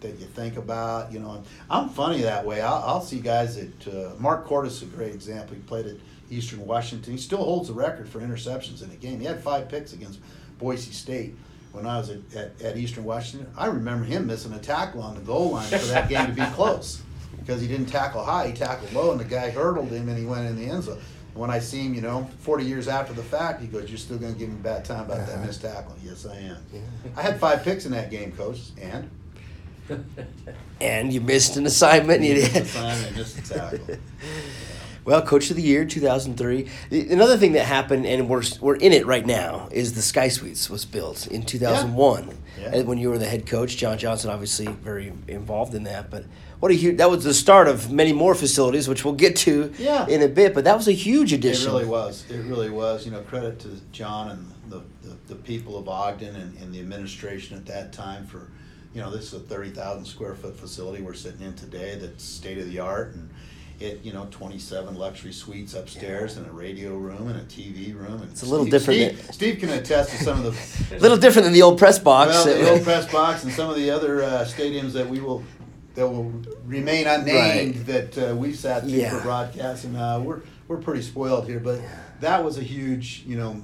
that 0.00 0.18
you 0.18 0.26
think 0.26 0.56
about. 0.56 1.12
You 1.12 1.20
know, 1.20 1.42
I'm 1.70 1.88
funny 1.88 2.22
that 2.22 2.44
way. 2.44 2.60
I'll, 2.60 2.82
I'll 2.84 3.00
see 3.00 3.20
guys 3.20 3.56
that 3.56 3.88
uh, 3.88 4.14
Mark 4.18 4.46
Cordes 4.46 4.74
is 4.74 4.82
a 4.82 4.86
great 4.86 5.14
example. 5.14 5.54
He 5.54 5.62
played 5.62 5.86
at 5.86 5.96
Eastern 6.30 6.66
Washington. 6.66 7.12
He 7.12 7.18
still 7.18 7.42
holds 7.42 7.68
the 7.68 7.74
record 7.74 8.08
for 8.08 8.20
interceptions 8.20 8.82
in 8.82 8.90
a 8.90 8.96
game. 8.96 9.20
He 9.20 9.26
had 9.26 9.42
five 9.42 9.68
picks 9.68 9.92
against 9.92 10.20
Boise 10.58 10.92
State 10.92 11.34
when 11.72 11.86
I 11.86 11.98
was 11.98 12.10
at, 12.10 12.18
at, 12.34 12.62
at, 12.62 12.76
Eastern 12.76 13.04
Washington, 13.04 13.50
I 13.56 13.66
remember 13.66 14.04
him 14.04 14.26
missing 14.26 14.52
a 14.52 14.58
tackle 14.58 15.02
on 15.02 15.14
the 15.14 15.20
goal 15.20 15.52
line 15.52 15.68
for 15.68 15.76
that 15.86 16.08
game 16.08 16.26
to 16.26 16.32
be 16.32 16.44
close 16.54 17.02
because 17.38 17.60
he 17.60 17.68
didn't 17.68 17.86
tackle 17.86 18.24
high, 18.24 18.48
he 18.48 18.52
tackled 18.52 18.92
low, 18.92 19.12
and 19.12 19.20
the 19.20 19.24
guy 19.24 19.50
hurdled 19.50 19.90
him 19.90 20.08
and 20.08 20.18
he 20.18 20.24
went 20.24 20.46
in 20.46 20.56
the 20.56 20.66
end 20.66 20.84
zone. 20.84 20.98
When 21.38 21.50
I 21.50 21.60
see 21.60 21.84
him, 21.84 21.94
you 21.94 22.00
know, 22.00 22.28
40 22.40 22.64
years 22.64 22.88
after 22.88 23.12
the 23.12 23.22
fact, 23.22 23.60
he 23.60 23.68
goes, 23.68 23.88
You're 23.88 23.98
still 23.98 24.18
going 24.18 24.32
to 24.32 24.38
give 24.38 24.48
me 24.48 24.56
a 24.56 24.58
bad 24.62 24.84
time 24.84 25.04
about 25.04 25.20
uh-huh. 25.20 25.36
that 25.36 25.46
missed 25.46 25.62
tackle? 25.62 25.94
Yes, 26.04 26.26
I 26.26 26.36
am. 26.36 26.56
Yeah. 26.72 26.80
I 27.16 27.22
had 27.22 27.38
five 27.38 27.62
picks 27.62 27.86
in 27.86 27.92
that 27.92 28.10
game, 28.10 28.32
coach, 28.32 28.60
and? 28.80 29.08
and 30.80 31.12
you 31.12 31.20
missed 31.20 31.56
an 31.56 31.64
assignment. 31.64 32.22
You 32.22 32.34
missed 32.34 32.56
an 32.56 32.62
assignment, 32.62 33.16
missed 33.16 33.38
a 33.38 33.54
tackle. 33.54 33.96
Well, 35.08 35.22
Coach 35.22 35.48
of 35.48 35.56
the 35.56 35.62
Year, 35.62 35.86
2003. 35.86 36.68
Another 37.10 37.38
thing 37.38 37.52
that 37.52 37.64
happened, 37.64 38.04
and 38.04 38.28
we're, 38.28 38.42
we're 38.60 38.76
in 38.76 38.92
it 38.92 39.06
right 39.06 39.24
now, 39.24 39.70
is 39.72 39.94
the 39.94 40.02
Sky 40.02 40.28
Suites 40.28 40.68
was 40.68 40.84
built 40.84 41.26
in 41.26 41.46
2001. 41.46 42.28
Yeah. 42.60 42.74
Yeah. 42.74 42.82
When 42.82 42.98
you 42.98 43.08
were 43.08 43.16
the 43.16 43.24
head 43.24 43.46
coach, 43.46 43.78
John 43.78 43.96
Johnson 43.96 44.28
obviously 44.28 44.66
very 44.66 45.14
involved 45.26 45.74
in 45.74 45.84
that. 45.84 46.10
But 46.10 46.24
what 46.60 46.72
a 46.72 46.74
huge, 46.74 46.96
that 46.96 47.10
was 47.10 47.24
the 47.24 47.34
start 47.34 47.68
of 47.68 47.92
many 47.92 48.12
more 48.12 48.34
facilities, 48.34 48.88
which 48.88 49.04
we'll 49.04 49.14
get 49.14 49.36
to 49.36 49.72
yeah. 49.78 50.06
in 50.08 50.22
a 50.22 50.28
bit. 50.28 50.54
But 50.54 50.64
that 50.64 50.76
was 50.76 50.88
a 50.88 50.92
huge 50.92 51.32
addition. 51.32 51.68
It 51.68 51.72
really 51.72 51.86
was. 51.86 52.28
It 52.30 52.44
really 52.44 52.70
was. 52.70 53.04
You 53.04 53.12
know, 53.12 53.20
credit 53.22 53.60
to 53.60 53.80
John 53.92 54.30
and 54.30 54.52
the, 54.68 54.82
the, 55.02 55.16
the 55.28 55.34
people 55.36 55.78
of 55.78 55.88
Ogden 55.88 56.34
and, 56.34 56.58
and 56.58 56.74
the 56.74 56.80
administration 56.80 57.56
at 57.56 57.66
that 57.66 57.92
time 57.92 58.26
for, 58.26 58.50
you 58.92 59.00
know, 59.00 59.10
this 59.10 59.32
is 59.32 59.34
a 59.34 59.40
30,000 59.40 60.04
square 60.04 60.34
foot 60.34 60.56
facility 60.56 61.02
we're 61.02 61.14
sitting 61.14 61.42
in 61.42 61.54
today 61.54 61.96
that's 61.96 62.24
state 62.24 62.58
of 62.58 62.70
the 62.70 62.80
art. 62.80 63.14
And, 63.14 63.30
it 63.80 64.00
you 64.02 64.12
know 64.12 64.26
27 64.30 64.96
luxury 64.96 65.32
suites 65.32 65.74
upstairs 65.74 66.36
and 66.36 66.46
a 66.46 66.50
radio 66.50 66.96
room 66.96 67.28
and 67.28 67.38
a 67.38 67.44
TV 67.44 67.94
room. 67.94 68.22
And 68.22 68.30
it's 68.30 68.42
a 68.42 68.46
little 68.46 68.66
Steve, 68.66 68.72
different. 68.72 69.18
Steve, 69.18 69.34
Steve, 69.34 69.58
can 69.60 69.68
attest 69.70 70.10
to 70.10 70.24
some 70.24 70.44
of 70.44 70.90
the. 70.90 70.96
a 70.96 70.98
little 71.00 71.16
different 71.16 71.44
than 71.44 71.52
the 71.52 71.62
old 71.62 71.78
press 71.78 71.98
box. 71.98 72.30
Well, 72.30 72.44
the 72.46 72.70
old 72.72 72.82
press 72.82 73.10
box 73.10 73.44
and 73.44 73.52
some 73.52 73.70
of 73.70 73.76
the 73.76 73.90
other 73.90 74.22
uh, 74.22 74.44
stadiums 74.44 74.92
that 74.92 75.08
we 75.08 75.20
will 75.20 75.44
that 75.98 76.06
will 76.06 76.32
remain 76.64 77.08
unnamed 77.08 77.76
right. 77.76 77.86
that 77.86 78.30
uh, 78.30 78.36
we've 78.36 78.56
sat 78.56 78.82
through 78.82 78.92
yeah. 78.92 79.10
for 79.10 79.20
broadcast, 79.20 79.82
and 79.82 79.96
uh, 79.96 80.20
we're 80.22 80.42
we're 80.68 80.76
pretty 80.76 81.02
spoiled 81.02 81.48
here. 81.48 81.58
But 81.58 81.80
that 82.20 82.44
was 82.44 82.56
a 82.56 82.62
huge 82.62 83.24
you 83.26 83.36
know 83.36 83.60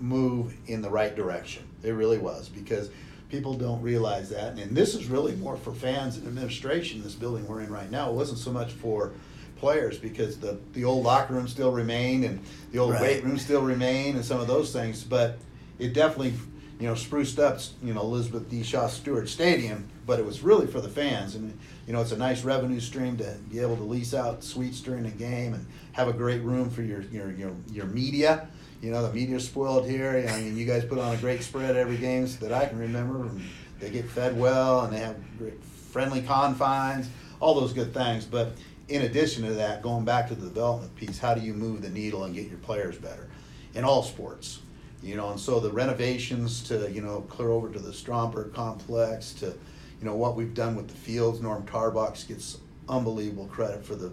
move 0.00 0.52
in 0.66 0.82
the 0.82 0.90
right 0.90 1.14
direction. 1.14 1.62
It 1.84 1.92
really 1.92 2.18
was 2.18 2.48
because 2.48 2.90
people 3.28 3.54
don't 3.54 3.80
realize 3.82 4.30
that, 4.30 4.58
and 4.58 4.76
this 4.76 4.96
is 4.96 5.06
really 5.06 5.36
more 5.36 5.56
for 5.56 5.72
fans 5.72 6.16
and 6.16 6.26
administration. 6.26 7.04
This 7.04 7.14
building 7.14 7.46
we're 7.46 7.60
in 7.60 7.72
right 7.72 7.88
now. 7.88 8.10
It 8.10 8.14
wasn't 8.14 8.40
so 8.40 8.50
much 8.50 8.72
for 8.72 9.12
players 9.56 9.96
because 9.96 10.38
the, 10.40 10.58
the 10.72 10.84
old 10.84 11.04
locker 11.04 11.34
room 11.34 11.46
still 11.46 11.70
remained 11.70 12.24
and 12.24 12.44
the 12.72 12.78
old 12.78 12.94
right. 12.94 13.00
weight 13.00 13.24
room 13.24 13.38
still 13.38 13.62
remained 13.62 14.16
and 14.16 14.24
some 14.24 14.40
of 14.40 14.48
those 14.48 14.72
things. 14.72 15.04
But 15.04 15.38
it 15.78 15.92
definitely, 15.94 16.34
you 16.78 16.86
know, 16.86 16.94
spruced 16.94 17.38
up, 17.38 17.58
you 17.82 17.94
know, 17.94 18.02
Elizabeth 18.02 18.48
Dee 18.50 18.62
Shaw 18.62 18.86
Stewart 18.88 19.28
Stadium. 19.28 19.88
But 20.06 20.18
it 20.18 20.26
was 20.26 20.42
really 20.42 20.66
for 20.66 20.80
the 20.80 20.88
fans, 20.88 21.34
and 21.34 21.58
you 21.86 21.92
know, 21.92 22.00
it's 22.00 22.12
a 22.12 22.16
nice 22.16 22.44
revenue 22.44 22.80
stream 22.80 23.16
to 23.16 23.36
be 23.50 23.58
able 23.60 23.76
to 23.76 23.82
lease 23.82 24.14
out 24.14 24.44
suites 24.44 24.80
during 24.80 25.02
the 25.02 25.10
game 25.10 25.54
and 25.54 25.66
have 25.92 26.08
a 26.08 26.12
great 26.12 26.42
room 26.42 26.70
for 26.70 26.82
your 26.82 27.02
your 27.02 27.32
your, 27.32 27.52
your 27.72 27.86
media. 27.86 28.48
You 28.82 28.90
know, 28.90 29.02
the 29.02 29.12
media's 29.12 29.46
spoiled 29.46 29.88
here. 29.88 30.26
I 30.28 30.40
mean, 30.40 30.56
you 30.56 30.66
guys 30.66 30.84
put 30.84 30.98
on 30.98 31.14
a 31.14 31.18
great 31.18 31.42
spread 31.42 31.76
every 31.76 31.96
game 31.96 32.26
so 32.26 32.46
that 32.46 32.52
I 32.52 32.66
can 32.66 32.78
remember. 32.78 33.22
And 33.22 33.42
they 33.80 33.90
get 33.90 34.08
fed 34.08 34.38
well, 34.38 34.82
and 34.82 34.92
they 34.92 35.00
have 35.00 35.16
great 35.38 35.62
friendly 35.64 36.22
confines, 36.22 37.08
all 37.40 37.54
those 37.54 37.72
good 37.72 37.94
things. 37.94 38.24
But 38.24 38.52
in 38.88 39.02
addition 39.02 39.44
to 39.44 39.54
that, 39.54 39.82
going 39.82 40.04
back 40.04 40.28
to 40.28 40.34
the 40.34 40.46
development 40.46 40.94
piece, 40.94 41.18
how 41.18 41.34
do 41.34 41.40
you 41.40 41.54
move 41.54 41.82
the 41.82 41.88
needle 41.88 42.24
and 42.24 42.34
get 42.34 42.48
your 42.48 42.58
players 42.58 42.96
better 42.96 43.28
in 43.74 43.84
all 43.84 44.02
sports? 44.02 44.60
You 45.02 45.16
know, 45.16 45.30
and 45.30 45.38
so 45.38 45.60
the 45.60 45.70
renovations 45.70 46.62
to, 46.64 46.90
you 46.90 47.02
know, 47.02 47.20
clear 47.28 47.50
over 47.50 47.70
to 47.70 47.78
the 47.78 47.92
Stromberg 47.92 48.54
complex 48.54 49.32
to, 49.34 49.46
you 49.46 50.04
know, 50.04 50.16
what 50.16 50.36
we've 50.36 50.54
done 50.54 50.74
with 50.74 50.88
the 50.88 50.94
fields. 50.94 51.40
Norm 51.40 51.64
Tarbox 51.66 52.26
gets 52.26 52.58
unbelievable 52.88 53.46
credit 53.46 53.84
for 53.84 53.94
the 53.94 54.12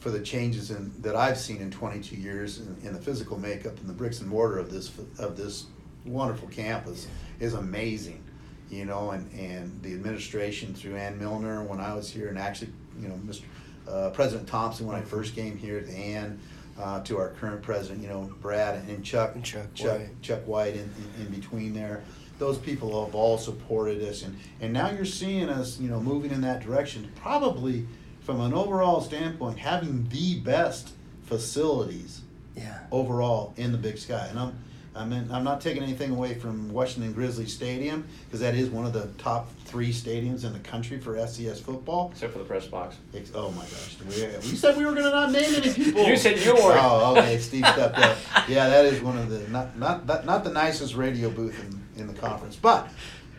for 0.00 0.10
the 0.10 0.20
changes 0.20 0.72
in 0.72 0.92
that 1.02 1.14
I've 1.14 1.38
seen 1.38 1.60
in 1.60 1.70
22 1.70 2.16
years 2.16 2.58
in, 2.58 2.76
in 2.82 2.92
the 2.92 3.00
physical 3.00 3.38
makeup 3.38 3.78
and 3.78 3.88
the 3.88 3.92
bricks 3.92 4.20
and 4.20 4.28
mortar 4.28 4.58
of 4.58 4.70
this 4.70 4.90
of 5.18 5.36
this 5.36 5.66
wonderful 6.04 6.48
campus 6.48 7.06
is 7.38 7.54
amazing. 7.54 8.24
You 8.70 8.86
know, 8.86 9.10
and, 9.10 9.30
and 9.32 9.82
the 9.82 9.92
administration 9.92 10.74
through 10.74 10.96
Ann 10.96 11.18
Millner 11.18 11.62
when 11.62 11.78
I 11.78 11.94
was 11.94 12.10
here, 12.10 12.28
and 12.28 12.38
actually, 12.38 12.72
you 12.98 13.08
know, 13.08 13.16
Mr 13.16 13.42
uh, 13.86 14.10
President 14.10 14.48
Thompson 14.48 14.86
when 14.86 14.96
I 14.96 15.02
first 15.02 15.34
came 15.34 15.56
here, 15.56 15.80
to 15.80 15.92
Ann, 15.92 16.40
uh, 16.78 17.00
to 17.00 17.18
our 17.18 17.30
current 17.30 17.62
president, 17.62 18.02
you 18.02 18.08
know, 18.08 18.30
Brad 18.40 18.76
and 18.88 19.04
Chuck, 19.04 19.34
and 19.34 19.44
Chuck, 19.44 19.72
Chuck, 19.74 19.98
Wight, 19.98 20.22
Chuck 20.22 20.46
Wight 20.46 20.74
in, 20.74 20.90
in, 21.18 21.26
in, 21.26 21.32
between 21.32 21.74
there. 21.74 22.02
Those 22.38 22.58
people 22.58 23.04
have 23.04 23.14
all 23.14 23.38
supported 23.38 24.02
us, 24.02 24.22
and, 24.22 24.38
and 24.60 24.72
now 24.72 24.90
you're 24.90 25.04
seeing 25.04 25.48
us, 25.48 25.78
you 25.78 25.88
know, 25.88 26.00
moving 26.00 26.30
in 26.30 26.40
that 26.40 26.60
direction. 26.60 27.10
Probably 27.16 27.86
from 28.22 28.40
an 28.40 28.54
overall 28.54 29.00
standpoint, 29.00 29.58
having 29.58 30.08
the 30.08 30.40
best 30.40 30.92
facilities, 31.24 32.22
yeah. 32.56 32.80
overall 32.90 33.54
in 33.56 33.72
the 33.72 33.78
Big 33.78 33.98
Sky, 33.98 34.26
and 34.28 34.38
I'm 34.38 34.58
I 34.94 35.06
mean, 35.06 35.26
I'm 35.32 35.42
not 35.42 35.60
taking 35.62 35.82
anything 35.82 36.10
away 36.10 36.34
from 36.34 36.70
Washington 36.70 37.12
Grizzly 37.12 37.46
Stadium 37.46 38.06
because 38.26 38.40
that 38.40 38.54
is 38.54 38.68
one 38.68 38.84
of 38.84 38.92
the 38.92 39.06
top 39.16 39.50
three 39.64 39.90
stadiums 39.90 40.44
in 40.44 40.52
the 40.52 40.58
country 40.58 40.98
for 40.98 41.14
FCS 41.14 41.62
football. 41.62 42.10
Except 42.12 42.34
for 42.34 42.40
the 42.40 42.44
press 42.44 42.66
box. 42.66 42.96
It's, 43.14 43.32
oh 43.34 43.50
my 43.52 43.62
gosh, 43.62 43.96
we, 44.00 44.50
we 44.50 44.56
said 44.56 44.76
we 44.76 44.84
were 44.84 44.92
going 44.92 45.04
to 45.04 45.10
not 45.10 45.32
name 45.32 45.54
any 45.54 45.72
people. 45.72 46.04
you 46.04 46.16
said 46.16 46.38
you 46.40 46.54
were. 46.54 46.76
Oh, 46.78 47.14
okay. 47.16 47.38
Steve 47.40 47.66
stepped 47.66 47.98
up. 47.98 48.18
Yeah, 48.48 48.68
that 48.68 48.84
is 48.84 49.00
one 49.00 49.16
of 49.16 49.30
the 49.30 49.48
not 49.48 49.78
not 49.78 50.04
not, 50.04 50.26
not 50.26 50.44
the 50.44 50.52
nicest 50.52 50.94
radio 50.94 51.30
booth 51.30 51.58
in, 51.64 52.02
in 52.02 52.06
the 52.06 52.14
conference. 52.14 52.56
But 52.56 52.88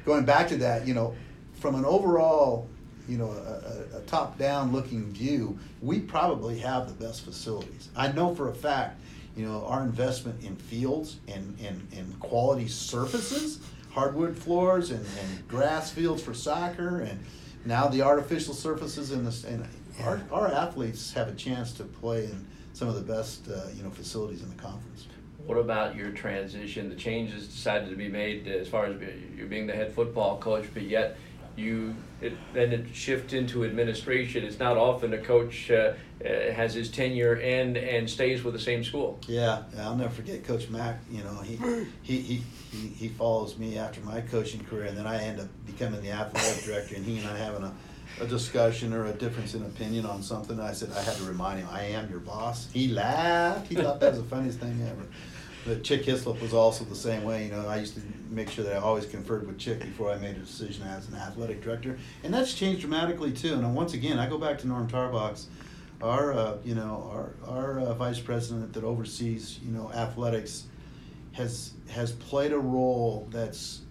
going 0.06 0.26
back 0.26 0.48
to 0.48 0.58
that, 0.58 0.88
you 0.88 0.96
know, 0.96 1.16
from 1.60 1.76
an 1.76 1.86
overall 1.86 2.68
you 3.08 3.18
know, 3.18 3.32
a, 3.32 3.98
a, 3.98 4.00
a 4.00 4.02
top-down 4.06 4.72
looking 4.72 5.12
view, 5.12 5.60
we 5.82 6.00
probably 6.00 6.58
have 6.60 6.88
the 6.88 7.06
best 7.06 7.26
facilities. 7.26 7.90
I 7.98 8.12
know 8.14 8.34
for 8.34 8.50
a 8.50 8.54
fact 8.56 9.02
you 9.36 9.46
know, 9.46 9.66
our 9.66 9.84
investment 9.84 10.44
in 10.44 10.56
fields 10.56 11.18
and, 11.28 11.58
and, 11.64 11.88
and 11.96 12.20
quality 12.20 12.68
surfaces, 12.68 13.60
hardwood 13.92 14.38
floors 14.38 14.92
and, 14.92 15.06
and 15.22 15.48
grass 15.48 15.92
fields 15.92 16.22
for 16.22 16.34
soccer, 16.34 17.02
and 17.02 17.24
now 17.66 17.88
the 17.88 18.02
artificial 18.02 18.54
surfaces 18.54 19.12
in 19.12 19.26
this, 19.26 19.44
and 19.44 19.66
our, 20.04 20.22
our 20.32 20.52
athletes 20.52 21.14
have 21.14 21.28
a 21.28 21.34
chance 21.34 21.72
to 21.74 21.84
play 21.84 22.26
in 22.26 22.46
some 22.74 22.88
of 22.88 22.96
the 22.96 23.02
best, 23.02 23.48
uh, 23.50 23.62
you 23.76 23.84
know, 23.84 23.90
facilities 23.90 24.42
in 24.42 24.50
the 24.50 24.62
conference. 24.62 25.08
What 25.46 25.58
about 25.58 25.96
your 25.96 26.12
transition, 26.12 26.90
the 26.90 26.96
changes 26.96 27.48
decided 27.48 27.90
to 27.90 27.96
be 27.96 28.08
made 28.08 28.48
as 28.48 28.68
far 28.68 28.86
as 28.86 28.96
you 29.38 29.46
being 29.46 29.68
the 29.68 29.74
head 29.74 29.94
football 29.94 30.38
coach, 30.38 30.66
but 30.74 30.84
yet 30.84 31.18
you 31.56 31.96
it, 32.24 32.34
then 32.54 32.72
it 32.72 32.96
shifts 32.96 33.34
into 33.34 33.66
administration. 33.66 34.44
It's 34.44 34.60
not 34.60 34.78
often 34.78 35.14
a 35.14 35.18
coach 35.18 35.70
uh, 35.70 35.94
uh, 36.24 36.52
has 36.54 36.74
his 36.74 36.90
tenure 36.90 37.36
end 37.36 37.78
and 37.78 38.10
stays 38.10 38.44
with 38.44 38.54
the 38.54 38.60
same 38.60 38.84
school. 38.84 39.20
Yeah, 39.28 39.64
I'll 39.80 39.96
never 39.96 40.10
forget 40.10 40.44
Coach 40.44 40.70
Mack. 40.70 41.02
You 41.12 41.24
know, 41.24 41.38
he, 41.42 41.58
he, 42.02 42.20
he, 42.20 42.44
he, 42.72 42.88
he 42.88 43.08
follows 43.10 43.58
me 43.58 43.78
after 43.78 44.00
my 44.02 44.22
coaching 44.22 44.64
career, 44.64 44.86
and 44.86 44.98
then 44.98 45.06
I 45.06 45.22
end 45.22 45.40
up 45.42 45.48
becoming 45.66 46.02
the 46.02 46.12
athletic 46.12 46.64
director, 46.64 46.96
and 46.96 47.06
he 47.06 47.20
and 47.20 47.28
I 47.28 47.38
having 47.38 47.64
a, 47.64 47.74
a 48.22 48.26
discussion 48.26 48.94
or 48.94 49.08
a 49.08 49.14
difference 49.14 49.54
in 49.54 49.64
opinion 49.64 50.06
on 50.06 50.24
something. 50.24 50.60
I 50.60 50.72
said 50.72 50.92
I 50.96 51.02
had 51.02 51.16
to 51.18 51.24
remind 51.24 51.60
him, 51.60 51.68
I 51.72 51.84
am 51.84 52.10
your 52.10 52.20
boss. 52.20 52.70
He 52.72 52.88
laughed. 52.88 53.68
He 53.68 53.76
thought 53.76 54.00
that 54.00 54.12
was 54.12 54.22
the 54.22 54.30
funniest 54.30 54.60
thing 54.60 54.80
ever. 54.90 55.06
But 55.66 55.84
Chick 55.84 56.04
Hislop 56.04 56.42
was 56.42 56.54
also 56.54 56.84
the 56.84 56.96
same 56.96 57.24
way. 57.24 57.46
You 57.46 57.52
know, 57.52 57.68
I 57.68 57.78
used 57.78 57.96
to 57.96 58.02
make 58.30 58.50
sure 58.50 58.66
that 58.66 58.76
I 58.76 58.80
always 58.80 59.06
conferred 59.06 59.48
with 59.48 59.58
Chick 59.58 59.80
before 59.80 60.12
I 60.12 60.18
made 60.18 60.36
a 60.36 60.40
decision 60.40 60.86
as 60.86 61.08
an 61.08 61.16
athletic 61.16 61.62
director, 61.62 61.98
and 62.24 62.34
that's 62.34 62.54
changed 62.54 62.82
dramatically 62.82 63.32
too. 63.32 63.54
And 63.54 63.76
once 63.76 63.94
again, 63.94 64.20
I 64.20 64.28
go 64.28 64.38
back 64.38 64.60
to 64.60 64.68
Norm 64.68 64.90
Tarbox, 64.90 65.46
our 66.02 66.34
uh, 66.34 66.58
you 66.66 66.76
know 66.76 67.10
our 67.12 67.34
our 67.48 67.80
uh, 67.80 67.94
vice 67.94 68.20
president 68.20 68.74
that 68.74 68.84
oversees 68.84 69.60
you 69.64 69.72
know 69.72 69.92
athletics, 69.94 70.66
has 71.32 71.72
has 71.90 72.12
played 72.12 72.52
a 72.52 72.60
role 72.60 73.28
that's 73.32 73.82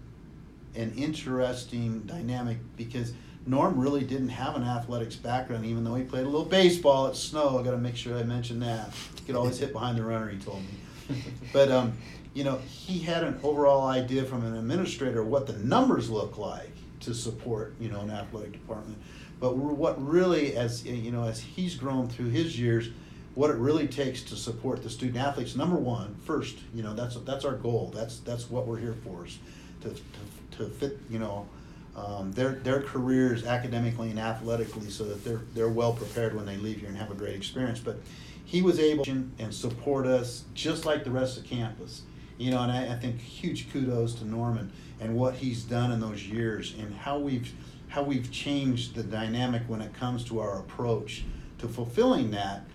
an 0.75 0.93
interesting 0.95 2.01
dynamic 2.01 2.57
because 2.77 3.13
Norm 3.45 3.79
really 3.79 4.03
didn't 4.03 4.29
have 4.29 4.55
an 4.55 4.63
athletics 4.63 5.15
background, 5.15 5.65
even 5.65 5.83
though 5.83 5.95
he 5.95 6.03
played 6.03 6.25
a 6.25 6.29
little 6.29 6.45
baseball 6.45 7.07
at 7.07 7.15
Snow. 7.15 7.59
I 7.59 7.63
got 7.63 7.71
to 7.71 7.77
make 7.77 7.95
sure 7.95 8.17
I 8.17 8.23
mention 8.23 8.59
that. 8.61 8.93
He 9.19 9.25
could 9.25 9.35
always 9.35 9.59
hit 9.59 9.73
behind 9.73 9.97
the 9.97 10.03
runner. 10.03 10.29
He 10.29 10.37
told 10.37 10.61
me 10.61 10.69
but 11.53 11.71
um, 11.71 11.93
you 12.33 12.43
know, 12.43 12.57
he 12.67 12.99
had 12.99 13.23
an 13.23 13.39
overall 13.43 13.87
idea 13.87 14.23
from 14.23 14.43
an 14.45 14.55
administrator 14.55 15.23
what 15.23 15.47
the 15.47 15.53
numbers 15.53 16.09
look 16.09 16.37
like 16.37 16.71
to 17.01 17.13
support 17.13 17.75
you 17.79 17.89
know 17.89 18.01
an 18.01 18.09
athletic 18.09 18.53
department. 18.53 18.97
But 19.39 19.57
what 19.57 20.01
really, 20.05 20.55
as 20.55 20.85
you 20.85 21.11
know, 21.11 21.25
as 21.25 21.41
he's 21.41 21.75
grown 21.75 22.07
through 22.07 22.29
his 22.29 22.59
years, 22.59 22.89
what 23.35 23.49
it 23.49 23.57
really 23.57 23.87
takes 23.87 24.21
to 24.23 24.35
support 24.35 24.83
the 24.83 24.89
student 24.89 25.17
athletes. 25.17 25.55
Number 25.55 25.75
one, 25.75 26.15
first, 26.23 26.57
you 26.73 26.83
know, 26.83 26.93
that's 26.93 27.15
that's 27.17 27.45
our 27.45 27.55
goal. 27.55 27.91
That's 27.93 28.19
that's 28.19 28.49
what 28.49 28.67
we're 28.67 28.77
here 28.79 28.95
for, 29.03 29.25
is 29.25 29.37
to 29.81 29.89
to, 29.89 30.57
to 30.57 30.69
fit 30.69 30.99
you 31.09 31.19
know. 31.19 31.47
Um, 31.95 32.31
their 32.31 32.53
their 32.53 32.81
careers 32.81 33.45
academically 33.45 34.09
and 34.09 34.17
athletically, 34.17 34.89
so 34.89 35.03
that 35.03 35.23
they're 35.23 35.41
they're 35.53 35.69
well 35.69 35.93
prepared 35.93 36.35
when 36.35 36.45
they 36.45 36.57
leave 36.57 36.79
here 36.79 36.89
and 36.89 36.97
have 36.97 37.11
a 37.11 37.15
great 37.15 37.35
experience. 37.35 37.79
But 37.79 37.97
he 38.45 38.61
was 38.61 38.79
able 38.79 39.05
and 39.39 39.53
support 39.53 40.05
us 40.05 40.43
just 40.53 40.85
like 40.85 41.03
the 41.03 41.11
rest 41.11 41.37
of 41.37 41.45
campus. 41.45 42.03
You 42.37 42.51
know, 42.51 42.61
and 42.61 42.71
I, 42.71 42.93
I 42.93 42.95
think 42.97 43.19
huge 43.19 43.71
kudos 43.71 44.15
to 44.15 44.25
Norman 44.25 44.71
and 44.99 45.15
what 45.15 45.35
he's 45.35 45.63
done 45.63 45.91
in 45.91 45.99
those 45.99 46.25
years 46.25 46.73
and 46.77 46.93
how 46.93 47.19
we've 47.19 47.51
how 47.87 48.01
we've 48.01 48.31
changed 48.31 48.95
the 48.95 49.03
dynamic 49.03 49.61
when 49.67 49.79
it 49.79 49.93
comes 49.93 50.25
to 50.25 50.39
our 50.39 50.59
approach 50.59 51.23
to 51.59 51.67
fulfilling 51.67 52.31
that 52.31 52.65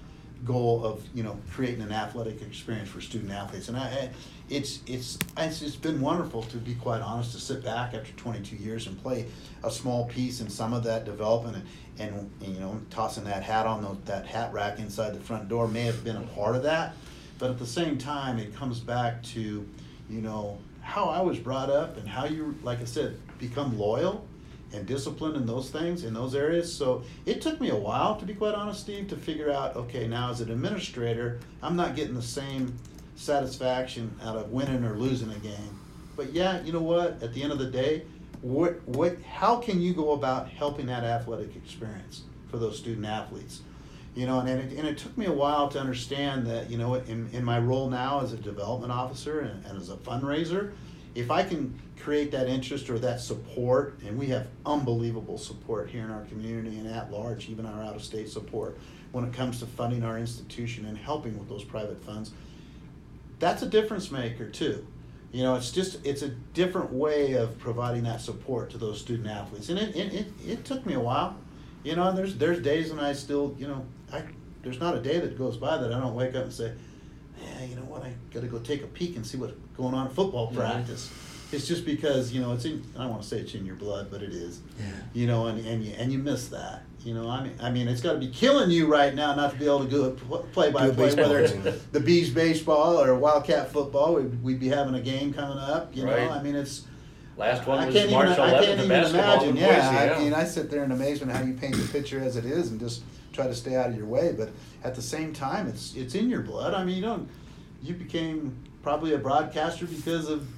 goal 0.45 0.85
of 0.85 1.03
you 1.13 1.25
know 1.25 1.37
creating 1.51 1.83
an 1.83 1.91
athletic 1.91 2.41
experience 2.43 2.89
for 2.89 3.01
student 3.01 3.33
athletes 3.33 3.69
and 3.69 3.77
I, 3.77 4.11
it's 4.51 4.81
it's 4.87 5.19
it's 5.37 5.63
it's 5.63 5.77
been 5.77 6.01
wonderful 6.01 6.43
to 6.43 6.57
be 6.57 6.75
quite 6.75 7.03
honest 7.03 7.33
to 7.33 7.41
sit 7.41 7.63
back 7.63 7.95
after 7.95 8.13
22 8.13 8.57
years 8.57 8.87
and 8.87 9.01
play 9.03 9.27
a 9.63 9.71
small 9.71 10.07
piece 10.07 10.41
in 10.41 10.49
some 10.49 10.73
of 10.73 10.83
that 10.85 11.05
development 11.05 11.57
and, 11.99 12.11
and, 12.11 12.31
and 12.43 12.55
you 12.55 12.61
know 12.61 12.81
tossing 12.91 13.25
that 13.25 13.43
hat 13.43 13.67
on 13.67 13.83
the, 13.83 13.97
that 14.07 14.27
hat 14.27 14.53
rack 14.53 14.79
inside 14.79 15.15
the 15.15 15.21
front 15.21 15.49
door 15.49 15.69
may 15.69 15.83
have 15.83 16.03
been 16.03 16.17
a 16.17 16.27
part 16.29 16.57
of 16.57 16.63
that 16.63 16.95
but 17.39 17.51
at 17.51 17.59
the 17.59 17.67
same 17.67 17.99
time 17.99 18.39
it 18.39 18.55
comes 18.55 18.81
back 18.81 19.23
to 19.23 19.67
you 20.09 20.21
know 20.21 20.59
how 20.81 21.09
I 21.11 21.21
was 21.21 21.39
brought 21.39 21.69
up 21.69 21.99
and 21.99 22.09
how 22.09 22.25
you 22.25 22.55
like 22.63 22.81
I 22.81 22.85
said 22.85 23.19
become 23.39 23.79
loyal 23.79 24.27
and 24.73 24.87
disciplined 24.87 25.37
in 25.37 25.47
those 25.47 25.71
things 25.71 26.05
in 26.05 26.13
those 26.13 26.35
areas. 26.35 26.71
So 26.71 27.03
it 27.25 27.41
took 27.41 27.61
me 27.61 27.71
a 27.71 27.77
while, 27.77 28.17
to 28.17 28.27
be 28.27 28.35
quite 28.35 28.55
honest, 28.55 28.81
Steve, 28.81 29.09
to 29.09 29.17
figure 29.17 29.51
out. 29.51 29.77
Okay, 29.77 30.07
now 30.07 30.31
as 30.31 30.41
an 30.41 30.51
administrator, 30.51 31.41
I'm 31.63 31.77
not 31.77 31.97
getting 31.97 32.15
the 32.15 32.23
same 32.23 32.79
satisfaction 33.19 34.15
out 34.23 34.37
of 34.37 34.51
winning 34.51 34.85
or 34.85 34.95
losing 34.95 35.31
a 35.31 35.39
game. 35.39 35.79
But 36.17 36.33
yeah, 36.33 36.63
you 36.63 36.73
know 36.73 36.83
what? 36.83 37.23
At 37.23 37.35
the 37.35 37.43
end 37.43 37.53
of 37.53 37.59
the 37.59 37.71
day, 37.71 38.05
what 38.41 38.81
what? 38.89 39.21
How 39.23 39.57
can 39.57 39.81
you 39.81 39.93
go 39.93 40.13
about 40.13 40.49
helping 40.49 40.87
that 40.87 41.05
athletic 41.05 41.55
experience 41.57 42.23
for 42.51 42.59
those 42.59 42.79
student 42.79 43.07
athletes? 43.07 43.63
You 44.15 44.27
know, 44.27 44.41
and, 44.41 44.49
and, 44.49 44.73
it, 44.73 44.79
and 44.79 44.89
it 44.89 44.99
took 44.99 45.17
me 45.17 45.27
a 45.27 45.33
while 45.33 45.69
to 45.69 45.79
understand 45.79 46.47
that, 46.47 46.71
you 46.71 46.79
know, 46.79 46.95
in, 46.95 47.29
in 47.33 47.45
my 47.45 47.59
role 47.61 47.89
now 47.89 48.21
as 48.21 48.33
a 48.33 48.37
development 48.37 48.91
officer 48.91 49.41
and, 49.41 49.65
and 49.65 49.81
as 49.81 49.91
a 49.91 49.97
fundraiser, 49.97 50.73
if 51.15 51.31
I 51.31 51.45
can 51.45 51.79
create 52.01 52.33
that 52.33 52.49
interest 52.49 52.91
or 52.91 52.99
that 52.99 53.21
support, 53.21 54.01
and 54.05 54.19
we 54.19 54.27
have 54.29 54.49
unbelievable 54.67 55.39
support 55.39 55.89
here 55.89 56.05
in 56.05 56.11
our 56.11 56.25
community 56.25 56.79
and 56.79 56.89
at 56.89 57.13
large, 57.13 57.49
even 57.49 57.65
our 57.65 57.83
out 57.83 57.95
of 57.95 58.03
state 58.03 58.29
support 58.29 58.79
when 59.13 59.25
it 59.25 59.33
comes 59.33 59.61
to 59.61 59.67
funding 59.67 60.03
our 60.03 60.19
institution 60.19 60.87
and 60.87 60.97
helping 60.97 61.39
with 61.39 61.49
those 61.49 61.65
private 61.65 62.03
funds, 62.05 62.33
that's 63.39 63.63
a 63.63 63.67
difference 63.67 64.11
maker 64.11 64.49
too. 64.49 64.87
You 65.33 65.43
know, 65.43 65.57
it's 65.57 65.71
just 65.71 66.05
it's 66.07 66.23
a 66.23 66.29
different 66.29 66.93
way 66.93 67.35
of 67.35 67.59
providing 67.59 68.05
that 68.05 68.21
support 68.21 68.71
to 68.71 68.79
those 68.79 69.01
student 69.01 69.29
athletes, 69.29 69.69
and 69.69 69.79
it 69.79 69.95
it, 69.95 70.15
it, 70.15 70.27
it 70.47 70.65
took 70.65 70.87
me 70.87 70.95
a 70.95 71.01
while. 71.01 71.37
You 71.85 71.97
know, 71.97 72.09
and 72.09 72.19
there's 72.19 72.37
there's 72.37 72.61
days 72.61 72.91
when 72.91 72.99
I 72.99 73.13
still 73.13 73.55
you 73.59 73.69
know 73.69 73.85
I 74.13 74.23
there's 74.63 74.81
not 74.81 74.95
a 74.95 75.01
day 75.01 75.19
that 75.19 75.39
goes 75.39 75.57
by 75.57 75.79
that 75.79 75.93
I 75.93 76.01
don't 76.01 76.15
wake 76.15 76.35
up 76.35 76.45
and 76.45 76.53
say, 76.53 76.73
yeah, 77.43 77.65
you 77.65 77.77
know 77.77 77.83
what, 77.83 78.03
I 78.03 78.13
got 78.33 78.41
to 78.41 78.47
go 78.47 78.59
take 78.59 78.83
a 78.83 78.87
peek 78.87 79.17
and 79.17 79.27
see 79.27 79.39
what's 79.39 79.55
going 79.77 79.95
on 79.95 80.09
in 80.09 80.13
football 80.13 80.49
practice. 80.49 81.11
It's 81.51 81.67
just 81.67 81.87
because 81.87 82.33
you 82.33 82.41
know 82.41 82.53
it's 82.53 82.65
in. 82.65 82.85
I 82.97 83.03
don't 83.03 83.11
want 83.11 83.23
to 83.23 83.29
say 83.29 83.39
it's 83.39 83.55
in 83.55 83.65
your 83.65 83.77
blood, 83.77 84.11
but 84.11 84.23
it 84.23 84.33
is. 84.33 84.61
Yeah. 84.79 84.85
You 85.15 85.27
know, 85.27 85.47
and, 85.47 85.65
and 85.67 85.85
you 85.85 85.95
and 85.97 86.13
you 86.13 86.19
miss 86.19 86.49
that. 86.49 86.83
You 87.05 87.15
know, 87.15 87.29
I 87.29 87.43
mean, 87.43 87.55
I 87.63 87.71
mean, 87.71 87.89
it's 87.89 88.03
got 88.03 88.15
to 88.15 88.19
be 88.19 88.29
killing 88.29 88.71
you 88.71 88.87
right 88.87 89.15
now 89.15 89.35
not 89.35 89.53
to 89.53 89.59
be 89.59 89.65
able 89.65 89.87
to 89.87 89.91
go 89.91 90.11
play 90.53 90.71
by 90.71 90.91
play, 90.91 91.15
whether 91.15 91.41
it's 91.41 91.53
the 91.93 92.01
bees 92.01 92.31
baseball 92.31 93.01
or 93.01 93.15
Wildcat 93.15 93.73
football. 93.73 94.17
We'd, 94.17 94.43
we'd 94.43 94.61
be 94.61 94.69
having 94.69 94.95
a 94.95 95.01
game 95.01 95.33
coming 95.33 95.59
up. 95.59 95.95
You 95.97 96.05
right. 96.05 96.25
know, 96.25 96.31
I 96.31 96.43
mean, 96.43 96.55
it's. 96.55 96.85
Last 97.37 97.69
one 97.69 97.87
was 97.87 97.95
I 97.95 97.99
can't 98.01 98.11
March 98.11 98.31
even, 98.31 98.41
11th, 98.41 98.49
I 98.49 98.51
can't 98.51 98.81
even 98.81 98.85
imagine. 98.85 99.57
Yeah, 99.57 100.07
yeah, 100.07 100.15
I 100.17 100.19
mean, 100.19 100.35
I 100.35 100.43
sit 100.43 100.71
there 100.71 100.83
in 100.83 100.91
amazement 100.91 101.31
how 101.31 101.41
you 101.45 101.55
paint 101.55 101.77
the 101.77 101.87
picture 101.93 102.19
as 102.19 102.37
it 102.37 102.45
is, 102.45 102.73
and 102.73 102.81
just 102.81 103.03
try 103.33 103.47
to 103.47 103.55
stay 103.55 103.77
out 103.77 103.89
of 103.91 103.97
your 103.97 104.07
way. 104.07 104.35
But 104.37 104.51
at 104.83 104.97
the 104.97 105.03
same 105.03 105.33
time, 105.33 105.69
it's 105.69 105.95
it's 105.95 106.17
in 106.17 106.29
your 106.29 106.41
blood. 106.41 106.75
I 106.75 106.85
mean, 106.85 106.97
you 106.97 107.03
don't 107.03 107.29
you 107.81 107.95
became 107.95 108.57
probably 108.83 109.15
a 109.15 109.19
broadcaster 109.19 109.87
because 109.87 110.29
of 110.29 110.49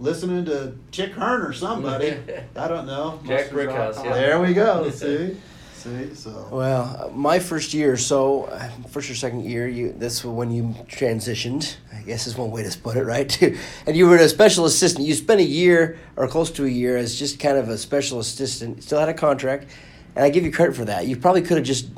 listening 0.00 0.44
to 0.46 0.74
Chick 0.90 1.12
Hearn 1.12 1.42
or 1.42 1.52
somebody. 1.52 2.16
I 2.56 2.68
don't 2.68 2.86
know. 2.86 3.20
Jack 3.26 3.50
Brickhouse. 3.50 4.02
Yeah. 4.02 4.14
There 4.14 4.40
we 4.40 4.54
go. 4.54 4.90
See. 4.90 5.36
See, 5.74 6.14
so 6.14 6.46
well, 6.52 7.10
my 7.14 7.38
first 7.38 7.72
year, 7.72 7.96
so 7.96 8.52
first 8.90 9.08
or 9.10 9.14
second 9.14 9.46
year, 9.46 9.66
you 9.66 9.94
this 9.94 10.22
was 10.22 10.34
when 10.34 10.50
you 10.50 10.74
transitioned. 10.88 11.76
I 11.94 12.02
guess 12.02 12.26
is 12.26 12.36
one 12.36 12.50
way 12.50 12.62
to 12.62 12.78
put 12.78 12.98
it, 12.98 13.04
right? 13.04 13.42
and 13.86 13.96
you 13.96 14.06
were 14.06 14.16
a 14.16 14.28
special 14.28 14.66
assistant. 14.66 15.06
You 15.06 15.14
spent 15.14 15.40
a 15.40 15.44
year 15.44 15.98
or 16.16 16.28
close 16.28 16.50
to 16.52 16.66
a 16.66 16.68
year 16.68 16.98
as 16.98 17.18
just 17.18 17.40
kind 17.40 17.56
of 17.56 17.70
a 17.70 17.78
special 17.78 18.20
assistant. 18.20 18.82
Still 18.82 19.00
had 19.00 19.08
a 19.08 19.14
contract, 19.14 19.70
and 20.14 20.22
I 20.22 20.28
give 20.28 20.44
you 20.44 20.52
credit 20.52 20.76
for 20.76 20.84
that. 20.84 21.06
You 21.06 21.16
probably 21.16 21.40
could 21.40 21.56
have 21.56 21.66
just 21.66 21.88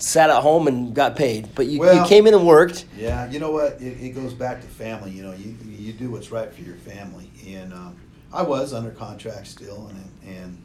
sat 0.00 0.30
at 0.30 0.42
home 0.42 0.68
and 0.68 0.94
got 0.94 1.16
paid, 1.16 1.54
but 1.54 1.66
you, 1.66 1.80
well, 1.80 2.02
you 2.02 2.08
came 2.08 2.26
in 2.26 2.34
and 2.34 2.46
worked. 2.46 2.86
Yeah, 2.96 3.30
you 3.30 3.38
know 3.38 3.50
what? 3.50 3.80
It, 3.80 4.00
it, 4.02 4.14
goes 4.14 4.34
back 4.34 4.60
to 4.60 4.66
family. 4.66 5.10
You 5.10 5.22
know, 5.22 5.32
you 5.32 5.56
you 5.64 5.92
do 5.92 6.10
what's 6.10 6.30
right 6.30 6.52
for 6.52 6.62
your 6.62 6.76
family, 6.76 7.30
and 7.46 7.72
um, 7.72 7.96
I 8.32 8.42
was 8.42 8.72
under 8.72 8.90
contract 8.90 9.46
still 9.46 9.88
and 9.88 10.36
and 10.36 10.64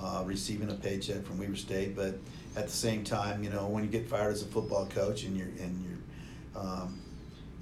uh, 0.00 0.22
receiving 0.24 0.70
a 0.70 0.74
paycheck 0.74 1.24
from 1.24 1.38
Weber 1.38 1.56
State, 1.56 1.96
but 1.96 2.18
at 2.56 2.66
the 2.66 2.72
same 2.72 3.04
time, 3.04 3.44
you 3.44 3.50
know, 3.50 3.66
when 3.66 3.84
you 3.84 3.90
get 3.90 4.08
fired 4.08 4.32
as 4.32 4.42
a 4.42 4.46
football 4.46 4.86
coach 4.86 5.24
and 5.24 5.36
you're 5.36 5.48
and 5.48 5.84
you're 5.84 6.62
um, 6.62 7.00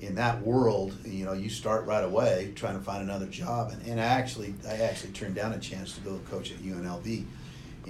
in 0.01 0.15
that 0.15 0.41
world, 0.43 0.97
you 1.05 1.25
know, 1.25 1.33
you 1.33 1.51
start 1.51 1.85
right 1.87 2.05
away 2.05 2.53
trying 2.55 2.79
to 2.79 2.85
find 2.85 3.03
another 3.03 3.27
job, 3.27 3.73
and, 3.73 3.87
and 3.87 4.01
I 4.01 4.05
actually 4.05 4.55
I 4.67 4.75
actually 4.75 5.13
turned 5.13 5.35
down 5.35 5.53
a 5.53 5.59
chance 5.59 5.95
to 5.95 6.01
go 6.01 6.21
coach 6.31 6.53
at 6.53 6.59
UNLV. 6.59 7.25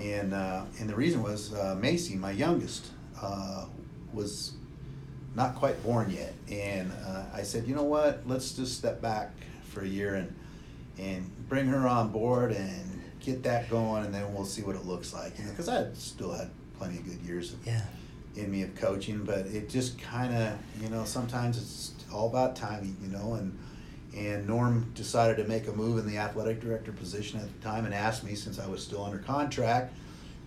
And, 0.01 0.33
uh, 0.33 0.65
and 0.79 0.89
the 0.89 0.95
reason 0.95 1.23
was 1.23 1.53
uh, 1.55 1.77
Macy, 1.79 2.15
my 2.15 2.31
youngest, 2.31 2.87
uh, 3.21 3.67
was 4.13 4.53
not 5.35 5.55
quite 5.55 5.83
born 5.83 6.11
yet, 6.11 6.35
and 6.51 6.91
uh, 7.07 7.25
I 7.33 7.43
said, 7.43 7.67
you 7.67 7.75
know 7.75 7.85
what? 7.85 8.23
Let's 8.27 8.53
just 8.53 8.77
step 8.77 9.01
back 9.01 9.31
for 9.63 9.83
a 9.83 9.87
year 9.87 10.15
and 10.15 10.35
and 10.99 11.31
bring 11.49 11.67
her 11.67 11.87
on 11.87 12.11
board 12.11 12.51
and 12.51 13.03
get 13.21 13.43
that 13.45 13.71
going, 13.71 14.05
and 14.05 14.13
then 14.13 14.35
we'll 14.35 14.45
see 14.45 14.63
what 14.63 14.75
it 14.75 14.85
looks 14.85 15.13
like. 15.13 15.39
You 15.39 15.45
know, 15.45 15.51
because 15.51 15.69
I 15.69 15.87
still 15.95 16.33
had 16.33 16.51
plenty 16.79 16.99
of 16.99 17.05
good 17.05 17.21
years 17.21 17.53
of, 17.53 17.65
yeah. 17.67 17.83
in 18.35 18.51
me 18.51 18.63
of 18.63 18.75
coaching, 18.75 19.25
but 19.25 19.47
it 19.47 19.69
just 19.69 20.01
kind 20.01 20.35
of, 20.35 20.59
you 20.83 20.89
know, 20.89 21.05
sometimes 21.05 21.57
it's 21.59 21.93
all 22.13 22.29
about 22.29 22.57
timing, 22.57 22.97
you 23.03 23.09
know, 23.09 23.35
and 23.35 23.57
and 24.17 24.47
Norm 24.47 24.91
decided 24.95 25.37
to 25.37 25.45
make 25.45 25.69
a 25.69 25.73
move 25.73 25.99
in 25.99 26.07
the 26.07 26.19
athletic 26.19 26.61
director 26.61 26.93
position 26.93 27.39
at 27.39 27.47
the 27.47 27.65
time 27.65 27.85
and 27.85 27.95
asked 27.95 28.25
me, 28.25 28.35
since 28.35 28.59
I 28.59 28.67
was 28.67 28.83
still 28.83 29.05
under 29.05 29.19
contract, 29.19 29.95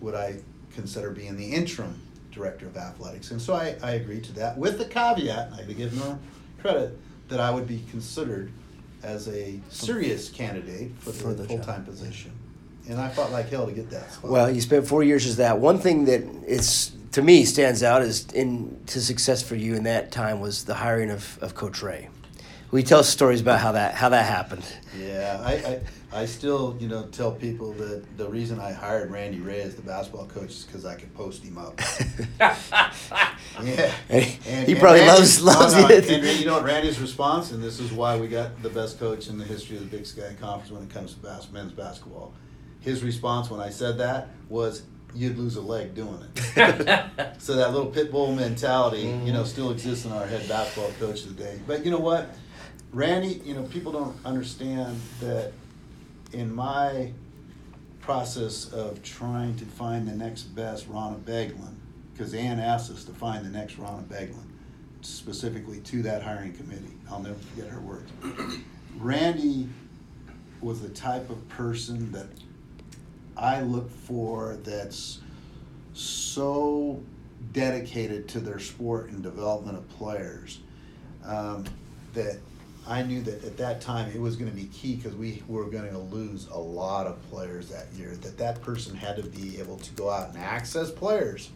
would 0.00 0.14
I 0.14 0.40
consider 0.74 1.10
being 1.10 1.36
the 1.36 1.52
interim 1.54 2.00
director 2.32 2.66
of 2.66 2.76
athletics. 2.76 3.30
And 3.30 3.40
so 3.40 3.54
I, 3.54 3.76
I 3.82 3.92
agreed 3.92 4.24
to 4.24 4.32
that 4.34 4.56
with 4.58 4.78
the 4.78 4.84
caveat, 4.84 5.52
and 5.52 5.54
I 5.54 5.72
give 5.72 5.94
Norm 5.94 6.18
credit, 6.60 6.98
that 7.28 7.40
I 7.40 7.50
would 7.50 7.66
be 7.66 7.82
considered 7.90 8.50
as 9.02 9.28
a 9.28 9.60
serious 9.68 10.28
candidate 10.28 10.92
for 10.98 11.10
the, 11.10 11.42
the 11.42 11.44
full 11.44 11.58
time 11.58 11.84
position. 11.84 12.32
and 12.88 13.00
I 13.00 13.08
fought 13.08 13.32
like 13.32 13.48
hell 13.48 13.66
to 13.66 13.72
get 13.72 13.90
that. 13.90 14.12
Spot. 14.12 14.30
Well, 14.30 14.50
you 14.50 14.60
spent 14.60 14.86
four 14.86 15.02
years 15.02 15.26
as 15.26 15.36
that. 15.36 15.58
One 15.58 15.78
thing 15.78 16.04
that 16.06 16.22
is 16.46 16.92
to 17.12 17.22
me 17.22 17.44
stands 17.44 17.82
out 17.82 18.02
is 18.02 18.26
in 18.32 18.80
to 18.86 19.00
success 19.00 19.42
for 19.42 19.56
you 19.56 19.74
in 19.74 19.84
that 19.84 20.12
time 20.12 20.40
was 20.40 20.64
the 20.64 20.74
hiring 20.74 21.10
of, 21.10 21.38
of 21.42 21.54
Coach 21.54 21.80
Rahe. 21.80 22.08
We 22.70 22.82
tell 22.82 23.04
stories 23.04 23.40
about 23.40 23.60
how 23.60 23.72
that 23.72 23.94
how 23.94 24.08
that 24.10 24.24
happened. 24.24 24.64
Yeah, 24.98 25.40
I, 25.42 25.52
I 25.52 25.80
I 26.14 26.26
still, 26.26 26.76
you 26.78 26.88
know, 26.88 27.06
tell 27.06 27.32
people 27.32 27.72
that 27.74 28.04
the 28.18 28.28
reason 28.28 28.60
I 28.60 28.72
hired 28.72 29.10
Randy 29.10 29.38
Rahe 29.38 29.60
as 29.60 29.74
the 29.74 29.82
basketball 29.82 30.26
coach 30.26 30.50
is 30.50 30.64
because 30.64 30.84
I 30.84 30.94
could 30.94 31.14
post 31.14 31.42
him 31.42 31.56
up. 31.56 31.80
yeah, 33.62 33.94
and, 34.10 34.68
he 34.68 34.74
probably 34.74 35.06
loves 35.06 35.42
loves 35.42 35.74
no, 35.74 35.88
it. 35.88 36.10
And 36.10 36.38
you 36.38 36.44
know 36.44 36.54
what 36.54 36.64
Randy's 36.64 37.00
response, 37.00 37.52
and 37.52 37.62
this 37.62 37.80
is 37.80 37.92
why 37.92 38.18
we 38.18 38.28
got 38.28 38.62
the 38.62 38.68
best 38.68 38.98
coach 38.98 39.28
in 39.28 39.38
the 39.38 39.44
history 39.44 39.76
of 39.78 39.90
the 39.90 39.96
Big 39.96 40.04
Sky 40.04 40.34
Conference 40.38 40.70
when 40.70 40.82
it 40.82 40.90
comes 40.90 41.14
to 41.14 41.20
bas- 41.20 41.50
men's 41.50 41.72
basketball. 41.72 42.34
His 42.80 43.02
response 43.02 43.48
when 43.48 43.60
I 43.60 43.70
said 43.70 43.96
that 43.98 44.28
was, 44.50 44.82
"You'd 45.14 45.38
lose 45.38 45.56
a 45.56 45.62
leg 45.62 45.94
doing 45.94 46.22
it." 46.22 47.38
so 47.38 47.56
that 47.56 47.72
little 47.72 47.90
pit 47.90 48.12
bull 48.12 48.34
mentality, 48.34 49.02
you 49.24 49.32
know, 49.32 49.44
mm. 49.44 49.46
still 49.46 49.70
exists 49.70 50.04
in 50.04 50.12
our 50.12 50.26
head 50.26 50.46
basketball 50.46 50.92
coach 51.00 51.22
today. 51.22 51.58
But 51.66 51.86
you 51.86 51.90
know 51.90 52.00
what? 52.00 52.34
Randy, 52.92 53.40
you 53.44 53.54
know, 53.54 53.62
people 53.62 53.90
don't 53.90 54.16
understand 54.24 55.00
that 55.20 55.52
in 56.32 56.54
my 56.54 57.12
process 58.00 58.70
of 58.72 59.02
trying 59.02 59.56
to 59.56 59.64
find 59.64 60.06
the 60.06 60.12
next 60.12 60.42
best 60.42 60.86
Ron 60.88 61.14
Abegglen, 61.22 61.74
because 62.12 62.34
Ann 62.34 62.60
asked 62.60 62.90
us 62.90 63.04
to 63.04 63.12
find 63.12 63.46
the 63.46 63.50
next 63.50 63.78
Ron 63.78 64.04
Abegglen, 64.04 64.44
specifically 65.00 65.80
to 65.80 66.02
that 66.02 66.22
hiring 66.22 66.52
committee. 66.52 66.92
I'll 67.10 67.20
never 67.20 67.38
forget 67.38 67.68
her 67.70 67.80
words. 67.80 68.10
Randy 68.98 69.68
was 70.60 70.82
the 70.82 70.90
type 70.90 71.30
of 71.30 71.48
person 71.48 72.12
that 72.12 72.26
I 73.36 73.62
look 73.62 73.90
for 73.90 74.58
that's 74.64 75.20
so 75.94 77.02
dedicated 77.52 78.28
to 78.28 78.40
their 78.40 78.58
sport 78.58 79.08
and 79.08 79.22
development 79.22 79.78
of 79.78 79.88
players 79.90 80.60
um, 81.24 81.64
that 82.14 82.38
I 82.86 83.02
knew 83.02 83.22
that 83.22 83.44
at 83.44 83.56
that 83.58 83.80
time 83.80 84.10
it 84.10 84.20
was 84.20 84.36
going 84.36 84.50
to 84.50 84.56
be 84.56 84.64
key 84.64 84.96
because 84.96 85.14
we 85.14 85.42
were 85.46 85.66
going 85.66 85.88
to 85.90 85.98
lose 85.98 86.48
a 86.50 86.58
lot 86.58 87.06
of 87.06 87.22
players 87.30 87.68
that 87.68 87.86
year. 87.92 88.16
That 88.16 88.38
that 88.38 88.60
person 88.60 88.96
had 88.96 89.16
to 89.16 89.22
be 89.22 89.60
able 89.60 89.76
to 89.78 89.92
go 89.92 90.10
out 90.10 90.30
and 90.30 90.38
access 90.38 90.90
players 90.90 91.50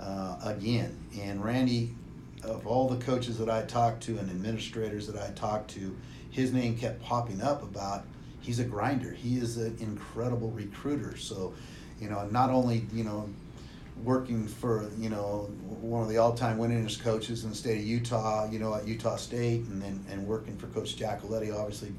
uh, 0.00 0.38
again. 0.42 0.96
And 1.20 1.44
Randy, 1.44 1.94
of 2.42 2.66
all 2.66 2.88
the 2.88 3.04
coaches 3.04 3.38
that 3.38 3.50
I 3.50 3.62
talked 3.62 4.02
to 4.04 4.18
and 4.18 4.30
administrators 4.30 5.06
that 5.08 5.20
I 5.22 5.32
talked 5.32 5.70
to, 5.72 5.94
his 6.30 6.52
name 6.52 6.76
kept 6.78 7.02
popping 7.02 7.42
up 7.42 7.62
about 7.62 8.04
he's 8.40 8.58
a 8.58 8.64
grinder. 8.64 9.12
He 9.12 9.36
is 9.38 9.58
an 9.58 9.76
incredible 9.80 10.50
recruiter. 10.50 11.16
So, 11.18 11.52
you 12.00 12.08
know, 12.08 12.26
not 12.30 12.48
only 12.48 12.86
you 12.92 13.04
know 13.04 13.28
working 14.04 14.46
for 14.46 14.90
you 14.98 15.10
know 15.10 15.50
one 15.80 16.02
of 16.02 16.08
the 16.08 16.18
all-time 16.18 16.58
winningest 16.58 17.02
coaches 17.02 17.44
in 17.44 17.50
the 17.50 17.56
state 17.56 17.78
of 17.78 17.84
Utah, 17.84 18.48
you 18.50 18.58
know 18.58 18.74
at 18.74 18.86
Utah 18.86 19.16
State, 19.16 19.64
and 19.66 19.82
then 19.82 20.04
and 20.10 20.26
working 20.26 20.56
for 20.56 20.66
Coach 20.68 20.96
Giacoletti, 20.96 21.54
obviously 21.54 21.92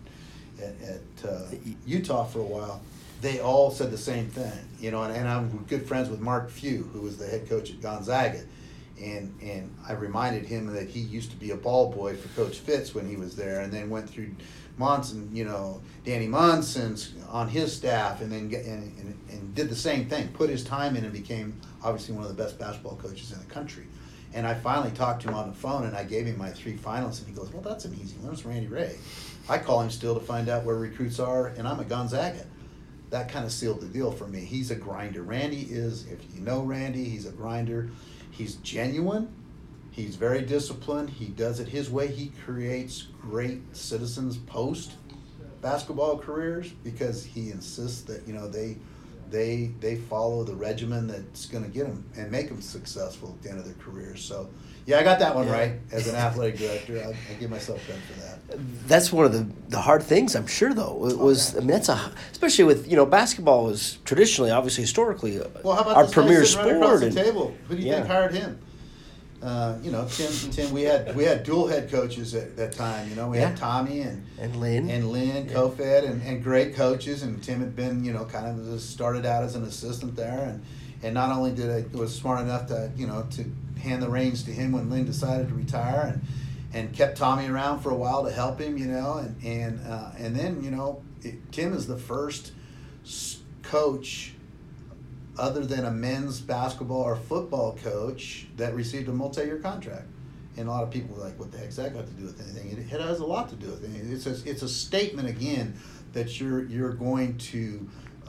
at, 0.61 0.75
at 0.81 1.29
uh, 1.29 1.45
Utah 1.85 2.25
for 2.25 2.39
a 2.39 2.43
while. 2.43 2.81
They 3.21 3.41
all 3.41 3.69
said 3.69 3.91
the 3.91 3.97
same 3.97 4.27
thing, 4.27 4.53
you 4.79 4.91
know, 4.91 5.03
and, 5.03 5.13
and 5.13 5.27
I'm 5.27 5.65
good 5.67 5.85
friends 5.85 6.09
with 6.09 6.21
Mark 6.21 6.49
Few, 6.49 6.89
who 6.93 7.01
was 7.01 7.17
the 7.17 7.27
head 7.27 7.49
coach 7.49 7.69
at 7.69 7.81
Gonzaga, 7.81 8.43
and 9.01 9.37
and 9.41 9.75
I 9.87 9.93
reminded 9.93 10.45
him 10.45 10.67
that 10.73 10.89
he 10.89 10.99
used 10.99 11.31
to 11.31 11.37
be 11.37 11.51
a 11.51 11.55
ball 11.55 11.91
boy 11.91 12.15
for 12.15 12.27
Coach 12.29 12.59
Fitz 12.59 12.93
when 12.93 13.07
he 13.07 13.15
was 13.15 13.35
there, 13.35 13.61
and 13.61 13.71
then 13.71 13.89
went 13.89 14.09
through 14.09 14.35
Monson, 14.77 15.29
you 15.33 15.43
know, 15.43 15.81
Danny 16.05 16.27
Monson's 16.27 17.13
on 17.29 17.49
his 17.49 17.75
staff, 17.75 18.21
and 18.21 18.31
then 18.31 18.47
get, 18.47 18.65
and, 18.65 18.83
and, 18.97 19.19
and 19.29 19.55
did 19.55 19.69
the 19.69 19.75
same 19.75 20.07
thing, 20.07 20.29
put 20.29 20.49
his 20.49 20.63
time 20.63 20.95
in, 20.95 21.03
and 21.03 21.11
became 21.11 21.59
obviously 21.83 22.15
one 22.15 22.23
of 22.23 22.35
the 22.35 22.41
best 22.41 22.57
basketball 22.57 22.95
coaches 22.95 23.33
in 23.33 23.39
the 23.39 23.45
country. 23.45 23.85
And 24.33 24.47
I 24.47 24.53
finally 24.53 24.91
talked 24.91 25.23
to 25.23 25.29
him 25.29 25.35
on 25.35 25.49
the 25.49 25.55
phone, 25.55 25.85
and 25.85 25.97
I 25.97 26.03
gave 26.03 26.25
him 26.25 26.37
my 26.37 26.49
three 26.51 26.77
finals, 26.77 27.19
and 27.19 27.27
he 27.27 27.33
goes, 27.33 27.51
"Well, 27.51 27.61
that's 27.61 27.85
an 27.85 27.97
easy 28.01 28.15
one. 28.17 28.31
It's 28.31 28.45
Randy 28.45 28.67
Rahe." 28.67 28.95
I 29.49 29.57
call 29.57 29.81
him 29.81 29.89
still 29.89 30.13
to 30.13 30.21
find 30.21 30.47
out 30.47 30.63
where 30.63 30.75
recruits 30.75 31.19
are, 31.19 31.47
and 31.47 31.67
I'm 31.67 31.79
a 31.79 31.83
Gonzaga. 31.83 32.45
That 33.09 33.29
kind 33.29 33.43
of 33.43 33.51
sealed 33.51 33.81
the 33.81 33.87
deal 33.87 34.11
for 34.11 34.27
me. 34.27 34.41
He's 34.41 34.69
a 34.69 34.75
grinder. 34.75 35.23
Randy 35.23 35.61
is, 35.61 36.05
if 36.05 36.19
you 36.35 36.41
know 36.41 36.61
Randy, 36.61 37.05
he's 37.05 37.25
a 37.25 37.31
grinder. 37.31 37.89
He's 38.39 38.55
genuine. 38.55 39.27
He's 39.91 40.15
very 40.15 40.41
disciplined. 40.41 41.09
He 41.09 41.25
does 41.25 41.59
it 41.59 41.67
his 41.67 41.89
way. 41.89 42.07
He 42.07 42.31
creates 42.45 43.07
great 43.21 43.59
citizens 43.75 44.37
post 44.37 44.93
basketball 45.61 46.17
careers 46.17 46.69
because 46.85 47.25
he 47.25 47.51
insists 47.51 48.03
that 48.03 48.25
you 48.25 48.33
know 48.33 48.47
they 48.47 48.77
they 49.29 49.71
they 49.81 49.97
follow 49.97 50.45
the 50.45 50.55
regimen 50.55 51.05
that's 51.05 51.47
going 51.47 51.65
to 51.65 51.69
get 51.69 51.85
them 51.85 52.05
and 52.15 52.31
make 52.31 52.47
them 52.47 52.61
successful 52.61 53.35
at 53.37 53.43
the 53.43 53.49
end 53.49 53.59
of 53.59 53.65
their 53.65 53.73
careers. 53.73 54.23
So, 54.23 54.49
yeah, 54.89 54.97
I 54.97 55.03
got 55.03 55.19
that 55.19 55.35
one 55.35 55.45
yeah. 55.45 55.53
right 55.53 55.71
as 55.91 56.07
an 56.07 56.15
athletic 56.15 56.57
director. 56.57 56.97
I, 56.97 57.09
I, 57.09 57.33
give 57.39 57.51
myself 57.51 57.85
credit 57.85 58.01
for 58.05 58.19
that. 58.21 58.87
That's 58.87 59.13
one 59.13 59.23
of 59.23 59.33
the, 59.33 59.47
the 59.69 59.79
hard 59.79 60.01
things, 60.01 60.35
I'm 60.35 60.47
sure. 60.47 60.73
Though 60.73 61.07
it 61.07 61.17
was, 61.17 61.55
I 61.55 61.59
mean, 61.59 61.67
that's 61.67 61.89
a 61.89 62.11
especially 62.31 62.63
with 62.63 62.89
you 62.89 62.95
know 62.95 63.05
basketball 63.05 63.65
was 63.65 63.99
traditionally, 64.03 64.49
obviously, 64.49 64.81
historically, 64.81 65.39
well, 65.63 65.75
how 65.75 65.81
about 65.81 65.95
our 65.95 66.07
premier 66.07 66.43
sport. 66.43 66.65
Right 66.65 66.75
across 66.77 66.99
the 67.01 67.11
table, 67.11 67.55
who 67.67 67.75
do 67.75 67.81
you 67.83 67.89
yeah. 67.89 67.95
think 67.97 68.07
hired 68.07 68.33
him? 68.33 68.59
Uh, 69.43 69.77
you 69.83 69.91
know, 69.91 70.07
Tim, 70.09 70.31
and 70.43 70.53
Tim, 70.53 70.71
we 70.71 70.81
had 70.81 71.15
we 71.15 71.23
had 71.23 71.43
dual 71.43 71.67
head 71.67 71.91
coaches 71.91 72.33
at 72.33 72.57
that 72.57 72.71
time. 72.73 73.07
You 73.09 73.15
know, 73.15 73.29
we 73.29 73.37
yeah. 73.37 73.49
had 73.49 73.57
Tommy 73.57 74.01
and 74.01 74.25
and 74.39 74.55
Lynn 74.55 74.89
and 74.89 75.11
Lynn 75.11 75.45
yeah. 75.45 75.53
co-fed 75.53 76.03
and, 76.03 76.21
and 76.23 76.43
great 76.43 76.73
coaches. 76.75 77.21
And 77.21 77.41
Tim 77.43 77.59
had 77.59 77.75
been, 77.75 78.03
you 78.03 78.11
know, 78.11 78.25
kind 78.25 78.47
of 78.47 78.81
started 78.81 79.27
out 79.27 79.43
as 79.43 79.55
an 79.55 79.63
assistant 79.63 80.15
there, 80.15 80.45
and 80.49 80.63
and 81.03 81.13
not 81.13 81.31
only 81.31 81.51
did 81.51 81.69
I 81.69 81.85
was 81.95 82.13
smart 82.13 82.41
enough 82.41 82.67
to 82.67 82.91
you 82.97 83.05
know 83.05 83.27
to 83.31 83.45
hand 83.79 84.01
the 84.01 84.09
reins 84.09 84.43
to 84.43 84.51
him 84.51 84.71
when 84.71 84.89
Lynn 84.89 85.05
decided 85.05 85.49
to 85.49 85.55
retire, 85.55 86.13
and 86.13 86.21
and 86.71 86.93
kept 86.93 87.17
Tommy 87.17 87.47
around 87.47 87.79
for 87.79 87.91
a 87.91 87.95
while 87.95 88.23
to 88.25 88.31
help 88.31 88.59
him. 88.59 88.77
You 88.77 88.87
know, 88.87 89.17
and 89.17 89.43
and 89.43 89.87
uh, 89.87 90.11
and 90.17 90.35
then 90.35 90.63
you 90.63 90.71
know, 90.71 91.01
it, 91.21 91.51
Tim 91.51 91.73
is 91.73 91.87
the 91.87 91.97
first 91.97 92.53
coach 93.63 94.33
other 95.37 95.65
than 95.65 95.85
a 95.85 95.91
men's 95.91 96.41
basketball 96.41 97.01
or 97.01 97.15
football 97.15 97.77
coach 97.81 98.47
that 98.57 98.73
received 98.75 99.07
a 99.07 99.13
multi-year 99.13 99.59
contract. 99.59 100.05
And 100.57 100.67
a 100.67 100.71
lot 100.71 100.83
of 100.83 100.91
people 100.91 101.15
are 101.15 101.23
like, 101.25 101.39
"What 101.39 101.51
the 101.51 101.57
heck's 101.57 101.77
that 101.77 101.93
got 101.93 102.05
to 102.05 102.13
do 102.13 102.25
with 102.25 102.41
anything?" 102.41 102.71
It, 102.71 102.79
it 102.79 103.01
has 103.01 103.19
a 103.19 103.25
lot 103.25 103.49
to 103.49 103.55
do 103.55 103.67
with 103.67 103.83
it. 103.83 104.11
It's 104.11 104.25
a, 104.25 104.49
it's 104.49 104.61
a 104.61 104.67
statement 104.67 105.29
again 105.29 105.75
that 106.13 106.39
you're 106.39 106.65
you're 106.65 106.93
going 106.93 107.37
to 107.37 107.87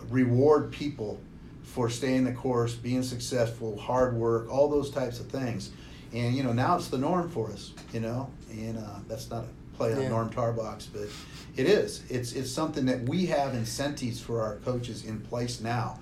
reward 0.09 0.71
people 0.71 1.21
for 1.63 1.89
staying 1.89 2.25
the 2.25 2.33
course, 2.33 2.75
being 2.75 3.03
successful, 3.03 3.79
hard 3.79 4.15
work, 4.15 4.51
all 4.51 4.69
those 4.69 4.91
types 4.91 5.21
of 5.21 5.27
things. 5.27 5.71
And 6.13 6.35
you 6.35 6.43
know 6.43 6.53
now 6.53 6.77
it's 6.77 6.89
the 6.89 6.99
norm 6.99 7.29
for 7.31 7.51
us. 7.51 7.73
You 7.93 8.01
know, 8.01 8.31
and 8.51 8.79
uh, 8.79 8.99
that's 9.09 9.31
not 9.31 9.45
a 9.45 9.77
play 9.77 9.93
on 9.95 10.03
yeah. 10.03 10.09
Norm 10.09 10.31
Tarbox, 10.31 10.89
but 10.93 11.09
it 11.57 11.67
is. 11.67 12.03
It's 12.09 12.33
it's 12.33 12.51
something 12.51 12.87
that 12.87 13.09
we 13.09 13.27
have 13.27 13.55
incentives 13.55 14.21
for 14.21 14.43
our 14.43 14.57
coaches 14.57 15.05
in 15.05 15.21
place 15.21 15.61
now 15.61 15.99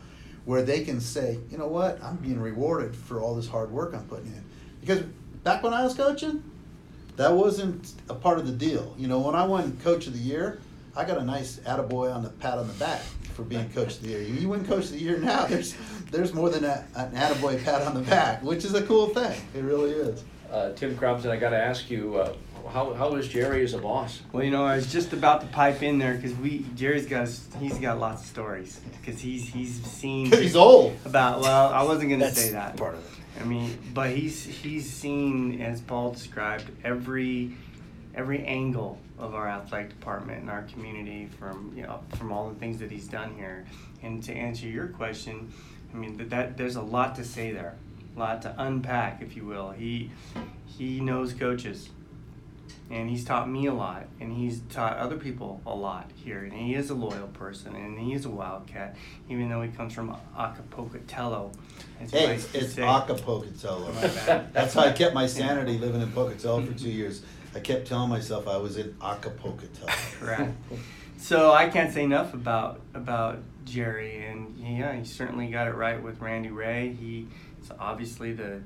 where 0.49 0.63
they 0.63 0.83
can 0.83 0.99
say, 0.99 1.39
you 1.51 1.59
know 1.59 1.67
what, 1.67 2.03
I'm 2.03 2.17
being 2.17 2.41
rewarded 2.41 2.97
for 2.97 3.21
all 3.21 3.35
this 3.35 3.47
hard 3.47 3.71
work 3.71 3.93
I'm 3.95 4.07
putting 4.07 4.29
in. 4.29 4.43
Because 4.81 5.03
back 5.45 5.63
when 5.63 5.75
I 5.75 5.85
was 5.85 5.93
coaching, 5.93 6.43
that 7.17 7.35
wasn't 7.35 7.93
a 8.09 8.15
part 8.15 8.39
of 8.39 8.47
the 8.47 8.53
deal. 8.53 8.95
You 8.97 9.09
know, 9.09 9.19
when 9.19 9.35
I 9.35 9.45
won 9.45 9.77
Coach 9.85 10.07
of 10.07 10.15
the 10.15 10.19
Year, 10.19 10.59
I 10.97 11.05
got 11.05 11.19
a 11.19 11.25
nice 11.25 11.57
attaboy 11.59 12.15
on 12.15 12.23
the 12.23 12.31
pat 12.31 12.57
on 12.57 12.67
the 12.67 12.73
back 12.75 13.03
for 13.39 13.45
being 13.45 13.71
Coach 13.71 13.95
of 13.99 14.03
the 14.03 14.09
Year. 14.09 14.21
You 14.21 14.49
win 14.49 14.67
Coach 14.67 14.87
of 14.87 14.91
the 14.91 14.99
Year 14.99 15.17
now, 15.17 15.47
there's 15.47 15.77
there's 16.11 16.35
more 16.35 16.51
than 16.51 16.65
a, 16.65 16.85
an 16.97 17.13
attaboy 17.13 17.63
pat 17.63 17.83
on 17.83 17.95
the 17.95 18.01
back, 18.01 18.43
which 18.43 18.65
is 18.65 18.75
a 18.75 18.83
cool 18.83 19.11
thing. 19.11 19.41
It 19.55 19.63
really 19.63 19.93
is. 19.93 20.25
Uh, 20.51 20.73
Tim 20.73 20.97
Crompton, 20.97 21.31
I 21.31 21.37
got 21.37 21.51
to 21.51 21.57
ask 21.57 21.89
you, 21.89 22.17
uh, 22.17 22.35
how, 22.69 22.95
how 22.95 23.15
is 23.15 23.29
Jerry 23.29 23.63
as 23.63 23.75
a 23.75 23.79
boss? 23.79 24.23
Well, 24.33 24.43
you 24.43 24.51
know, 24.51 24.65
I 24.65 24.75
was 24.75 24.91
just 24.91 25.13
about 25.13 25.43
to 25.43 25.47
pipe 25.47 25.85
in 25.85 25.99
there 25.99 26.15
because 26.15 26.35
we 26.35 26.67
Jerry's 26.75 27.07
got 27.07 27.29
he's 27.61 27.79
got 27.79 28.01
lots 28.01 28.23
of 28.23 28.29
stories 28.29 28.81
because 29.01 29.21
he's 29.21 29.47
he's 29.47 29.81
seen. 29.85 30.33
he's 30.33 30.57
old. 30.57 30.97
About 31.05 31.41
well, 31.41 31.69
I 31.69 31.85
wasn't 31.85 32.11
gonna 32.11 32.33
say 32.33 32.51
that. 32.51 32.77
Part 32.77 32.95
of 32.95 33.01
it. 33.01 33.41
I 33.41 33.45
mean, 33.45 33.79
but 33.95 34.11
he's 34.11 34.45
he's 34.45 34.91
seen 34.93 35.63
as 35.63 35.81
Paul 35.81 36.11
described 36.11 36.73
every 36.83 37.57
every 38.19 38.45
angle 38.45 38.99
of 39.19 39.35
our 39.35 39.49
athletic 39.49 39.91
department 39.91 40.41
and 40.41 40.51
our 40.51 40.63
community 40.63 41.29
from 41.39 41.73
you 41.75 41.85
know 41.85 42.01
from 42.17 42.33
all 42.33 42.51
the 42.51 42.55
things 42.57 42.79
that 42.81 42.91
he's 42.91 43.07
done 43.07 43.35
here. 43.37 43.65
And 44.03 44.23
to 44.25 44.33
answer 44.33 44.67
your 44.67 44.89
question, 44.89 45.53
I 45.95 45.97
mean 45.97 46.17
that, 46.19 46.31
that 46.31 46.57
there's 46.57 46.77
a 46.77 46.83
lot 46.83 47.15
to 47.17 47.25
say 47.25 47.53
there, 47.53 47.77
a 48.17 48.19
lot 48.19 48.43
to 48.43 48.55
unpack, 48.59 49.23
if 49.23 49.37
you 49.37 49.47
will. 49.47 49.71
He 49.71 50.11
he 50.67 51.01
knows 51.01 51.33
coaches 51.33 51.91
and 52.91 53.11
he's 53.11 53.25
taught 53.25 53.49
me 53.49 53.67
a 53.67 53.73
lot 53.73 54.07
and 54.21 54.33
he's 54.33 54.61
taught 54.71 54.97
other 54.97 55.17
people 55.17 55.61
a 55.67 55.75
lot 55.75 56.11
here 56.15 56.45
and 56.45 56.53
he 56.53 56.75
is 56.75 56.91
a 56.91 56.95
loyal 56.95 57.27
person 57.29 57.75
and 57.75 57.99
he 57.99 58.15
is 58.15 58.25
a 58.25 58.31
wildcat 58.31 58.97
even 59.29 59.49
though 59.49 59.61
he 59.61 59.69
comes 59.71 59.93
from 59.93 60.17
acapulco 60.39 61.51
hey 62.11 62.35
it's, 62.35 62.55
it's 62.55 62.79
acapulco 62.79 63.47
that's 64.53 64.75
how 64.75 64.83
i 64.83 64.93
kept 64.93 65.15
my 65.15 65.27
sanity 65.27 65.77
living 65.79 66.01
in 66.01 66.11
pocatello 66.13 66.65
for 66.65 66.73
two 66.73 66.91
years 66.91 67.23
i 67.55 67.61
kept 67.61 67.87
telling 67.87 68.09
myself 68.09 68.47
i 68.49 68.57
was 68.57 68.77
in 68.77 68.95
acapulco 69.03 69.67
correct 70.21 70.53
so 71.19 71.53
I 71.53 71.69
can't 71.69 71.93
say 71.93 72.05
enough 72.05 72.33
about 72.33 72.81
about 72.95 73.41
Jerry, 73.65 74.25
and 74.25 74.57
yeah, 74.59 74.95
he 74.95 75.05
certainly 75.05 75.49
got 75.49 75.69
it 75.69 75.75
right 75.75 76.03
with 76.03 76.21
Randy 76.21 76.49
Rahe. 76.49 76.97
He's 76.97 77.27
obviously 77.79 78.33
the 78.33 78.61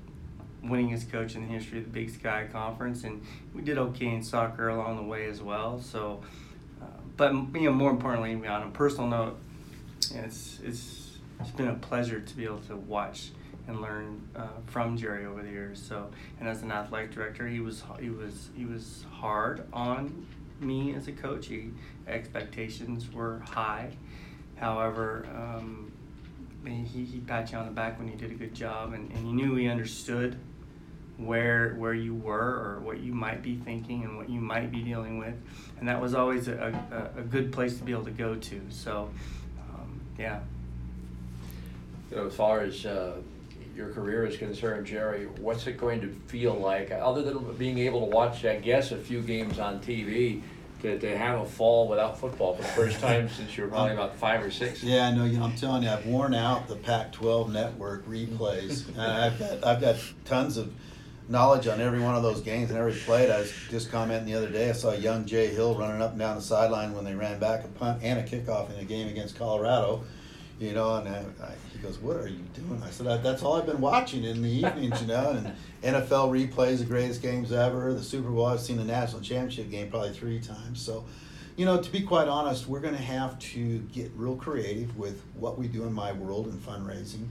winningest 0.64 1.10
coach 1.10 1.34
in 1.34 1.42
the 1.42 1.48
history 1.48 1.78
of 1.78 1.84
the 1.84 1.90
Big 1.90 2.10
Sky 2.10 2.46
Conference, 2.52 3.02
and 3.04 3.22
we 3.54 3.62
did 3.62 3.78
okay 3.78 4.06
in 4.06 4.22
soccer 4.22 4.68
along 4.68 4.96
the 4.96 5.02
way 5.02 5.26
as 5.26 5.42
well. 5.42 5.80
So, 5.80 6.22
uh, 6.80 6.86
but 7.16 7.32
you 7.32 7.62
know, 7.62 7.72
more 7.72 7.90
importantly, 7.90 8.46
on 8.46 8.62
a 8.62 8.70
personal 8.70 9.08
note, 9.08 9.38
it's 10.14 10.60
it's 10.62 11.18
it's 11.40 11.50
been 11.50 11.68
a 11.68 11.74
pleasure 11.74 12.20
to 12.20 12.36
be 12.36 12.44
able 12.44 12.60
to 12.60 12.76
watch 12.76 13.30
and 13.68 13.80
learn 13.80 14.20
uh, 14.34 14.48
from 14.66 14.96
Jerry 14.96 15.24
over 15.26 15.42
the 15.42 15.50
years. 15.50 15.80
So, 15.80 16.10
and 16.40 16.48
as 16.48 16.62
an 16.62 16.72
athletic 16.72 17.12
director, 17.12 17.46
he 17.46 17.60
was 17.60 17.82
he 18.00 18.10
was 18.10 18.50
he 18.54 18.64
was 18.64 19.04
hard 19.10 19.66
on 19.72 20.26
me 20.60 20.94
as 20.94 21.08
a 21.08 21.12
coach. 21.12 21.46
He 21.46 21.70
expectations 22.06 23.12
were 23.12 23.40
high. 23.40 23.90
However, 24.56 25.26
um, 25.34 25.92
he, 26.64 27.04
he 27.04 27.18
pat 27.18 27.50
you 27.50 27.58
on 27.58 27.66
the 27.66 27.72
back 27.72 27.98
when 27.98 28.08
you 28.08 28.16
did 28.16 28.30
a 28.30 28.34
good 28.34 28.54
job, 28.54 28.92
and, 28.92 29.10
and 29.12 29.26
you 29.26 29.34
knew 29.34 29.56
he 29.56 29.68
understood 29.68 30.38
where 31.18 31.74
where 31.74 31.94
you 31.94 32.14
were 32.14 32.38
or 32.38 32.80
what 32.82 33.00
you 33.00 33.12
might 33.12 33.42
be 33.42 33.56
thinking 33.56 34.02
and 34.04 34.16
what 34.16 34.28
you 34.28 34.40
might 34.40 34.70
be 34.70 34.82
dealing 34.82 35.18
with, 35.18 35.34
and 35.78 35.88
that 35.88 36.00
was 36.00 36.14
always 36.14 36.48
a, 36.48 36.74
a, 37.16 37.20
a 37.20 37.22
good 37.22 37.52
place 37.52 37.78
to 37.78 37.84
be 37.84 37.92
able 37.92 38.04
to 38.04 38.10
go 38.10 38.34
to. 38.34 38.60
So, 38.70 39.10
um, 39.60 40.00
yeah. 40.18 40.40
You 42.10 42.18
know, 42.18 42.26
as 42.26 42.34
far 42.34 42.60
as 42.60 42.84
uh, 42.84 43.16
your 43.74 43.90
career 43.90 44.26
is 44.26 44.36
concerned, 44.36 44.86
Jerry, 44.86 45.26
what's 45.38 45.66
it 45.66 45.78
going 45.78 46.00
to 46.02 46.08
feel 46.26 46.54
like, 46.54 46.90
other 46.90 47.22
than 47.22 47.54
being 47.56 47.78
able 47.78 48.00
to 48.00 48.06
watch, 48.06 48.44
I 48.44 48.56
guess, 48.56 48.92
a 48.92 48.98
few 48.98 49.22
games 49.22 49.58
on 49.58 49.80
TV? 49.80 50.42
To, 50.82 50.98
to 50.98 51.16
have 51.16 51.40
a 51.40 51.44
fall 51.44 51.86
without 51.86 52.18
football 52.18 52.56
for 52.56 52.62
the 52.62 52.68
first 52.70 52.98
time 52.98 53.28
since 53.36 53.56
you 53.56 53.62
were 53.62 53.68
probably 53.68 53.92
about 53.92 54.16
five 54.16 54.42
or 54.42 54.50
six. 54.50 54.82
Yeah, 54.82 55.06
I 55.06 55.14
know. 55.14 55.24
You 55.24 55.38
know, 55.38 55.44
I'm 55.44 55.54
telling 55.54 55.84
you, 55.84 55.88
I've 55.88 56.04
worn 56.04 56.34
out 56.34 56.66
the 56.66 56.74
Pac-12 56.74 57.52
network 57.52 58.04
replays. 58.04 58.88
I've 58.98 59.38
got 59.38 59.64
I've 59.64 59.80
got 59.80 59.94
tons 60.24 60.56
of 60.56 60.72
knowledge 61.28 61.68
on 61.68 61.80
every 61.80 62.00
one 62.00 62.16
of 62.16 62.24
those 62.24 62.40
games 62.40 62.70
and 62.70 62.78
every 62.80 62.94
play. 62.94 63.30
I 63.30 63.38
was 63.38 63.52
just 63.70 63.92
commenting 63.92 64.26
the 64.26 64.36
other 64.36 64.50
day. 64.50 64.70
I 64.70 64.72
saw 64.72 64.92
young 64.92 65.24
Jay 65.24 65.54
Hill 65.54 65.78
running 65.78 66.02
up 66.02 66.10
and 66.10 66.18
down 66.18 66.34
the 66.34 66.42
sideline 66.42 66.94
when 66.94 67.04
they 67.04 67.14
ran 67.14 67.38
back 67.38 67.64
a 67.64 67.68
punt 67.68 68.02
and 68.02 68.18
a 68.18 68.24
kickoff 68.24 68.72
in 68.74 68.80
a 68.80 68.84
game 68.84 69.06
against 69.06 69.36
Colorado 69.36 70.02
you 70.62 70.72
know, 70.74 70.94
and 70.94 71.08
I, 71.08 71.24
I, 71.42 71.54
he 71.72 71.78
goes, 71.80 71.98
"What 71.98 72.16
are 72.16 72.28
you 72.28 72.44
doing?" 72.54 72.80
I 72.84 72.90
said, 72.90 73.22
"That's 73.22 73.42
all 73.42 73.54
I've 73.54 73.66
been 73.66 73.80
watching 73.80 74.22
in 74.22 74.42
the 74.42 74.48
evenings, 74.48 75.00
you 75.00 75.08
know." 75.08 75.30
And 75.30 75.52
NFL 75.82 76.30
replays 76.30 76.78
the 76.78 76.84
greatest 76.84 77.20
games 77.20 77.50
ever. 77.50 77.92
The 77.92 78.02
Super 78.02 78.30
Bowl, 78.30 78.46
I've 78.46 78.60
seen 78.60 78.76
the 78.76 78.84
national 78.84 79.22
championship 79.22 79.70
game 79.70 79.90
probably 79.90 80.12
three 80.12 80.38
times. 80.38 80.80
So, 80.80 81.04
you 81.56 81.66
know, 81.66 81.82
to 81.82 81.90
be 81.90 82.02
quite 82.02 82.28
honest, 82.28 82.68
we're 82.68 82.80
going 82.80 82.94
to 82.94 83.02
have 83.02 83.38
to 83.40 83.80
get 83.92 84.12
real 84.14 84.36
creative 84.36 84.96
with 84.96 85.20
what 85.34 85.58
we 85.58 85.66
do 85.66 85.82
in 85.82 85.92
my 85.92 86.12
world 86.12 86.46
and 86.46 86.64
fundraising. 86.64 87.26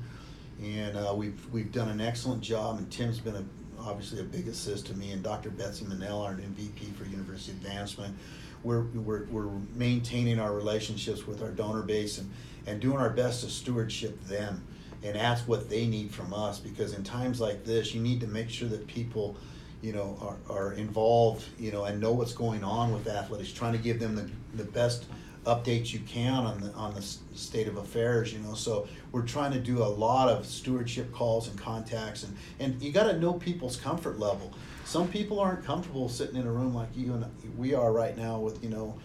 And 0.62 0.98
uh, 0.98 1.14
we've 1.16 1.48
we've 1.54 1.72
done 1.72 1.88
an 1.88 2.02
excellent 2.02 2.42
job, 2.42 2.80
and 2.80 2.92
Tim's 2.92 3.20
been 3.20 3.38
a, 3.38 3.46
obviously 3.80 4.20
a 4.20 4.24
big 4.24 4.50
assist 4.50 4.88
to 4.88 4.94
me, 4.94 5.12
and 5.12 5.24
Dr. 5.24 5.52
Betsy 5.52 5.86
Mennell, 5.86 6.22
our 6.22 6.34
MVP 6.34 6.94
for 6.96 7.06
University 7.06 7.54
Advancement. 7.54 8.14
We're, 8.64 8.82
we're, 8.82 9.26
we're 9.26 9.50
maintaining 9.74 10.40
our 10.40 10.54
relationships 10.54 11.26
with 11.26 11.42
our 11.42 11.50
donor 11.50 11.82
base 11.82 12.20
and 12.20 12.30
and 12.68 12.80
doing 12.80 12.98
our 12.98 13.10
best 13.10 13.44
to 13.44 13.50
stewardship 13.50 14.22
them. 14.26 14.66
And 15.04 15.18
ask 15.18 15.48
what 15.48 15.68
they 15.68 15.88
need 15.88 16.12
from 16.12 16.32
us 16.32 16.60
because 16.60 16.94
in 16.94 17.04
times 17.04 17.42
like 17.42 17.66
this 17.66 17.92
you 17.96 18.00
need 18.00 18.20
to 18.22 18.28
make 18.28 18.52
sure 18.52 18.70
that 18.70 18.86
people 18.86 19.36
you 19.82 19.94
know 19.94 20.16
are, 20.22 20.56
are 20.56 20.74
involved 20.74 21.44
you 21.58 21.72
know 21.72 21.86
and 21.86 22.00
know 22.00 22.12
what's 22.12 22.34
going 22.34 22.64
on 22.64 22.94
with 22.94 23.08
athletics 23.08 23.52
trying 23.52 23.74
to 23.74 23.80
give 23.80 24.00
them 24.00 24.16
the, 24.16 24.30
the 24.58 24.64
best 24.64 25.06
updates 25.46 25.92
you 25.92 26.00
can 26.02 26.34
on 26.34 26.62
the 26.62 26.72
on 26.74 26.94
the 26.94 27.02
state 27.02 27.68
of 27.68 27.78
affairs 27.78 28.32
you 28.32 28.40
know. 28.40 28.54
So 28.54 28.88
we're 29.12 29.24
trying 29.24 29.52
to 29.54 29.60
do 29.60 29.82
a 29.82 29.86
lot 29.86 30.30
of 30.30 30.46
stewardship 30.46 31.12
calls 31.12 31.48
and 31.48 31.60
contacts 31.60 32.24
and 32.24 32.38
and 32.60 32.82
you 32.82 32.92
got 32.92 33.06
to 33.06 33.18
know 33.18 33.34
people's 33.34 33.76
comfort 33.76 34.20
level. 34.20 34.54
Some 34.86 35.08
people 35.08 35.40
aren't 35.40 35.66
comfortable 35.66 36.10
sitting 36.10 36.36
in 36.36 36.46
a 36.46 36.52
room 36.52 36.76
like 36.76 36.90
you 36.96 37.14
and 37.14 37.26
we 37.58 37.74
are 37.74 37.92
right 37.92 38.16
now 38.16 38.38
with 38.38 38.64
you 38.64 38.70
know 38.70 39.00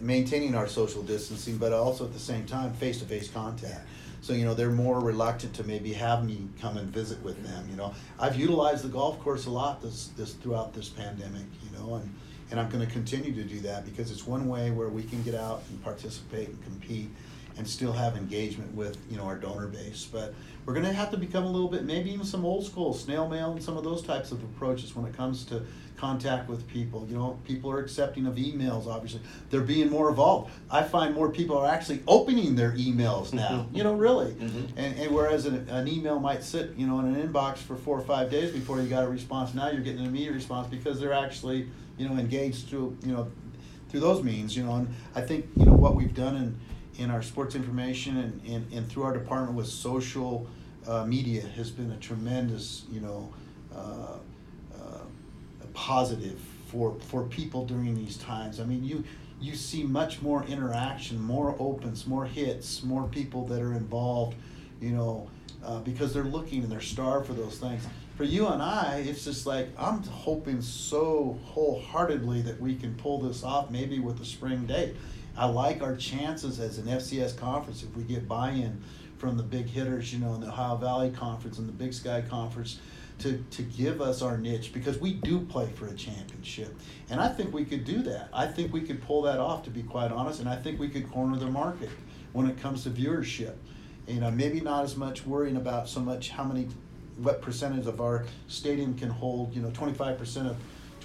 maintaining 0.00 0.54
our 0.54 0.66
social 0.66 1.02
distancing, 1.02 1.56
but 1.56 1.72
also 1.72 2.04
at 2.04 2.12
the 2.12 2.18
same 2.18 2.46
time 2.46 2.72
face 2.74 2.98
to 3.00 3.04
face 3.04 3.28
contact. 3.28 3.86
So 4.20 4.32
you 4.32 4.44
know 4.44 4.54
they're 4.54 4.70
more 4.70 4.98
reluctant 5.00 5.54
to 5.54 5.64
maybe 5.64 5.92
have 5.92 6.24
me 6.24 6.48
come 6.60 6.76
and 6.76 6.88
visit 6.88 7.22
with 7.22 7.42
them. 7.44 7.68
You 7.70 7.76
know 7.76 7.94
I've 8.18 8.36
utilized 8.36 8.84
the 8.84 8.88
golf 8.88 9.20
course 9.20 9.46
a 9.46 9.50
lot 9.50 9.82
this 9.82 10.08
this 10.16 10.34
throughout 10.34 10.74
this 10.74 10.88
pandemic. 10.88 11.44
You 11.62 11.78
know 11.78 11.94
and 11.96 12.14
and 12.50 12.60
I'm 12.60 12.68
going 12.68 12.84
to 12.84 12.92
continue 12.92 13.34
to 13.34 13.42
do 13.42 13.60
that 13.60 13.84
because 13.84 14.10
it's 14.10 14.26
one 14.26 14.48
way 14.48 14.70
where 14.70 14.88
we 14.88 15.02
can 15.02 15.22
get 15.22 15.34
out 15.34 15.62
and 15.68 15.82
participate 15.82 16.48
and 16.48 16.62
compete 16.62 17.10
and 17.56 17.66
still 17.66 17.92
have 17.92 18.16
engagement 18.16 18.74
with 18.74 18.96
you 19.10 19.16
know 19.16 19.24
our 19.24 19.36
donor 19.36 19.66
base. 19.66 20.08
But 20.10 20.34
we're 20.64 20.74
going 20.74 20.86
to 20.86 20.92
have 20.92 21.10
to 21.12 21.16
become 21.16 21.44
a 21.44 21.50
little 21.50 21.68
bit 21.68 21.84
maybe 21.84 22.10
even 22.10 22.26
some 22.26 22.44
old 22.44 22.66
school 22.66 22.92
snail 22.92 23.28
mail 23.28 23.52
and 23.52 23.62
some 23.62 23.76
of 23.76 23.84
those 23.84 24.02
types 24.02 24.32
of 24.32 24.42
approaches 24.42 24.94
when 24.96 25.06
it 25.06 25.16
comes 25.16 25.44
to 25.46 25.62
contact 25.96 26.48
with 26.48 26.66
people. 26.68 27.06
You 27.08 27.16
know, 27.16 27.38
people 27.44 27.70
are 27.70 27.80
accepting 27.80 28.26
of 28.26 28.34
emails, 28.34 28.86
obviously. 28.86 29.20
They're 29.50 29.60
being 29.60 29.90
more 29.90 30.10
evolved. 30.10 30.50
I 30.70 30.82
find 30.82 31.14
more 31.14 31.30
people 31.30 31.56
are 31.56 31.68
actually 31.68 32.02
opening 32.06 32.54
their 32.54 32.72
emails 32.72 33.32
now, 33.32 33.66
you 33.72 33.82
know, 33.82 33.94
really. 33.94 34.32
Mm-hmm. 34.32 34.78
And, 34.78 34.98
and 34.98 35.14
whereas 35.14 35.46
an, 35.46 35.68
an 35.68 35.88
email 35.88 36.20
might 36.20 36.42
sit, 36.42 36.74
you 36.76 36.86
know, 36.86 37.00
in 37.00 37.14
an 37.14 37.28
inbox 37.28 37.58
for 37.58 37.76
four 37.76 37.98
or 37.98 38.04
five 38.04 38.30
days 38.30 38.52
before 38.52 38.80
you 38.80 38.88
got 38.88 39.04
a 39.04 39.08
response, 39.08 39.54
now 39.54 39.70
you're 39.70 39.80
getting 39.80 40.00
an 40.00 40.06
immediate 40.06 40.34
response 40.34 40.66
because 40.68 41.00
they're 41.00 41.14
actually, 41.14 41.68
you 41.96 42.08
know, 42.08 42.16
engaged 42.16 42.68
through, 42.68 42.96
you 43.04 43.12
know, 43.12 43.30
through 43.88 44.00
those 44.00 44.22
means, 44.22 44.56
you 44.56 44.64
know. 44.64 44.74
And 44.74 44.94
I 45.14 45.22
think, 45.22 45.46
you 45.56 45.64
know, 45.64 45.74
what 45.74 45.94
we've 45.94 46.14
done 46.14 46.36
in, 46.36 46.60
in 46.98 47.10
our 47.10 47.22
sports 47.22 47.54
information 47.54 48.16
and, 48.18 48.40
and, 48.48 48.72
and 48.72 48.88
through 48.88 49.02
our 49.04 49.12
department 49.12 49.54
with 49.54 49.66
social 49.66 50.46
uh, 50.86 51.04
media 51.04 51.42
has 51.42 51.70
been 51.70 51.90
a 51.90 51.96
tremendous, 51.96 52.84
you 52.90 53.00
know, 53.00 53.32
uh, 53.74 54.18
positive 55.76 56.40
for 56.68 56.96
for 56.98 57.22
people 57.24 57.64
during 57.64 57.94
these 57.94 58.16
times. 58.16 58.58
I 58.58 58.64
mean, 58.64 58.82
you 58.82 59.04
you 59.40 59.54
see 59.54 59.84
much 59.84 60.22
more 60.22 60.42
interaction, 60.44 61.20
more 61.20 61.54
opens, 61.60 62.06
more 62.06 62.24
hits, 62.24 62.82
more 62.82 63.06
people 63.06 63.46
that 63.46 63.62
are 63.62 63.74
involved. 63.74 64.34
You 64.80 64.90
know, 64.90 65.28
uh, 65.64 65.78
because 65.80 66.12
they're 66.12 66.24
looking 66.24 66.62
and 66.62 66.72
they're 66.72 66.80
starved 66.80 67.26
for 67.26 67.34
those 67.34 67.58
things. 67.58 67.86
For 68.16 68.24
you 68.24 68.46
and 68.48 68.62
I, 68.62 69.04
it's 69.06 69.24
just 69.24 69.46
like 69.46 69.68
I'm 69.78 70.02
hoping 70.02 70.60
so 70.62 71.38
wholeheartedly 71.44 72.42
that 72.42 72.60
we 72.60 72.74
can 72.74 72.94
pull 72.94 73.20
this 73.20 73.44
off, 73.44 73.70
maybe 73.70 73.98
with 73.98 74.18
the 74.18 74.24
spring 74.24 74.66
date. 74.66 74.96
I 75.36 75.46
like 75.46 75.82
our 75.82 75.96
chances 75.96 76.60
as 76.60 76.78
an 76.78 76.86
FCS 76.86 77.36
conference 77.36 77.82
if 77.82 77.94
we 77.94 78.02
get 78.02 78.26
buy-in 78.26 78.82
from 79.18 79.36
the 79.36 79.42
big 79.42 79.66
hitters, 79.66 80.12
you 80.12 80.18
know, 80.18 80.34
in 80.34 80.40
the 80.40 80.48
Ohio 80.48 80.76
Valley 80.76 81.10
Conference 81.10 81.58
and 81.58 81.68
the 81.68 81.72
Big 81.72 81.92
Sky 81.92 82.22
Conference 82.28 82.80
to, 83.18 83.42
to 83.50 83.62
give 83.62 84.00
us 84.00 84.20
our 84.22 84.36
niche 84.36 84.72
because 84.72 84.98
we 84.98 85.14
do 85.14 85.40
play 85.40 85.68
for 85.74 85.86
a 85.86 85.94
championship. 85.94 86.74
And 87.10 87.20
I 87.20 87.28
think 87.28 87.52
we 87.52 87.64
could 87.64 87.84
do 87.84 88.02
that. 88.02 88.28
I 88.32 88.46
think 88.46 88.72
we 88.72 88.82
could 88.82 89.02
pull 89.02 89.22
that 89.22 89.38
off, 89.38 89.62
to 89.64 89.70
be 89.70 89.82
quite 89.82 90.10
honest, 90.10 90.40
and 90.40 90.48
I 90.48 90.56
think 90.56 90.78
we 90.78 90.88
could 90.88 91.10
corner 91.10 91.38
the 91.38 91.46
market 91.46 91.90
when 92.32 92.46
it 92.46 92.60
comes 92.60 92.82
to 92.84 92.90
viewership. 92.90 93.54
You 94.06 94.18
uh, 94.18 94.20
know, 94.20 94.30
maybe 94.30 94.60
not 94.60 94.84
as 94.84 94.96
much 94.96 95.26
worrying 95.26 95.56
about 95.56 95.88
so 95.88 96.00
much 96.00 96.30
how 96.30 96.44
many, 96.44 96.68
what 97.16 97.42
percentage 97.42 97.86
of 97.86 98.00
our 98.00 98.24
stadium 98.48 98.96
can 98.96 99.08
hold, 99.08 99.54
you 99.54 99.62
know, 99.62 99.70
25% 99.70 100.50
of 100.50 100.56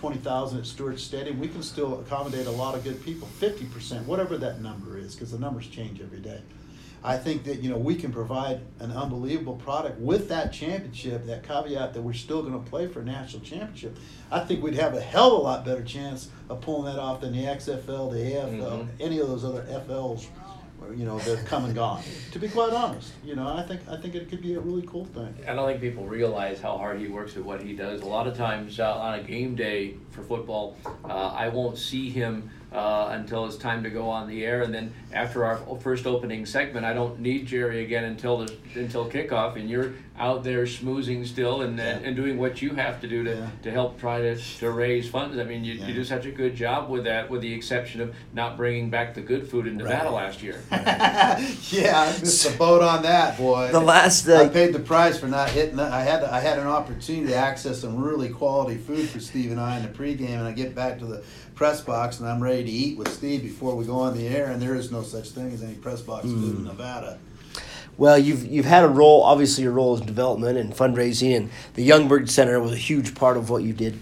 20,000 0.02 0.58
at 0.58 0.66
Stewart 0.66 1.00
Stadium. 1.00 1.40
We 1.40 1.48
can 1.48 1.62
still 1.62 2.00
accommodate 2.00 2.48
a 2.48 2.52
lot 2.52 2.74
of 2.74 2.84
good 2.84 3.06
people, 3.06 3.28
50%, 3.40 4.08
whatever 4.08 4.36
that 4.40 4.60
number 4.60 4.98
is, 4.98 5.14
because 5.14 5.32
the 5.32 5.38
numbers 5.38 5.68
change 5.68 6.02
every 6.02 6.18
day. 6.18 6.42
I 7.04 7.18
think 7.18 7.44
that 7.44 7.60
you 7.60 7.70
know 7.70 7.78
we 7.78 7.96
can 7.96 8.12
provide 8.12 8.62
an 8.80 8.92
unbelievable 8.92 9.58
product 9.58 10.00
with 10.00 10.28
that 10.30 10.52
championship. 10.54 11.26
That 11.28 11.44
caveat 11.44 11.94
that 11.94 12.02
we're 12.02 12.14
still 12.14 12.42
going 12.42 12.64
to 12.64 12.70
play 12.70 12.88
for 12.88 13.02
a 13.02 13.04
national 13.04 13.44
championship. 13.44 13.98
I 14.32 14.40
think 14.40 14.64
we'd 14.64 14.74
have 14.76 14.96
a 14.96 15.02
hell 15.02 15.34
of 15.34 15.40
a 15.40 15.44
lot 15.44 15.66
better 15.66 15.84
chance 15.84 16.30
of 16.50 16.62
pulling 16.62 16.94
that 16.94 17.00
off 17.00 17.22
than 17.22 17.34
the 17.34 17.44
XFL, 17.44 18.12
the 18.12 18.18
AFL, 18.18 18.60
mm-hmm. 18.60 18.90
any 19.00 19.20
of 19.20 19.28
those 19.28 19.46
other 19.46 19.64
FLs. 19.64 20.26
You 20.90 21.06
know, 21.06 21.20
they've 21.20 21.44
come 21.46 21.66
and 21.66 21.76
gone. 21.76 22.04
to 22.32 22.40
be 22.40 22.50
quite 22.50 22.74
honest, 22.74 23.14
you 23.24 23.36
know, 23.36 23.48
I 23.48 23.64
think 23.64 23.82
I 23.88 23.98
think 23.98 24.16
it 24.16 24.30
could 24.30 24.42
be 24.42 24.56
a 24.56 24.60
really 24.60 24.82
cool 24.88 25.06
thing. 25.06 25.34
I 25.48 25.54
don't 25.54 25.68
think 25.68 25.80
people 25.80 26.06
realize 26.06 26.60
how 26.60 26.78
hard 26.78 27.00
he 27.00 27.08
works 27.08 27.38
at 27.38 27.46
what 27.46 27.62
he 27.62 27.74
does. 27.74 28.02
A 28.02 28.06
lot 28.06 28.28
of 28.28 28.36
times 28.36 28.80
uh, 28.80 28.94
on 28.94 29.20
a 29.20 29.24
game 29.24 29.56
day 29.56 29.96
for 30.12 30.24
football, 30.24 30.78
uh, 31.06 31.34
I 31.36 31.50
won't 31.50 31.78
see 31.78 32.10
him 32.10 32.50
uh, 32.72 33.10
until 33.12 33.46
it's 33.46 33.58
time 33.58 33.84
to 33.84 33.90
go 33.90 34.10
on 34.10 34.28
the 34.28 34.46
air. 34.46 34.62
And 34.62 34.74
then 34.74 34.94
after 35.12 35.44
our 35.44 35.58
first 35.80 36.06
opening 36.06 36.46
segment, 36.46 36.86
I 36.86 36.94
don't 36.94 37.20
need 37.20 37.46
Jerry 37.46 37.84
again 37.84 38.06
until 38.06 38.46
the 38.46 38.56
until 38.76 39.10
kickoff, 39.10 39.56
and 39.58 39.70
you're 39.70 39.94
out 40.18 40.44
there 40.44 40.66
schmoozing 40.66 41.26
still 41.26 41.64
and, 41.64 41.78
yeah. 41.78 41.96
and, 41.96 42.06
and, 42.06 42.16
doing 42.16 42.38
what 42.38 42.62
you 42.62 42.76
have 42.76 43.02
to 43.02 43.08
do 43.08 43.24
to, 43.24 43.36
yeah. 43.36 43.50
to 43.64 43.72
help 43.72 44.00
try 44.00 44.22
to, 44.22 44.36
to 44.36 44.70
raise 44.70 45.10
funds. 45.10 45.38
I 45.40 45.44
mean, 45.44 45.64
you, 45.64 45.74
yeah. 45.74 45.88
you 45.88 45.94
do 45.96 46.04
such 46.04 46.28
a 46.28 46.32
good 46.32 46.56
job 46.56 46.90
with 46.90 47.06
that, 47.06 47.28
with 47.28 47.42
the 47.42 47.52
exception 47.52 48.02
of 48.02 48.14
not 48.32 48.56
bringing 48.56 48.92
back 48.92 49.16
the 49.16 49.22
good 49.22 49.50
food 49.50 49.66
in 49.66 49.78
Nevada 49.78 50.06
right. 50.06 50.14
last 50.14 50.44
year. 50.44 50.62
yeah, 50.72 52.02
I 52.02 52.20
missed 52.20 52.52
the 52.52 52.56
boat 52.56 52.84
on 52.84 53.02
that, 53.02 53.38
boy. 53.38 53.72
The 53.72 53.80
last 53.80 54.28
uh, 54.28 54.44
I 54.44 54.48
paid 54.48 54.74
the 54.74 54.80
price 54.80 55.18
for 55.18 55.28
not 55.28 55.50
hitting. 55.50 55.78
That. 55.78 55.92
I 55.92 56.04
had 56.04 56.24
I 56.24 56.40
had 56.40 56.60
an 56.60 56.68
opportunity 56.68 57.28
to 57.28 57.36
access 57.36 57.82
some 57.82 57.98
really 57.98 58.30
quality 58.30 58.78
food 58.78 59.10
for 59.10 59.20
Steve 59.20 59.50
and 59.50 59.60
I 59.60 59.78
in 59.78 59.84
the 59.84 59.90
pregame, 60.02 60.38
and 60.38 60.48
I 60.48 60.52
get 60.52 60.74
back 60.74 61.00
to 61.00 61.06
the 61.06 61.24
press 61.56 61.82
box 61.82 62.20
and 62.20 62.28
I'm 62.28 62.42
ready 62.42 62.64
to 62.64 62.72
eat 62.72 62.98
with 62.98 63.08
Steve 63.10 63.44
before 63.44 63.76
we 63.76 63.86
go 63.86 63.96
on 63.96 64.18
the 64.18 64.28
air, 64.28 64.48
and 64.48 64.62
there 64.62 64.76
is 64.76 64.92
no 64.92 65.04
such 65.04 65.30
thing 65.30 65.52
as 65.52 65.62
any 65.62 65.76
press 65.76 66.02
box 66.02 66.26
mm. 66.26 66.34
food 66.34 66.58
in 66.58 66.64
Nevada. 66.66 67.20
Well, 67.98 68.18
you've 68.18 68.46
you've 68.48 68.66
had 68.66 68.84
a 68.84 68.88
role. 68.88 69.22
Obviously, 69.22 69.64
your 69.64 69.74
role 69.74 69.96
is 69.96 70.02
development 70.02 70.58
and 70.58 70.74
fundraising, 70.74 71.36
and 71.36 71.50
the 71.76 71.88
Youngberg 71.88 72.30
Center 72.30 72.60
was 72.60 72.72
a 72.72 72.78
huge 72.78 73.14
part 73.14 73.38
of 73.38 73.50
what 73.50 73.64
you 73.64 73.74
did. 73.74 74.00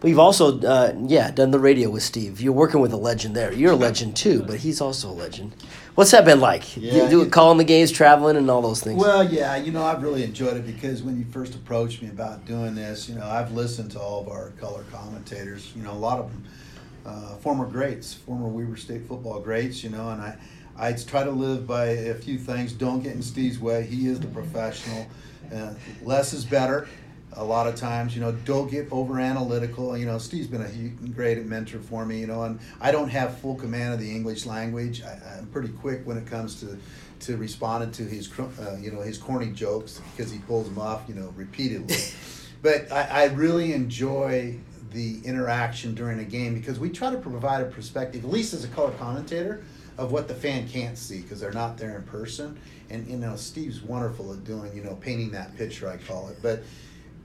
But 0.00 0.08
you've 0.08 0.18
also, 0.20 0.60
uh, 0.60 0.94
yeah, 1.06 1.32
done 1.32 1.50
the 1.50 1.58
radio 1.58 1.90
with 1.90 2.04
Steve. 2.04 2.40
You're 2.40 2.52
working 2.52 2.80
with 2.80 2.92
a 2.92 2.96
legend 2.96 3.34
there. 3.34 3.52
You're 3.52 3.72
a 3.72 3.76
legend 3.76 4.16
too, 4.16 4.44
but 4.44 4.60
he's 4.60 4.80
also 4.80 5.10
a 5.10 5.12
legend. 5.12 5.54
What's 5.96 6.12
that 6.12 6.24
been 6.24 6.38
like? 6.38 6.76
Yeah, 6.76 7.08
do, 7.08 7.24
do, 7.24 7.30
calling 7.30 7.58
the 7.58 7.64
games, 7.64 7.90
traveling, 7.90 8.36
and 8.36 8.48
all 8.48 8.62
those 8.62 8.80
things. 8.80 9.00
Well, 9.00 9.24
yeah, 9.24 9.56
you 9.56 9.72
know, 9.72 9.84
I've 9.84 10.00
really 10.00 10.22
enjoyed 10.22 10.56
it 10.56 10.64
because 10.64 11.02
when 11.02 11.18
you 11.18 11.24
first 11.24 11.56
approached 11.56 12.00
me 12.00 12.08
about 12.08 12.44
doing 12.44 12.76
this, 12.76 13.08
you 13.08 13.16
know, 13.16 13.26
I've 13.26 13.50
listened 13.50 13.90
to 13.92 14.00
all 14.00 14.20
of 14.20 14.28
our 14.28 14.50
color 14.60 14.84
commentators. 14.92 15.72
You 15.74 15.82
know, 15.82 15.90
a 15.90 15.94
lot 15.94 16.20
of 16.20 16.30
them 16.30 16.44
uh, 17.04 17.34
former 17.36 17.66
greats, 17.66 18.14
former 18.14 18.46
Weber 18.46 18.76
State 18.76 19.08
football 19.08 19.40
greats. 19.40 19.82
You 19.82 19.90
know, 19.90 20.10
and 20.10 20.22
I, 20.22 20.36
I 20.76 20.92
try 20.92 21.24
to 21.24 21.32
live 21.32 21.66
by 21.66 21.86
a 21.86 22.14
few 22.14 22.38
things. 22.38 22.72
Don't 22.72 23.02
get 23.02 23.14
in 23.14 23.22
Steve's 23.22 23.58
way. 23.58 23.84
He 23.84 24.06
is 24.06 24.20
the 24.20 24.28
professional. 24.28 25.08
Uh, 25.52 25.74
less 26.02 26.32
is 26.32 26.44
better 26.44 26.86
a 27.32 27.44
lot 27.44 27.66
of 27.66 27.76
times, 27.76 28.14
you 28.14 28.20
know, 28.20 28.32
don't 28.32 28.70
get 28.70 28.88
over 28.90 29.20
analytical. 29.20 29.96
You 29.96 30.06
know, 30.06 30.18
Steve's 30.18 30.46
been 30.46 30.62
a 30.62 31.08
great 31.10 31.44
mentor 31.44 31.78
for 31.78 32.04
me, 32.04 32.20
you 32.20 32.26
know, 32.26 32.42
and 32.42 32.58
I 32.80 32.90
don't 32.90 33.08
have 33.08 33.38
full 33.38 33.54
command 33.54 33.94
of 33.94 34.00
the 34.00 34.10
English 34.10 34.46
language. 34.46 35.02
I, 35.02 35.38
am 35.38 35.46
pretty 35.46 35.68
quick 35.68 36.06
when 36.06 36.16
it 36.16 36.26
comes 36.26 36.60
to, 36.60 36.78
to 37.26 37.36
responding 37.36 37.92
to 37.92 38.02
his, 38.04 38.30
uh, 38.38 38.76
you 38.80 38.90
know, 38.90 39.00
his 39.00 39.18
corny 39.18 39.50
jokes 39.52 40.00
because 40.16 40.32
he 40.32 40.38
pulls 40.38 40.68
them 40.68 40.78
off, 40.78 41.02
you 41.08 41.14
know, 41.14 41.32
repeatedly. 41.36 41.96
but 42.62 42.90
I, 42.90 43.02
I 43.02 43.24
really 43.26 43.72
enjoy 43.72 44.58
the 44.92 45.20
interaction 45.24 45.94
during 45.94 46.18
a 46.20 46.24
game 46.24 46.54
because 46.54 46.80
we 46.80 46.88
try 46.90 47.10
to 47.10 47.18
provide 47.18 47.60
a 47.60 47.66
perspective, 47.66 48.24
at 48.24 48.30
least 48.30 48.54
as 48.54 48.64
a 48.64 48.68
color 48.68 48.92
commentator, 48.92 49.62
of 49.98 50.12
what 50.12 50.28
the 50.28 50.34
fan 50.34 50.66
can't 50.68 50.96
see 50.96 51.20
because 51.20 51.40
they're 51.40 51.52
not 51.52 51.76
there 51.76 51.96
in 51.96 52.02
person. 52.04 52.58
And 52.88 53.06
you 53.08 53.16
know, 53.16 53.36
Steve's 53.36 53.82
wonderful 53.82 54.32
at 54.32 54.44
doing, 54.44 54.74
you 54.74 54.82
know, 54.82 54.94
painting 54.94 55.32
that 55.32 55.56
picture, 55.56 55.88
I 55.88 55.96
call 55.96 56.28
it. 56.28 56.38
But 56.40 56.62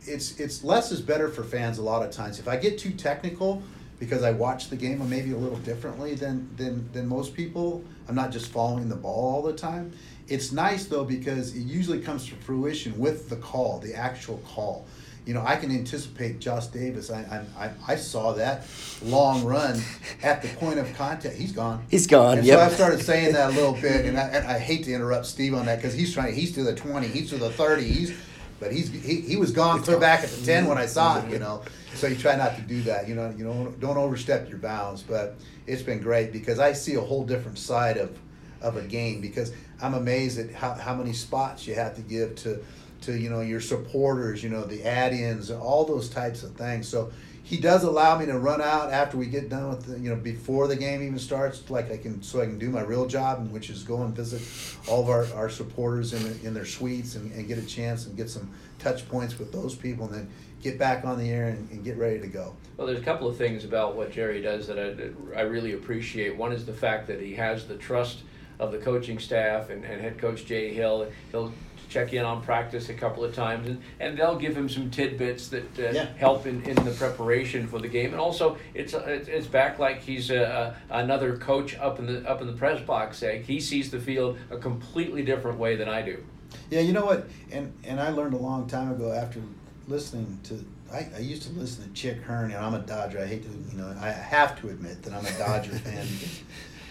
it's 0.07 0.39
it's 0.39 0.63
less 0.63 0.91
is 0.91 1.01
better 1.01 1.29
for 1.29 1.43
fans 1.43 1.77
a 1.77 1.81
lot 1.81 2.03
of 2.03 2.11
times. 2.11 2.39
If 2.39 2.47
I 2.47 2.57
get 2.57 2.77
too 2.77 2.91
technical 2.91 3.61
because 3.99 4.23
I 4.23 4.31
watch 4.31 4.69
the 4.69 4.75
game 4.75 5.07
maybe 5.09 5.31
a 5.31 5.37
little 5.37 5.59
differently 5.59 6.15
than 6.15 6.49
than 6.57 6.91
than 6.91 7.07
most 7.07 7.33
people, 7.33 7.83
I'm 8.07 8.15
not 8.15 8.31
just 8.31 8.51
following 8.51 8.89
the 8.89 8.95
ball 8.95 9.35
all 9.35 9.41
the 9.41 9.53
time. 9.53 9.93
It's 10.27 10.51
nice 10.51 10.85
though 10.85 11.05
because 11.05 11.55
it 11.55 11.61
usually 11.61 11.99
comes 11.99 12.27
to 12.27 12.35
fruition 12.35 12.97
with 12.97 13.29
the 13.29 13.37
call, 13.37 13.79
the 13.79 13.95
actual 13.95 14.37
call. 14.39 14.85
You 15.25 15.33
know, 15.33 15.43
I 15.45 15.55
can 15.55 15.71
anticipate 15.71 16.39
Josh 16.39 16.67
Davis. 16.67 17.09
I, 17.09 17.45
I, 17.57 17.69
I 17.87 17.95
saw 17.95 18.33
that 18.33 18.65
long 19.01 19.45
run 19.45 19.81
at 20.21 20.41
the 20.41 20.49
point 20.49 20.79
of 20.79 20.93
contact. 20.95 21.35
He's 21.35 21.53
gone. 21.53 21.85
He's 21.89 22.07
gone. 22.07 22.39
And 22.39 22.47
yep. 22.47 22.59
So 22.59 22.65
I 22.65 22.69
started 22.69 23.05
saying 23.05 23.33
that 23.33 23.51
a 23.51 23.53
little 23.53 23.73
bit, 23.73 24.05
and 24.05 24.17
I, 24.17 24.23
and 24.23 24.45
I 24.45 24.59
hate 24.59 24.83
to 24.85 24.93
interrupt 24.93 25.25
Steve 25.25 25.53
on 25.53 25.65
that 25.67 25.77
because 25.77 25.93
he's 25.93 26.13
trying. 26.13 26.35
He's 26.35 26.53
to 26.55 26.63
the 26.63 26.75
twenty. 26.75 27.07
He's 27.07 27.29
to 27.29 27.37
the 27.37 27.51
thirty. 27.51 27.85
He's 27.85 28.17
but 28.63 28.71
he's 28.71 28.89
he, 28.89 29.19
he 29.19 29.35
was 29.35 29.51
gone 29.51 29.83
clear 29.83 29.99
back 29.99 30.23
at 30.23 30.29
the 30.29 30.45
ten 30.45 30.65
when 30.67 30.77
I 30.77 30.85
saw 30.85 31.17
it, 31.17 31.23
mm-hmm. 31.23 31.33
you 31.33 31.39
know. 31.39 31.61
So 31.95 32.07
you 32.07 32.15
try 32.15 32.37
not 32.37 32.55
to 32.55 32.61
do 32.61 32.81
that, 32.83 33.09
you 33.09 33.15
know. 33.15 33.33
You 33.37 33.43
know, 33.43 33.73
don't 33.79 33.97
overstep 33.97 34.49
your 34.49 34.57
bounds. 34.57 35.03
But 35.03 35.35
it's 35.67 35.81
been 35.81 36.01
great 36.01 36.31
because 36.31 36.59
I 36.59 36.71
see 36.71 36.95
a 36.95 37.01
whole 37.01 37.25
different 37.25 37.57
side 37.57 37.97
of 37.97 38.17
of 38.61 38.77
a 38.77 38.81
game 38.81 39.19
because 39.19 39.51
I'm 39.81 39.93
amazed 39.93 40.39
at 40.39 40.53
how, 40.53 40.73
how 40.75 40.95
many 40.95 41.11
spots 41.11 41.67
you 41.67 41.75
have 41.75 41.95
to 41.97 42.01
give 42.01 42.35
to 42.35 42.63
to 43.01 43.17
you 43.17 43.29
know 43.29 43.41
your 43.41 43.59
supporters, 43.59 44.41
you 44.41 44.49
know 44.49 44.63
the 44.63 44.83
add-ins, 44.85 45.51
all 45.51 45.83
those 45.83 46.07
types 46.07 46.41
of 46.43 46.55
things. 46.55 46.87
So 46.87 47.11
he 47.43 47.57
does 47.57 47.83
allow 47.83 48.17
me 48.17 48.25
to 48.25 48.39
run 48.39 48.61
out 48.61 48.91
after 48.91 49.17
we 49.17 49.25
get 49.25 49.49
done 49.49 49.69
with 49.69 49.85
the, 49.85 49.99
you 49.99 50.09
know 50.09 50.15
before 50.15 50.67
the 50.67 50.75
game 50.75 51.03
even 51.03 51.19
starts 51.19 51.69
like 51.69 51.91
i 51.91 51.97
can 51.97 52.23
so 52.23 52.41
i 52.41 52.45
can 52.45 52.57
do 52.57 52.69
my 52.69 52.81
real 52.81 53.05
job 53.05 53.51
which 53.51 53.69
is 53.69 53.83
go 53.83 54.01
and 54.01 54.15
visit 54.15 54.41
all 54.87 55.01
of 55.01 55.09
our, 55.09 55.25
our 55.35 55.49
supporters 55.49 56.13
in, 56.13 56.47
in 56.47 56.53
their 56.53 56.65
suites 56.65 57.15
and, 57.15 57.31
and 57.33 57.47
get 57.47 57.57
a 57.57 57.65
chance 57.65 58.07
and 58.07 58.17
get 58.17 58.29
some 58.29 58.49
touch 58.79 59.07
points 59.09 59.37
with 59.37 59.51
those 59.51 59.75
people 59.75 60.05
and 60.05 60.13
then 60.15 60.29
get 60.61 60.79
back 60.79 61.03
on 61.03 61.19
the 61.19 61.29
air 61.29 61.49
and, 61.49 61.69
and 61.71 61.83
get 61.83 61.97
ready 61.97 62.17
to 62.21 62.27
go. 62.27 62.55
Well 62.77 62.87
there's 62.87 62.99
a 62.99 63.03
couple 63.03 63.27
of 63.27 63.37
things 63.37 63.65
about 63.65 63.95
what 63.95 64.11
jerry 64.11 64.41
does 64.41 64.67
that 64.67 64.79
i, 64.79 65.37
I 65.37 65.41
really 65.41 65.73
appreciate. 65.73 66.35
One 66.37 66.53
is 66.53 66.65
the 66.65 66.73
fact 66.73 67.07
that 67.07 67.19
he 67.19 67.35
has 67.35 67.67
the 67.67 67.75
trust 67.75 68.19
of 68.59 68.71
the 68.71 68.77
coaching 68.77 69.19
staff 69.19 69.69
and, 69.69 69.83
and 69.83 70.01
head 70.01 70.17
coach 70.17 70.45
jay 70.45 70.73
hill. 70.73 71.09
He'll 71.31 71.53
check 71.93 72.11
in 72.13 72.25
on 72.25 72.41
practice 72.41 72.89
a 72.89 72.93
couple 72.93 73.23
of 73.23 73.35
times, 73.35 73.67
and, 73.67 73.81
and 73.99 74.17
they'll 74.17 74.37
give 74.37 74.57
him 74.57 74.67
some 74.67 74.89
tidbits 74.89 75.49
that 75.49 75.79
uh, 75.79 75.91
yeah. 75.91 76.07
help 76.17 76.47
in, 76.47 76.63
in 76.63 76.75
the 76.83 76.91
preparation 76.91 77.67
for 77.67 77.79
the 77.79 77.87
game. 77.87 78.11
And 78.11 78.19
also, 78.19 78.57
it's 78.73 78.93
it's 78.93 79.47
back 79.47 79.77
like 79.77 80.01
he's 80.01 80.31
a, 80.31 80.75
a, 80.89 81.01
another 81.01 81.37
coach 81.37 81.77
up 81.77 81.99
in 81.99 82.07
the 82.07 82.27
up 82.29 82.41
in 82.41 82.47
the 82.47 82.53
press 82.53 82.81
box. 82.81 83.19
Saying 83.19 83.43
he 83.43 83.59
sees 83.59 83.91
the 83.91 83.99
field 83.99 84.37
a 84.49 84.57
completely 84.57 85.23
different 85.23 85.59
way 85.59 85.75
than 85.75 85.87
I 85.87 86.01
do. 86.01 86.23
Yeah, 86.69 86.81
you 86.81 86.93
know 86.93 87.05
what, 87.05 87.27
and 87.51 87.71
and 87.83 87.99
I 87.99 88.09
learned 88.09 88.33
a 88.33 88.37
long 88.37 88.67
time 88.67 88.91
ago 88.91 89.11
after 89.11 89.39
listening 89.87 90.39
to. 90.45 90.65
I, 90.91 91.07
I 91.15 91.19
used 91.19 91.41
to 91.43 91.49
listen 91.53 91.83
to 91.85 91.93
Chick 91.93 92.21
Hearn, 92.21 92.51
and 92.51 92.63
I'm 92.63 92.75
a 92.75 92.79
Dodger. 92.79 93.19
I 93.19 93.25
hate 93.25 93.41
to, 93.43 93.49
you 93.49 93.81
know, 93.81 93.95
I 93.99 94.11
have 94.11 94.59
to 94.61 94.69
admit 94.69 95.01
that 95.01 95.13
I'm 95.13 95.25
a 95.25 95.37
Dodger 95.39 95.71
fan 95.79 96.05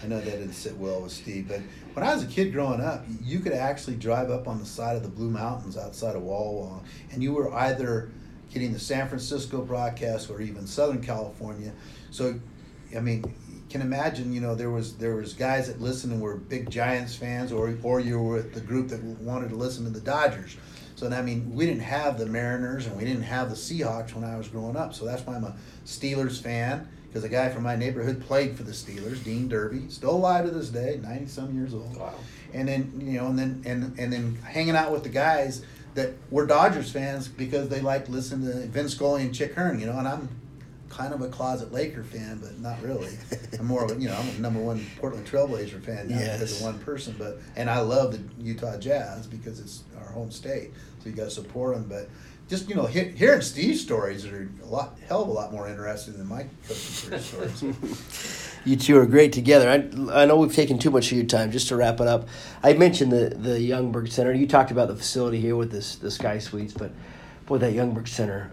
I 0.03 0.07
know 0.07 0.19
that 0.19 0.25
didn't 0.25 0.53
sit 0.53 0.75
well 0.77 1.01
with 1.01 1.13
Steve, 1.13 1.47
but 1.47 1.61
when 1.93 2.05
I 2.05 2.13
was 2.13 2.23
a 2.23 2.27
kid 2.27 2.51
growing 2.51 2.81
up, 2.81 3.05
you 3.21 3.39
could 3.39 3.53
actually 3.53 3.95
drive 3.95 4.29
up 4.29 4.47
on 4.47 4.59
the 4.59 4.65
side 4.65 4.97
of 4.97 5.03
the 5.03 5.09
Blue 5.09 5.29
Mountains 5.29 5.77
outside 5.77 6.15
of 6.15 6.23
Walla 6.23 6.51
Walla, 6.51 6.81
and 7.11 7.23
you 7.23 7.33
were 7.33 7.53
either 7.53 8.11
getting 8.51 8.73
the 8.73 8.79
San 8.79 9.07
Francisco 9.07 9.61
broadcast 9.61 10.29
or 10.29 10.41
even 10.41 10.67
Southern 10.67 11.01
California. 11.01 11.71
So, 12.11 12.39
I 12.95 12.99
mean, 12.99 13.33
can 13.69 13.81
imagine, 13.81 14.33
you 14.33 14.41
know, 14.41 14.55
there 14.55 14.69
was 14.69 14.97
there 14.97 15.15
was 15.15 15.33
guys 15.33 15.67
that 15.67 15.81
listened 15.81 16.11
and 16.11 16.21
were 16.21 16.35
big 16.35 16.69
Giants 16.69 17.15
fans, 17.15 17.51
or 17.51 17.75
or 17.81 18.01
you 18.01 18.19
were 18.19 18.35
with 18.35 18.53
the 18.53 18.61
group 18.61 18.89
that 18.89 19.01
wanted 19.03 19.49
to 19.49 19.55
listen 19.55 19.85
to 19.85 19.89
the 19.89 20.01
Dodgers. 20.01 20.57
So 20.95 21.09
I 21.09 21.21
mean, 21.21 21.53
we 21.55 21.65
didn't 21.65 21.81
have 21.81 22.17
the 22.17 22.25
Mariners 22.25 22.85
and 22.85 22.95
we 22.97 23.05
didn't 23.05 23.23
have 23.23 23.49
the 23.49 23.55
Seahawks 23.55 24.13
when 24.13 24.23
I 24.23 24.37
was 24.37 24.47
growing 24.47 24.75
up. 24.75 24.93
So 24.93 25.05
that's 25.05 25.25
why 25.25 25.35
I'm 25.35 25.43
a 25.43 25.55
Steelers 25.85 26.41
fan 26.41 26.87
because 27.13 27.23
a 27.23 27.29
guy 27.29 27.47
from 27.49 27.61
my 27.61 27.75
neighborhood 27.75 28.25
played 28.25 28.57
for 28.57 28.63
the 28.63 28.71
Steelers, 28.71 29.23
Dean 29.23 29.47
Derby, 29.47 29.83
still 29.89 30.15
alive 30.15 30.45
to 30.45 30.51
this 30.51 30.69
day, 30.69 30.99
ninety 31.03 31.27
some 31.27 31.53
years 31.55 31.71
old. 31.75 31.95
Wow. 31.95 32.15
And 32.53 32.67
then 32.67 32.91
you 33.05 33.19
know, 33.19 33.27
and 33.27 33.37
then 33.37 33.61
and 33.65 33.99
and 33.99 34.11
then 34.11 34.35
hanging 34.37 34.75
out 34.75 34.91
with 34.91 35.03
the 35.03 35.09
guys 35.09 35.63
that 35.93 36.13
were 36.31 36.47
Dodgers 36.47 36.91
fans 36.91 37.27
because 37.27 37.69
they 37.69 37.81
liked 37.81 38.09
listening 38.09 38.51
to 38.51 38.67
Vince 38.67 38.95
Scully 38.95 39.21
and 39.21 39.35
Chick 39.35 39.53
Hearn, 39.53 39.79
you 39.79 39.85
know, 39.85 39.99
and 39.99 40.07
I'm 40.07 40.27
kind 40.89 41.13
of 41.13 41.21
a 41.21 41.27
closet 41.27 41.71
Laker 41.71 42.03
fan, 42.03 42.39
but 42.41 42.59
not 42.59 42.81
really. 42.81 43.15
I'm 43.59 43.67
more 43.67 43.83
of 43.83 43.91
a, 43.91 44.01
you 44.01 44.07
know, 44.07 44.15
I'm 44.15 44.29
a 44.29 44.39
number 44.39 44.59
one 44.59 44.83
Portland 44.97 45.27
Trailblazer 45.27 45.83
fan, 45.83 46.09
not 46.09 46.19
yes. 46.19 46.39
because 46.39 46.57
of 46.57 46.65
one 46.65 46.79
person, 46.79 47.15
but 47.19 47.39
and 47.55 47.69
I 47.69 47.79
love 47.81 48.11
the 48.11 48.43
Utah 48.43 48.77
Jazz 48.77 49.27
because 49.27 49.59
it's 49.59 49.83
our 49.99 50.11
home 50.11 50.31
state, 50.31 50.71
so 51.03 51.09
you 51.09 51.15
got 51.15 51.25
to 51.25 51.31
support 51.31 51.75
them. 51.75 51.85
But 51.87 52.09
just 52.53 52.69
you 52.69 52.75
know, 52.75 52.85
he- 52.85 53.09
hearing 53.15 53.41
Steve's 53.41 53.81
stories 53.81 54.27
are 54.27 54.47
a 54.61 54.65
lot, 54.67 54.95
hell 55.07 55.23
of 55.23 55.27
a 55.27 55.31
lot 55.31 55.51
more 55.51 55.67
interesting 55.67 56.13
than 56.13 56.27
my 56.27 56.45
coaching 56.67 57.19
stories. 57.19 58.59
you 58.65 58.75
two 58.75 58.95
are 58.99 59.07
great 59.07 59.33
together. 59.33 59.67
I, 59.67 60.21
I 60.21 60.25
know 60.25 60.37
we've 60.37 60.53
taken 60.53 60.77
too 60.77 60.91
much 60.91 61.11
of 61.11 61.17
your 61.17 61.25
time. 61.25 61.51
Just 61.51 61.67
to 61.69 61.75
wrap 61.75 61.99
it 61.99 62.07
up, 62.07 62.27
I 62.61 62.73
mentioned 62.73 63.11
the 63.11 63.29
the 63.29 63.57
Youngberg 63.57 64.11
Center. 64.11 64.31
You 64.33 64.45
talked 64.45 64.69
about 64.69 64.87
the 64.87 64.95
facility 64.95 65.41
here 65.41 65.55
with 65.55 65.71
this 65.71 65.95
the 65.95 66.11
Sky 66.11 66.37
Suites, 66.37 66.73
but 66.73 66.91
boy, 67.47 67.57
that 67.57 67.73
Youngberg 67.73 68.07
Center, 68.07 68.51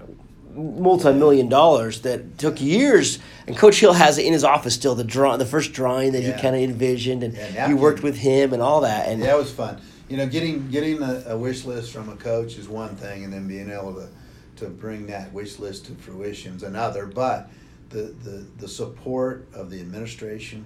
multi-million 0.55 1.51
dollars 1.51 2.01
that 2.01 2.39
took 2.39 2.59
years. 2.59 3.19
And 3.47 3.55
Coach 3.55 3.81
Hill 3.81 3.93
has 3.93 4.17
it 4.17 4.25
in 4.25 4.33
his 4.33 4.45
office 4.45 4.75
still. 4.75 4.95
The 4.95 5.05
draw, 5.05 5.37
the 5.37 5.45
first 5.45 5.75
drawing 5.75 6.13
that 6.13 6.23
yeah. 6.23 6.37
he 6.37 6.41
kind 6.41 6.57
of 6.57 6.63
envisioned, 6.63 7.23
and 7.23 7.35
yeah, 7.35 7.69
you 7.69 7.77
worked 7.77 8.03
with 8.03 8.17
him 8.17 8.55
and 8.55 8.63
all 8.63 8.81
that. 8.81 9.09
And 9.09 9.21
yeah, 9.21 9.35
it 9.35 9.39
was 9.39 9.53
fun 9.53 9.79
you 10.11 10.17
know, 10.17 10.27
getting 10.27 10.69
getting 10.71 11.03
a, 11.03 11.23
a, 11.29 11.39
wish 11.39 11.65
list 11.65 11.93
from 11.93 12.09
a 12.09 12.17
coach 12.17 12.59
is 12.59 12.69
one 12.69 12.97
thing, 12.97 13.23
and 13.23 13.33
then 13.33 13.47
being 13.47 13.71
able 13.71 13.95
to 13.95 14.09
to 14.57 14.67
bring 14.69 15.07
that 15.07 15.33
wish 15.33 15.61
list 15.61 15.87
to 15.87 15.93
fruition 15.95 16.57
is 16.57 16.65
another. 16.65 17.07
But 17.07 17.49
the 17.91 18.15
the, 18.25 18.45
the 18.59 18.69
support 18.69 19.47
of 19.55 19.71
the 19.71 19.81
administration 19.81 20.65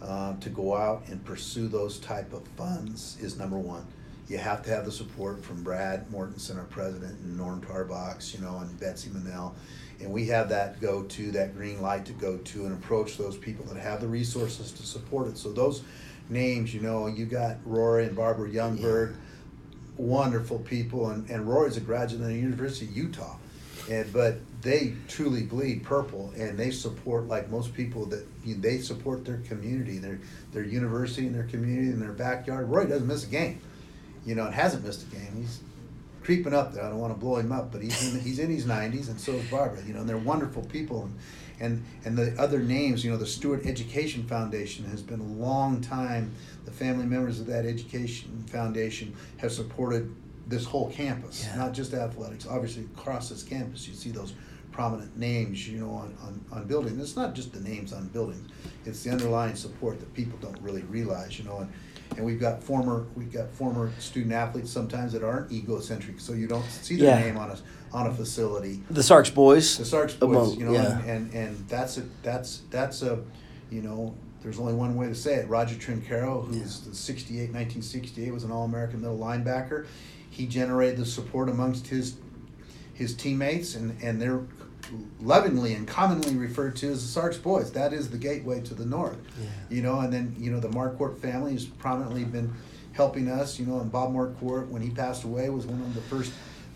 uh, 0.00 0.36
to 0.36 0.48
go 0.48 0.76
out 0.76 1.02
and 1.08 1.22
pursue 1.24 1.66
those 1.66 1.98
type 1.98 2.32
of 2.32 2.46
funds 2.56 3.18
is 3.20 3.36
number 3.36 3.58
one. 3.58 3.84
You 4.28 4.38
have 4.38 4.62
to 4.64 4.70
have 4.70 4.84
the 4.84 4.92
support 4.92 5.42
from 5.42 5.64
Brad 5.64 6.08
Mortensen, 6.10 6.56
our 6.56 6.64
president, 6.64 7.18
and 7.18 7.36
Norm 7.36 7.60
Tarbox, 7.60 8.32
you 8.32 8.40
know, 8.40 8.58
and 8.58 8.78
Betsy 8.78 9.10
Mennell. 9.10 9.56
And 10.00 10.12
we 10.12 10.26
have 10.26 10.50
that 10.50 10.80
go 10.80 11.02
to, 11.02 11.30
that 11.32 11.56
green 11.56 11.80
light 11.82 12.04
to 12.04 12.12
go 12.12 12.36
to 12.36 12.66
and 12.66 12.74
approach 12.74 13.16
those 13.16 13.36
people 13.36 13.64
that 13.64 13.80
have 13.80 14.00
the 14.00 14.06
resources 14.06 14.70
to 14.72 14.82
support 14.84 15.28
it. 15.28 15.38
So 15.38 15.50
those 15.50 15.82
names, 16.30 16.74
you 16.74 16.80
know, 16.80 17.06
you 17.06 17.26
got 17.26 17.56
Rory 17.64 18.06
and 18.06 18.16
Barbara 18.16 18.50
Youngberg, 18.50 19.10
yeah. 19.10 19.16
wonderful 19.96 20.58
people, 20.60 21.10
and, 21.10 21.28
and 21.30 21.48
Rory's 21.48 21.76
a 21.76 21.80
graduate 21.80 22.22
of 22.22 22.28
the 22.28 22.34
University 22.34 22.86
of 22.86 22.96
Utah. 22.96 23.36
And, 23.90 24.12
but 24.12 24.36
they 24.62 24.94
truly 25.06 25.42
bleed 25.42 25.84
purple 25.84 26.32
and 26.36 26.58
they 26.58 26.70
support 26.70 27.26
like 27.26 27.48
most 27.50 27.74
people 27.74 28.06
that 28.06 28.26
you 28.44 28.54
know, 28.54 28.60
they 28.60 28.78
support 28.78 29.24
their 29.24 29.38
community 29.38 29.98
their 29.98 30.18
their 30.52 30.64
university 30.64 31.26
and 31.26 31.34
their 31.34 31.44
community 31.44 31.88
and 31.90 32.02
their 32.02 32.12
backyard 32.12 32.68
roy 32.68 32.84
doesn't 32.84 33.06
miss 33.06 33.24
a 33.24 33.28
game 33.28 33.60
you 34.26 34.34
know 34.34 34.46
and 34.46 34.54
hasn't 34.54 34.84
missed 34.84 35.04
a 35.04 35.06
game 35.14 35.32
he's 35.36 35.60
creeping 36.22 36.52
up 36.52 36.74
there 36.74 36.84
i 36.84 36.88
don't 36.88 36.98
want 36.98 37.12
to 37.12 37.18
blow 37.18 37.36
him 37.36 37.52
up 37.52 37.70
but 37.70 37.80
he's 37.80 38.14
in, 38.14 38.20
he's 38.20 38.38
in 38.38 38.50
his 38.50 38.66
90s 38.66 39.08
and 39.08 39.20
so 39.20 39.32
is 39.32 39.48
barbara 39.48 39.80
you 39.86 39.94
know 39.94 40.00
and 40.00 40.08
they're 40.08 40.18
wonderful 40.18 40.62
people 40.64 41.02
and 41.02 41.16
and 41.60 41.84
and 42.04 42.16
the 42.16 42.34
other 42.40 42.60
names. 42.60 43.04
You 43.04 43.10
know, 43.10 43.16
the 43.16 43.26
Stewart 43.26 43.66
Education 43.66 44.24
Foundation 44.24 44.84
has 44.86 45.02
been 45.02 45.20
a 45.20 45.24
long 45.24 45.80
time. 45.80 46.32
The 46.64 46.70
family 46.70 47.06
members 47.06 47.40
of 47.40 47.46
that 47.46 47.64
education 47.64 48.44
foundation 48.48 49.14
have 49.38 49.52
supported 49.52 50.14
this 50.46 50.64
whole 50.64 50.90
campus, 50.90 51.44
yeah. 51.44 51.56
not 51.56 51.72
just 51.72 51.92
athletics. 51.94 52.46
Obviously, 52.46 52.84
across 52.96 53.28
this 53.28 53.42
campus, 53.42 53.86
you 53.86 53.94
see 53.94 54.10
those 54.10 54.32
prominent 54.72 55.16
names, 55.16 55.68
you 55.68 55.78
know, 55.78 55.90
on, 55.90 56.16
on, 56.22 56.44
on 56.52 56.66
buildings. 56.66 57.00
It's 57.00 57.16
not 57.16 57.34
just 57.34 57.52
the 57.52 57.60
names 57.60 57.92
on 57.92 58.08
buildings; 58.08 58.48
it's 58.84 59.02
the 59.02 59.10
underlying 59.10 59.56
support 59.56 60.00
that 60.00 60.12
people 60.14 60.38
don't 60.40 60.60
really 60.60 60.82
realize, 60.82 61.38
you 61.38 61.44
know. 61.44 61.58
And, 61.58 61.72
and 62.16 62.24
we've 62.24 62.40
got 62.40 62.62
former 62.62 63.06
we've 63.16 63.32
got 63.32 63.50
former 63.50 63.92
student 63.98 64.32
athletes 64.32 64.70
sometimes 64.70 65.12
that 65.12 65.22
aren't 65.22 65.52
egocentric, 65.52 66.20
so 66.20 66.32
you 66.32 66.46
don't 66.46 66.64
see 66.64 66.96
their 66.96 67.18
yeah. 67.18 67.24
name 67.24 67.36
on 67.36 67.50
a 67.50 67.58
on 67.92 68.06
a 68.06 68.14
facility. 68.14 68.82
The 68.90 69.02
Sarks 69.02 69.30
boys. 69.30 69.78
The 69.78 69.84
Sarks 69.84 70.14
boys, 70.14 70.30
among, 70.30 70.58
you 70.58 70.66
know, 70.66 70.72
yeah. 70.72 70.98
and, 71.00 71.32
and 71.32 71.34
and 71.34 71.68
that's 71.68 71.98
a 71.98 72.02
that's 72.22 72.62
that's 72.70 73.02
a 73.02 73.22
you 73.70 73.82
know 73.82 74.14
there's 74.42 74.58
only 74.58 74.74
one 74.74 74.94
way 74.96 75.08
to 75.08 75.14
say 75.14 75.34
it. 75.34 75.48
Roger 75.48 75.74
Trincaro, 75.74 76.46
who's 76.46 76.82
yeah. 76.84 76.90
the 76.90 76.96
68, 76.96 77.38
1968, 77.52 78.32
was 78.32 78.44
an 78.44 78.52
All-American 78.52 79.00
middle 79.00 79.18
linebacker. 79.18 79.86
He 80.30 80.46
generated 80.46 80.96
the 80.98 81.06
support 81.06 81.48
amongst 81.48 81.88
his 81.88 82.16
his 82.94 83.14
teammates, 83.14 83.76
and, 83.76 83.96
and 84.02 84.20
they're 84.20 84.40
lovingly 85.20 85.74
and 85.74 85.86
commonly 85.86 86.34
referred 86.36 86.76
to 86.76 86.90
as 86.90 87.02
the 87.02 87.08
Sarks 87.08 87.36
boys. 87.36 87.72
That 87.72 87.92
is 87.92 88.10
the 88.10 88.18
gateway 88.18 88.60
to 88.62 88.74
the 88.74 88.86
north. 88.86 89.18
Yeah. 89.40 89.48
You 89.70 89.82
know, 89.82 90.00
and 90.00 90.12
then 90.12 90.34
you 90.38 90.50
know 90.50 90.60
the 90.60 90.68
Marquardt 90.68 91.18
family 91.18 91.52
has 91.52 91.64
prominently 91.64 92.24
been 92.24 92.52
helping 92.92 93.28
us. 93.28 93.58
You 93.58 93.66
know, 93.66 93.80
and 93.80 93.90
Bob 93.90 94.12
Marquardt, 94.12 94.68
when 94.68 94.82
he 94.82 94.90
passed 94.90 95.24
away, 95.24 95.48
was 95.50 95.66
one 95.66 95.80
of 95.80 95.94
the 95.94 96.00
first 96.02 96.32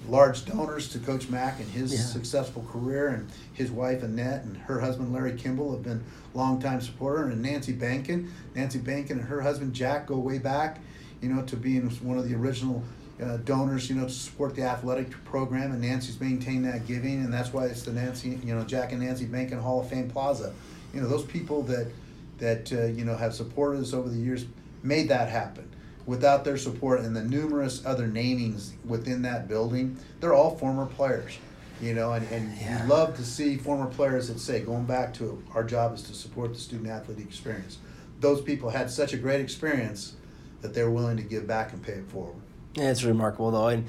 large 0.09 0.45
donors 0.45 0.89
to 0.89 0.99
Coach 0.99 1.29
Mack 1.29 1.61
and 1.61 1.69
his 1.71 1.93
yeah. 1.93 2.01
successful 2.01 2.67
career, 2.71 3.09
and 3.09 3.31
his 3.53 3.71
wife 3.71 4.03
Annette 4.03 4.45
and 4.45 4.57
her 4.57 4.81
husband 4.81 5.13
Larry 5.13 5.37
Kimball 5.37 5.73
have 5.73 5.83
been 5.83 6.03
longtime 6.35 6.81
supporter, 6.81 7.29
and 7.29 7.43
Nancy 7.43 7.73
Bankin. 7.73 8.33
Nancy 8.55 8.79
Bankin 8.79 9.19
and 9.19 9.29
her 9.29 9.41
husband 9.41 9.75
Jack 9.75 10.07
go 10.07 10.17
way 10.19 10.39
back, 10.39 10.81
you 11.21 11.29
know, 11.29 11.43
to 11.43 11.57
being 11.57 11.89
one 12.01 12.19
of 12.19 12.29
the 12.29 12.35
original 12.35 12.83
uh, 13.23 13.37
donors, 13.39 13.89
you 13.89 13.97
know, 13.97 14.05
to 14.05 14.11
support 14.11 14.55
the 14.55 14.63
athletic 14.63 15.11
program, 15.25 15.73
and 15.73 15.81
Nancy's 15.81 16.21
maintained 16.21 16.65
that 16.65 16.87
giving, 16.87 17.25
and 17.25 17.33
that's 17.33 17.53
why 17.53 17.67
it's 17.67 17.83
the 17.83 17.93
Nancy, 17.93 18.41
you 18.45 18.55
know, 18.55 18.65
Jack 18.65 18.93
and 18.93 19.03
Nancy 19.03 19.27
Bankin 19.27 19.59
Hall 19.59 19.81
of 19.81 19.89
Fame 19.89 20.11
Plaza. 20.11 20.53
You 20.93 21.01
know, 21.01 21.09
those 21.09 21.25
people 21.25 21.63
that 21.65 21.91
that 22.39 22.73
uh, 22.73 22.87
you 22.87 23.05
know 23.05 23.17
have 23.17 23.35
supported 23.35 23.81
us 23.81 23.93
over 23.93 24.09
the 24.09 24.19
years 24.19 24.47
made 24.83 25.09
that 25.09 25.29
happen. 25.29 25.69
Without 26.05 26.45
their 26.45 26.57
support 26.57 27.01
and 27.01 27.15
the 27.15 27.23
numerous 27.23 27.87
other 27.87 28.09
namings 28.09 28.73
within 28.85 29.23
that 29.23 29.47
building, 29.47 29.97
they're 30.21 30.35
all 30.35 30.57
former 30.57 30.87
players. 30.87 31.39
You 31.81 31.95
know, 31.95 32.13
and, 32.13 32.29
and 32.31 32.57
yeah. 32.59 32.83
you 32.83 32.89
love 32.89 33.17
to 33.17 33.25
see 33.25 33.57
former 33.57 33.87
players 33.87 34.29
that 34.29 34.39
say, 34.39 34.61
going 34.61 34.85
back 34.85 35.15
to 35.15 35.43
our 35.55 35.65
job 35.65 35.95
is 35.95 36.03
to 36.05 36.15
support 36.15 36.55
the 36.55 36.61
student 36.61 36.89
athlete 36.89 37.19
experience. 37.19 37.79
Those 38.21 38.41
people 38.41 38.71
had 38.71 38.91
such 38.91 39.13
a 39.13 39.17
great 39.17 39.41
experience 39.41 40.15
that 40.61 40.75
they're 40.75 40.91
willing 40.91 41.17
to 41.17 41.25
give 41.25 41.47
back 41.47 41.73
and 41.73 41.83
pay 41.83 41.95
it 41.95 42.09
forward. 42.09 42.42
Yeah, 42.75 42.91
it's 42.91 43.05
remarkable 43.05 43.51
though, 43.51 43.69
and 43.69 43.85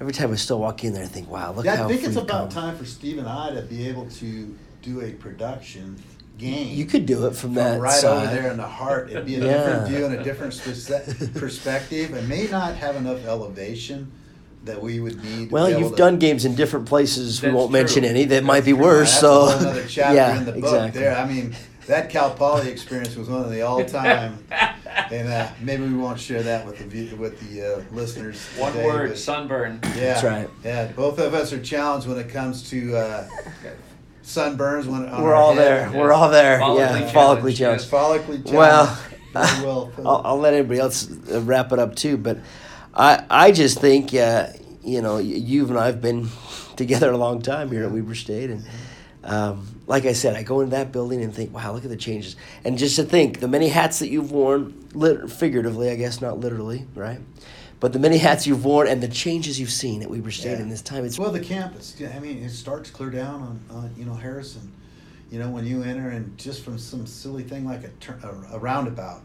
every 0.00 0.12
time 0.12 0.32
I 0.32 0.36
still 0.36 0.58
walk 0.58 0.84
in 0.84 0.92
there, 0.92 1.04
I 1.04 1.06
think, 1.06 1.30
wow, 1.30 1.52
look 1.52 1.64
yeah, 1.64 1.76
how. 1.76 1.84
I 1.86 1.88
think 1.88 2.04
it's 2.04 2.16
about 2.16 2.50
come. 2.50 2.62
time 2.62 2.76
for 2.76 2.84
Steve 2.84 3.18
and 3.18 3.28
I 3.28 3.50
to 3.54 3.62
be 3.62 3.88
able 3.88 4.08
to 4.10 4.56
do 4.82 5.00
a 5.00 5.12
production 5.12 5.96
game. 6.38 6.76
You 6.76 6.84
could 6.84 7.06
do 7.06 7.26
it 7.26 7.30
from, 7.30 7.36
from 7.36 7.54
that 7.54 7.80
right 7.80 7.92
side. 7.92 8.26
over 8.26 8.34
there 8.34 8.50
in 8.50 8.56
the 8.56 8.66
heart. 8.66 9.10
It'd 9.10 9.24
be 9.24 9.36
a 9.36 9.38
yeah. 9.44 9.52
different 9.52 9.88
view 9.88 10.04
and 10.06 10.14
a 10.14 10.24
different 10.24 10.60
perspective. 11.34 12.14
It 12.14 12.28
may 12.28 12.48
not 12.48 12.74
have 12.76 12.96
enough 12.96 13.24
elevation 13.24 14.10
that 14.64 14.80
we 14.80 15.00
would 15.00 15.22
need. 15.24 15.50
Well, 15.50 15.68
you've 15.70 15.96
done 15.96 16.18
games 16.18 16.44
in 16.44 16.54
different 16.54 16.86
places. 16.86 17.40
That's 17.40 17.50
we 17.50 17.56
won't 17.56 17.70
true. 17.70 17.80
mention 17.80 18.04
any 18.04 18.24
that 18.24 18.34
That's 18.34 18.46
might 18.46 18.64
be 18.64 18.72
true. 18.72 18.82
worse. 18.82 19.18
so 19.18 19.48
another 19.48 19.84
chapter 19.86 20.14
yeah, 20.14 20.38
in 20.38 20.44
the 20.44 20.52
book 20.52 20.64
exactly. 20.64 21.00
there. 21.00 21.16
I 21.16 21.26
mean, 21.26 21.54
that 21.86 22.10
Cal 22.10 22.32
Poly 22.34 22.70
experience 22.70 23.16
was 23.16 23.28
one 23.28 23.42
of 23.42 23.50
the 23.50 23.62
all-time 23.62 24.44
and 25.12 25.28
uh, 25.28 25.48
maybe 25.60 25.82
we 25.82 25.94
won't 25.94 26.18
share 26.18 26.42
that 26.42 26.66
with 26.66 26.90
the 26.90 27.14
with 27.14 27.38
the 27.48 27.76
uh, 27.76 27.82
listeners. 27.92 28.44
One 28.56 28.72
today, 28.72 28.86
word: 28.86 29.18
sunburn. 29.18 29.80
Yeah, 29.82 29.90
that's 29.90 30.24
right. 30.24 30.50
Yeah, 30.64 30.86
both 30.92 31.18
of 31.18 31.34
us 31.34 31.52
are 31.52 31.62
challenged 31.62 32.06
when 32.06 32.18
it 32.18 32.28
comes 32.28 32.68
to 32.70 32.96
uh, 32.96 33.28
sunburns. 34.24 34.86
When 34.86 35.10
we're 35.22 35.34
all 35.34 35.54
there, 35.54 35.86
yes. 35.86 35.94
we're 35.94 36.12
all 36.12 36.30
there. 36.30 36.60
Follically 36.60 37.00
yeah, 37.00 37.12
follically 37.12 37.56
challenged. 37.56 37.84
Yes, 37.84 37.90
follically 37.90 38.46
challenged. 38.46 38.52
Well, 38.52 38.98
well 39.34 39.92
I'll, 40.06 40.22
I'll, 40.24 40.38
let 40.38 40.54
everybody 40.54 40.80
else 40.80 41.10
uh, 41.30 41.40
wrap 41.42 41.72
it 41.72 41.78
up 41.78 41.94
too, 41.94 42.16
but 42.16 42.38
I 42.94 43.24
I 43.30 43.52
just 43.52 43.80
think 43.80 44.14
uh, 44.14 44.48
you 44.82 45.02
know 45.02 45.18
you 45.18 45.66
and 45.68 45.78
I've 45.78 46.00
been 46.00 46.28
together 46.76 47.10
a 47.10 47.18
long 47.18 47.42
time 47.42 47.70
here 47.70 47.84
at 47.84 47.92
Weber 47.92 48.14
State 48.14 48.50
and. 48.50 48.64
Um, 49.24 49.80
like 49.86 50.04
I 50.04 50.12
said, 50.12 50.34
I 50.34 50.42
go 50.42 50.60
into 50.60 50.72
that 50.72 50.90
building 50.90 51.22
and 51.22 51.34
think, 51.34 51.54
wow, 51.54 51.72
look 51.72 51.84
at 51.84 51.90
the 51.90 51.96
changes. 51.96 52.36
And 52.64 52.76
just 52.76 52.96
to 52.96 53.04
think, 53.04 53.40
the 53.40 53.48
many 53.48 53.68
hats 53.68 54.00
that 54.00 54.08
you've 54.08 54.32
worn, 54.32 54.88
lit- 54.94 55.30
figuratively, 55.30 55.90
I 55.90 55.96
guess, 55.96 56.20
not 56.20 56.40
literally, 56.40 56.86
right? 56.94 57.20
But 57.78 57.92
the 57.92 57.98
many 57.98 58.18
hats 58.18 58.46
you've 58.46 58.64
worn 58.64 58.86
and 58.88 59.02
the 59.02 59.08
changes 59.08 59.58
you've 59.58 59.70
seen 59.70 60.02
at 60.02 60.10
Weber 60.10 60.30
State 60.30 60.52
yeah. 60.52 60.62
in 60.62 60.68
this 60.68 60.82
time. 60.82 61.04
It's 61.04 61.18
well, 61.18 61.32
the 61.32 61.40
campus. 61.40 62.00
I 62.00 62.18
mean, 62.20 62.38
it 62.38 62.50
starts 62.50 62.90
clear 62.90 63.10
down 63.10 63.42
on, 63.42 63.76
on 63.76 63.94
you 63.96 64.04
know 64.04 64.14
Harrison. 64.14 64.72
You 65.30 65.38
know, 65.38 65.50
when 65.50 65.66
you 65.66 65.82
enter 65.82 66.10
and 66.10 66.36
just 66.38 66.62
from 66.62 66.78
some 66.78 67.06
silly 67.06 67.42
thing 67.42 67.64
like 67.64 67.82
a, 67.84 68.26
a, 68.26 68.56
a 68.56 68.58
roundabout. 68.58 69.22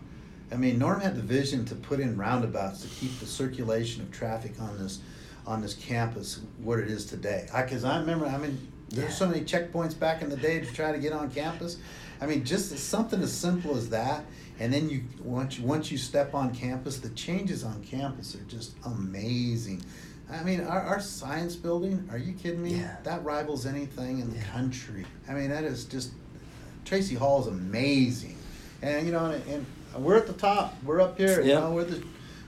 I 0.52 0.56
mean, 0.56 0.80
Norm 0.80 1.02
had 1.02 1.16
the 1.16 1.22
vision 1.22 1.66
to 1.66 1.76
put 1.76 2.00
in 2.00 2.18
roundabouts 2.18 2.82
to 2.82 2.88
keep 2.88 3.20
the 3.20 3.26
circulation 3.26 4.02
of 4.02 4.12
traffic 4.12 4.54
on 4.60 4.78
this 4.78 5.02
on 5.46 5.62
this 5.62 5.74
campus 5.74 6.42
what 6.58 6.80
it 6.80 6.88
is 6.88 7.06
today. 7.06 7.48
Because 7.56 7.84
I, 7.84 7.96
I 7.96 8.00
remember, 8.00 8.26
I 8.26 8.38
mean, 8.38 8.58
there's 8.90 9.16
so 9.16 9.28
many 9.28 9.42
checkpoints 9.42 9.98
back 9.98 10.22
in 10.22 10.30
the 10.30 10.38
day 10.38 10.60
to 10.60 10.66
try 10.74 10.92
to 10.92 10.98
get 10.98 11.14
on 11.14 11.30
campus. 11.32 11.78
I 12.22 12.26
mean, 12.26 12.44
just 12.44 12.76
something 12.78 13.22
as 13.22 13.32
simple 13.32 13.76
as 13.76 13.90
that, 13.90 14.26
and 14.60 14.74
then 14.74 14.90
you 14.90 15.04
once 15.24 15.60
you 15.60 15.66
once 15.66 15.92
you 15.92 15.98
step 15.98 16.34
on 16.34 16.54
campus, 16.54 16.98
the 16.98 17.10
changes 17.10 17.64
on 17.64 17.84
campus 17.84 18.36
are 18.36 18.44
just 18.48 18.76
amazing. 18.86 19.84
I 20.30 20.44
mean, 20.44 20.62
our, 20.62 20.82
our 20.82 21.00
science 21.00 21.56
building, 21.56 22.08
are 22.12 22.18
you 22.18 22.34
kidding 22.34 22.62
me? 22.62 22.76
Yeah. 22.76 22.98
That 23.04 23.24
rivals 23.24 23.66
anything 23.66 24.20
in 24.20 24.30
the 24.30 24.38
yeah. 24.38 24.52
country. 24.52 25.06
I 25.30 25.34
mean, 25.34 25.50
that 25.52 25.64
is 25.64 25.86
just, 25.86 26.12
Tracy 26.84 27.16
Hall 27.16 27.40
is 27.40 27.48
amazing. 27.48 28.38
And, 28.82 29.06
you 29.06 29.14
know, 29.14 29.28
and, 29.28 29.42
and 29.48 29.66
we're 30.04 30.18
at 30.18 30.28
the 30.28 30.34
top. 30.34 30.76
We're 30.84 31.00
up 31.00 31.18
here. 31.18 31.42
You 31.42 31.54
know, 31.54 31.72
we're 31.72 31.86
the 31.86 32.04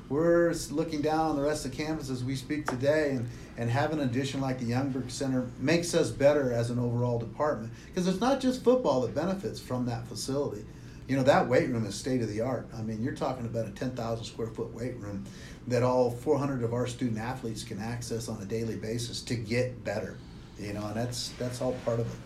we're 0.10 0.54
looking 0.72 1.02
down 1.02 1.30
on 1.30 1.36
the 1.36 1.44
rest 1.44 1.66
of 1.66 1.72
campus 1.72 2.10
as 2.10 2.24
we 2.24 2.36
speak 2.36 2.66
today, 2.66 3.12
and, 3.12 3.30
and 3.60 3.70
having 3.70 4.00
an 4.00 4.08
addition 4.08 4.40
like 4.40 4.58
the 4.58 4.72
Youngberg 4.72 5.12
Center 5.12 5.46
makes 5.60 5.94
us 5.94 6.12
better 6.12 6.54
as 6.54 6.70
an 6.70 6.80
overall 6.80 7.20
department. 7.20 7.74
Because 7.88 8.08
it's 8.08 8.22
not 8.22 8.40
just 8.40 8.64
football 8.64 9.02
that 9.02 9.14
benefits 9.14 9.60
from 9.60 9.86
that 9.88 10.08
facility. 10.08 10.66
You 11.10 11.18
know, 11.18 11.24
that 11.24 11.50
weight 11.50 11.68
room 11.68 11.86
is 11.86 11.94
state 11.94 12.22
of 12.22 12.30
the 12.30 12.40
art. 12.40 12.70
I 12.74 12.82
mean, 12.84 13.04
you're 13.04 13.16
talking 13.16 13.46
about 13.46 13.68
a 13.68 13.72
10,000 13.72 14.24
square 14.24 14.48
foot 14.48 14.74
weight 14.74 14.96
room 14.96 15.26
that 15.68 15.84
all 15.84 16.10
400 16.10 16.64
of 16.64 16.74
our 16.74 16.88
student 16.88 17.20
athletes 17.20 17.66
can 17.66 17.80
access 17.80 18.30
on 18.30 18.42
a 18.42 18.46
daily 18.46 18.78
basis 18.78 19.22
to 19.24 19.36
get 19.36 19.84
better. 19.84 20.18
You 20.58 20.72
know, 20.72 20.86
and 20.86 20.96
that's 20.96 21.30
that's 21.38 21.62
all 21.62 21.74
part 21.84 22.00
of 22.00 22.08
it. 22.08 22.20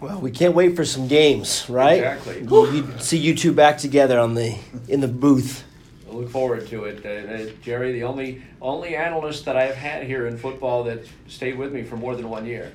Well, 0.00 0.20
we 0.20 0.30
can't 0.30 0.54
wait 0.54 0.76
for 0.76 0.84
some 0.84 1.08
games, 1.08 1.68
right? 1.68 1.98
Exactly. 1.98 2.40
You, 2.40 2.88
see 2.98 3.18
you 3.18 3.34
two 3.34 3.52
back 3.52 3.78
together 3.78 4.18
on 4.18 4.34
the 4.34 4.56
in 4.88 5.00
the 5.00 5.08
booth. 5.08 5.64
I 6.12 6.14
look 6.14 6.28
forward 6.28 6.66
to 6.68 6.84
it. 6.84 7.06
Uh, 7.06 7.32
uh, 7.32 7.50
Jerry, 7.62 7.92
the 7.92 8.04
only 8.04 8.42
only 8.60 8.96
analyst 8.96 9.46
that 9.46 9.56
I've 9.56 9.74
had 9.74 10.04
here 10.04 10.26
in 10.26 10.36
football 10.36 10.84
that 10.84 11.06
stayed 11.26 11.56
with 11.56 11.72
me 11.72 11.82
for 11.82 11.96
more 11.96 12.14
than 12.16 12.28
one 12.28 12.44
year. 12.44 12.70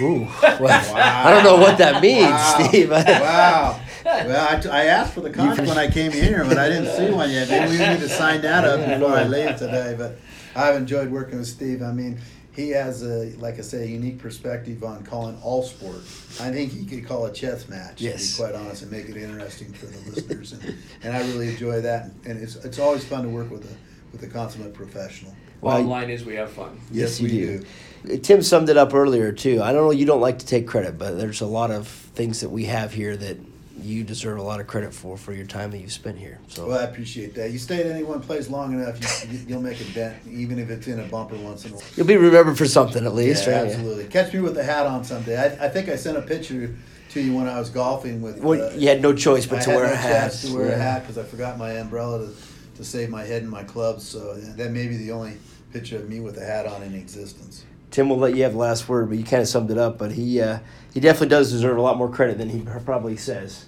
Ooh, 0.00 0.26
well, 0.42 0.58
wow. 0.60 0.92
I 1.26 1.30
don't 1.30 1.44
know 1.44 1.58
what 1.58 1.78
that 1.78 2.02
means, 2.02 2.24
wow. 2.24 2.68
Steve. 2.68 2.90
wow. 2.90 3.80
Well, 4.04 4.56
I, 4.56 4.60
t- 4.60 4.68
I 4.68 4.86
asked 4.86 5.14
for 5.14 5.20
the 5.20 5.30
contract 5.30 5.68
when 5.68 5.78
I 5.78 5.88
came 5.88 6.10
here, 6.10 6.44
but 6.44 6.58
I 6.58 6.68
didn't 6.68 6.96
see 6.96 7.08
one 7.12 7.30
yet. 7.30 7.48
Maybe 7.48 7.70
we 7.70 7.78
need 7.78 8.00
to 8.00 8.08
sign 8.08 8.42
that 8.42 8.64
up 8.64 8.80
before 8.80 9.16
I 9.16 9.24
leave 9.24 9.56
today. 9.56 9.94
But 9.96 10.18
I've 10.56 10.74
enjoyed 10.74 11.12
working 11.12 11.38
with 11.38 11.46
Steve. 11.46 11.82
I 11.82 11.92
mean, 11.92 12.18
he 12.56 12.70
has 12.70 13.02
a 13.02 13.36
like 13.36 13.58
I 13.58 13.60
say 13.60 13.82
a 13.82 13.86
unique 13.86 14.18
perspective 14.18 14.82
on 14.82 15.04
calling 15.04 15.38
all 15.42 15.62
sport. 15.62 15.98
I 16.40 16.50
think 16.50 16.72
he 16.72 16.86
could 16.86 17.06
call 17.06 17.26
a 17.26 17.32
chess 17.32 17.68
match. 17.68 18.00
Yes. 18.00 18.36
To 18.36 18.42
be 18.42 18.48
quite 18.48 18.58
honest, 18.58 18.82
and 18.82 18.90
make 18.90 19.10
it 19.10 19.16
interesting 19.16 19.72
for 19.74 19.84
the 19.86 20.10
listeners, 20.10 20.52
and, 20.52 20.78
and 21.02 21.14
I 21.14 21.20
really 21.28 21.50
enjoy 21.50 21.82
that. 21.82 22.10
And 22.24 22.42
it's 22.42 22.56
it's 22.56 22.78
always 22.78 23.04
fun 23.04 23.24
to 23.24 23.28
work 23.28 23.50
with 23.50 23.70
a 23.70 23.76
with 24.10 24.22
a 24.22 24.26
consummate 24.26 24.72
professional. 24.72 25.36
Well, 25.60 25.74
Bottom 25.74 25.88
line 25.88 26.10
is 26.10 26.24
we 26.24 26.34
have 26.36 26.50
fun. 26.50 26.80
Yes, 26.90 27.20
yes 27.20 27.20
we 27.20 27.28
do. 27.28 27.64
do. 28.04 28.18
Tim 28.18 28.42
summed 28.42 28.70
it 28.70 28.78
up 28.78 28.94
earlier 28.94 29.32
too. 29.32 29.62
I 29.62 29.72
don't 29.72 29.84
know. 29.84 29.90
You 29.90 30.06
don't 30.06 30.20
like 30.22 30.38
to 30.38 30.46
take 30.46 30.66
credit, 30.66 30.96
but 30.96 31.18
there's 31.18 31.42
a 31.42 31.46
lot 31.46 31.70
of 31.70 31.86
things 31.86 32.40
that 32.40 32.48
we 32.48 32.64
have 32.64 32.94
here 32.94 33.16
that 33.16 33.36
you 33.80 34.04
deserve 34.04 34.38
a 34.38 34.42
lot 34.42 34.60
of 34.60 34.66
credit 34.66 34.92
for 34.94 35.16
for 35.16 35.32
your 35.32 35.46
time 35.46 35.70
that 35.70 35.78
you've 35.78 35.92
spent 35.92 36.18
here. 36.18 36.38
So 36.48 36.68
well, 36.68 36.78
I 36.78 36.84
appreciate 36.84 37.34
that. 37.34 37.50
You 37.50 37.58
stay 37.58 37.80
at 37.80 37.86
any 37.86 38.02
one 38.02 38.20
place 38.20 38.48
long 38.48 38.72
enough, 38.72 38.98
you, 39.30 39.54
will 39.54 39.62
make 39.62 39.80
a 39.80 39.84
dent, 39.92 40.16
even 40.28 40.58
if 40.58 40.70
it's 40.70 40.86
in 40.86 41.00
a 41.00 41.04
bumper 41.04 41.36
once 41.36 41.64
in 41.64 41.72
a 41.72 41.74
while. 41.74 41.84
You'll 41.96 42.06
be 42.06 42.16
remembered 42.16 42.56
for 42.56 42.66
something 42.66 43.04
at 43.04 43.14
least, 43.14 43.46
yeah, 43.46 43.62
right? 43.62 43.66
Absolutely. 43.70 44.04
Yeah. 44.04 44.10
Catch 44.10 44.32
me 44.32 44.40
with 44.40 44.56
a 44.56 44.64
hat 44.64 44.86
on 44.86 45.04
someday. 45.04 45.38
I, 45.38 45.66
I 45.66 45.68
think 45.68 45.88
I 45.88 45.96
sent 45.96 46.16
a 46.16 46.22
picture 46.22 46.74
to 47.10 47.20
you 47.20 47.34
when 47.34 47.48
I 47.48 47.58
was 47.58 47.70
golfing 47.70 48.22
with. 48.22 48.38
Well, 48.38 48.72
uh, 48.72 48.74
you 48.74 48.88
had 48.88 49.02
no 49.02 49.12
choice 49.12 49.46
but 49.46 49.58
I 49.60 49.62
to 49.62 49.70
wear 49.70 49.86
no 49.86 49.92
a 49.92 49.96
hat. 49.96 50.32
To 50.32 50.54
wear 50.54 50.68
yeah. 50.68 50.74
a 50.74 50.78
hat 50.78 51.02
because 51.02 51.18
I 51.18 51.24
forgot 51.24 51.58
my 51.58 51.72
umbrella 51.72 52.26
to, 52.26 52.32
to 52.76 52.84
save 52.84 53.10
my 53.10 53.24
head 53.24 53.42
and 53.42 53.50
my 53.50 53.64
clubs. 53.64 54.08
So 54.08 54.34
that 54.34 54.70
may 54.70 54.86
be 54.86 54.96
the 54.96 55.12
only 55.12 55.36
picture 55.72 55.96
of 55.96 56.08
me 56.08 56.20
with 56.20 56.38
a 56.38 56.44
hat 56.44 56.66
on 56.66 56.82
in 56.82 56.94
existence. 56.94 57.65
Tim 57.90 58.08
will 58.08 58.18
let 58.18 58.34
you 58.34 58.42
have 58.42 58.52
the 58.52 58.58
last 58.58 58.88
word, 58.88 59.08
but 59.08 59.18
you 59.18 59.24
kind 59.24 59.42
of 59.42 59.48
summed 59.48 59.70
it 59.70 59.78
up. 59.78 59.98
But 59.98 60.12
he 60.12 60.40
uh, 60.40 60.58
he 60.92 61.00
definitely 61.00 61.28
does 61.28 61.50
deserve 61.50 61.76
a 61.76 61.82
lot 61.82 61.96
more 61.96 62.08
credit 62.08 62.38
than 62.38 62.48
he 62.48 62.60
probably 62.60 63.16
says. 63.16 63.66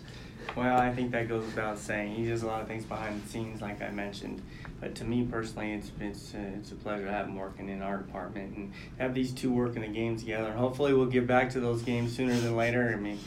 Well, 0.57 0.77
I 0.77 0.93
think 0.93 1.13
that 1.13 1.29
goes 1.29 1.45
without 1.45 1.79
saying. 1.79 2.17
He 2.17 2.27
does 2.27 2.43
a 2.43 2.47
lot 2.47 2.63
of 2.63 2.67
things 2.67 2.85
behind 2.85 3.23
the 3.23 3.29
scenes, 3.29 3.61
like 3.61 3.81
I 3.81 3.91
mentioned. 3.91 4.43
But 4.81 4.95
to 4.97 5.05
me 5.05 5.25
personally, 5.25 5.73
it's 5.73 5.93
it's 6.01 6.35
uh, 6.35 6.39
it's 6.59 6.73
a 6.73 6.75
pleasure 6.75 7.05
to 7.05 7.13
have 7.13 7.27
him 7.27 7.37
working 7.37 7.69
in 7.69 7.81
our 7.81 7.99
department 7.99 8.57
and 8.57 8.73
have 8.99 9.15
these 9.15 9.33
two 9.33 9.53
working 9.53 9.83
the 9.83 9.89
games 9.89 10.23
together. 10.23 10.53
Hopefully, 10.53 10.95
we'll 10.95 11.07
get 11.07 11.27
back 11.27 11.51
to 11.51 11.61
those 11.61 11.83
games 11.83 12.17
sooner 12.17 12.35
than 12.35 12.57
later. 12.57 12.93
I 12.93 13.01
mean, 13.01 13.19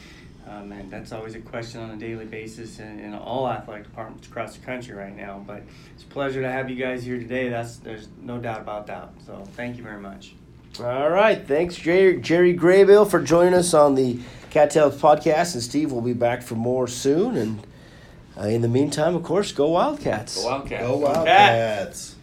um, 0.46 0.72
and 0.72 0.90
that's 0.90 1.12
always 1.12 1.34
a 1.34 1.40
question 1.40 1.80
on 1.80 1.90
a 1.90 1.96
daily 1.96 2.24
basis 2.24 2.80
in, 2.80 2.98
in, 2.98 3.14
all 3.14 3.48
athletic 3.48 3.84
departments 3.84 4.26
across 4.26 4.56
the 4.56 4.64
country 4.66 4.94
right 4.94 5.16
now. 5.16 5.42
But 5.46 5.62
it's 5.94 6.02
a 6.02 6.06
pleasure 6.06 6.42
to 6.42 6.50
have 6.50 6.68
you 6.68 6.76
guys 6.76 7.04
here 7.04 7.18
today. 7.18 7.48
That's 7.48 7.76
there's 7.76 8.08
no 8.20 8.38
doubt 8.38 8.60
about 8.60 8.86
that. 8.88 9.10
So 9.24 9.44
thank 9.52 9.76
you 9.76 9.82
very 9.82 10.00
much. 10.00 10.34
All 10.80 11.10
right, 11.10 11.46
thanks 11.46 11.76
Jerry 11.76 12.18
Jerry 12.20 12.56
Graybeal 12.56 13.10
for 13.10 13.20
joining 13.20 13.52
us 13.52 13.74
on 13.74 13.94
the 13.94 14.18
Cattails 14.50 14.96
podcast, 15.00 15.52
and 15.52 15.62
Steve 15.62 15.92
will 15.92 16.00
be 16.00 16.14
back 16.14 16.42
for 16.42 16.54
more 16.54 16.88
soon. 16.88 17.36
And 17.36 17.66
uh, 18.38 18.46
in 18.46 18.62
the 18.62 18.68
meantime, 18.68 19.14
of 19.14 19.22
course, 19.22 19.52
go 19.52 19.68
Wildcats! 19.68 20.42
Go 20.42 20.48
Wildcats! 20.48 20.82
Go 20.82 20.96
Wildcats! 20.96 22.16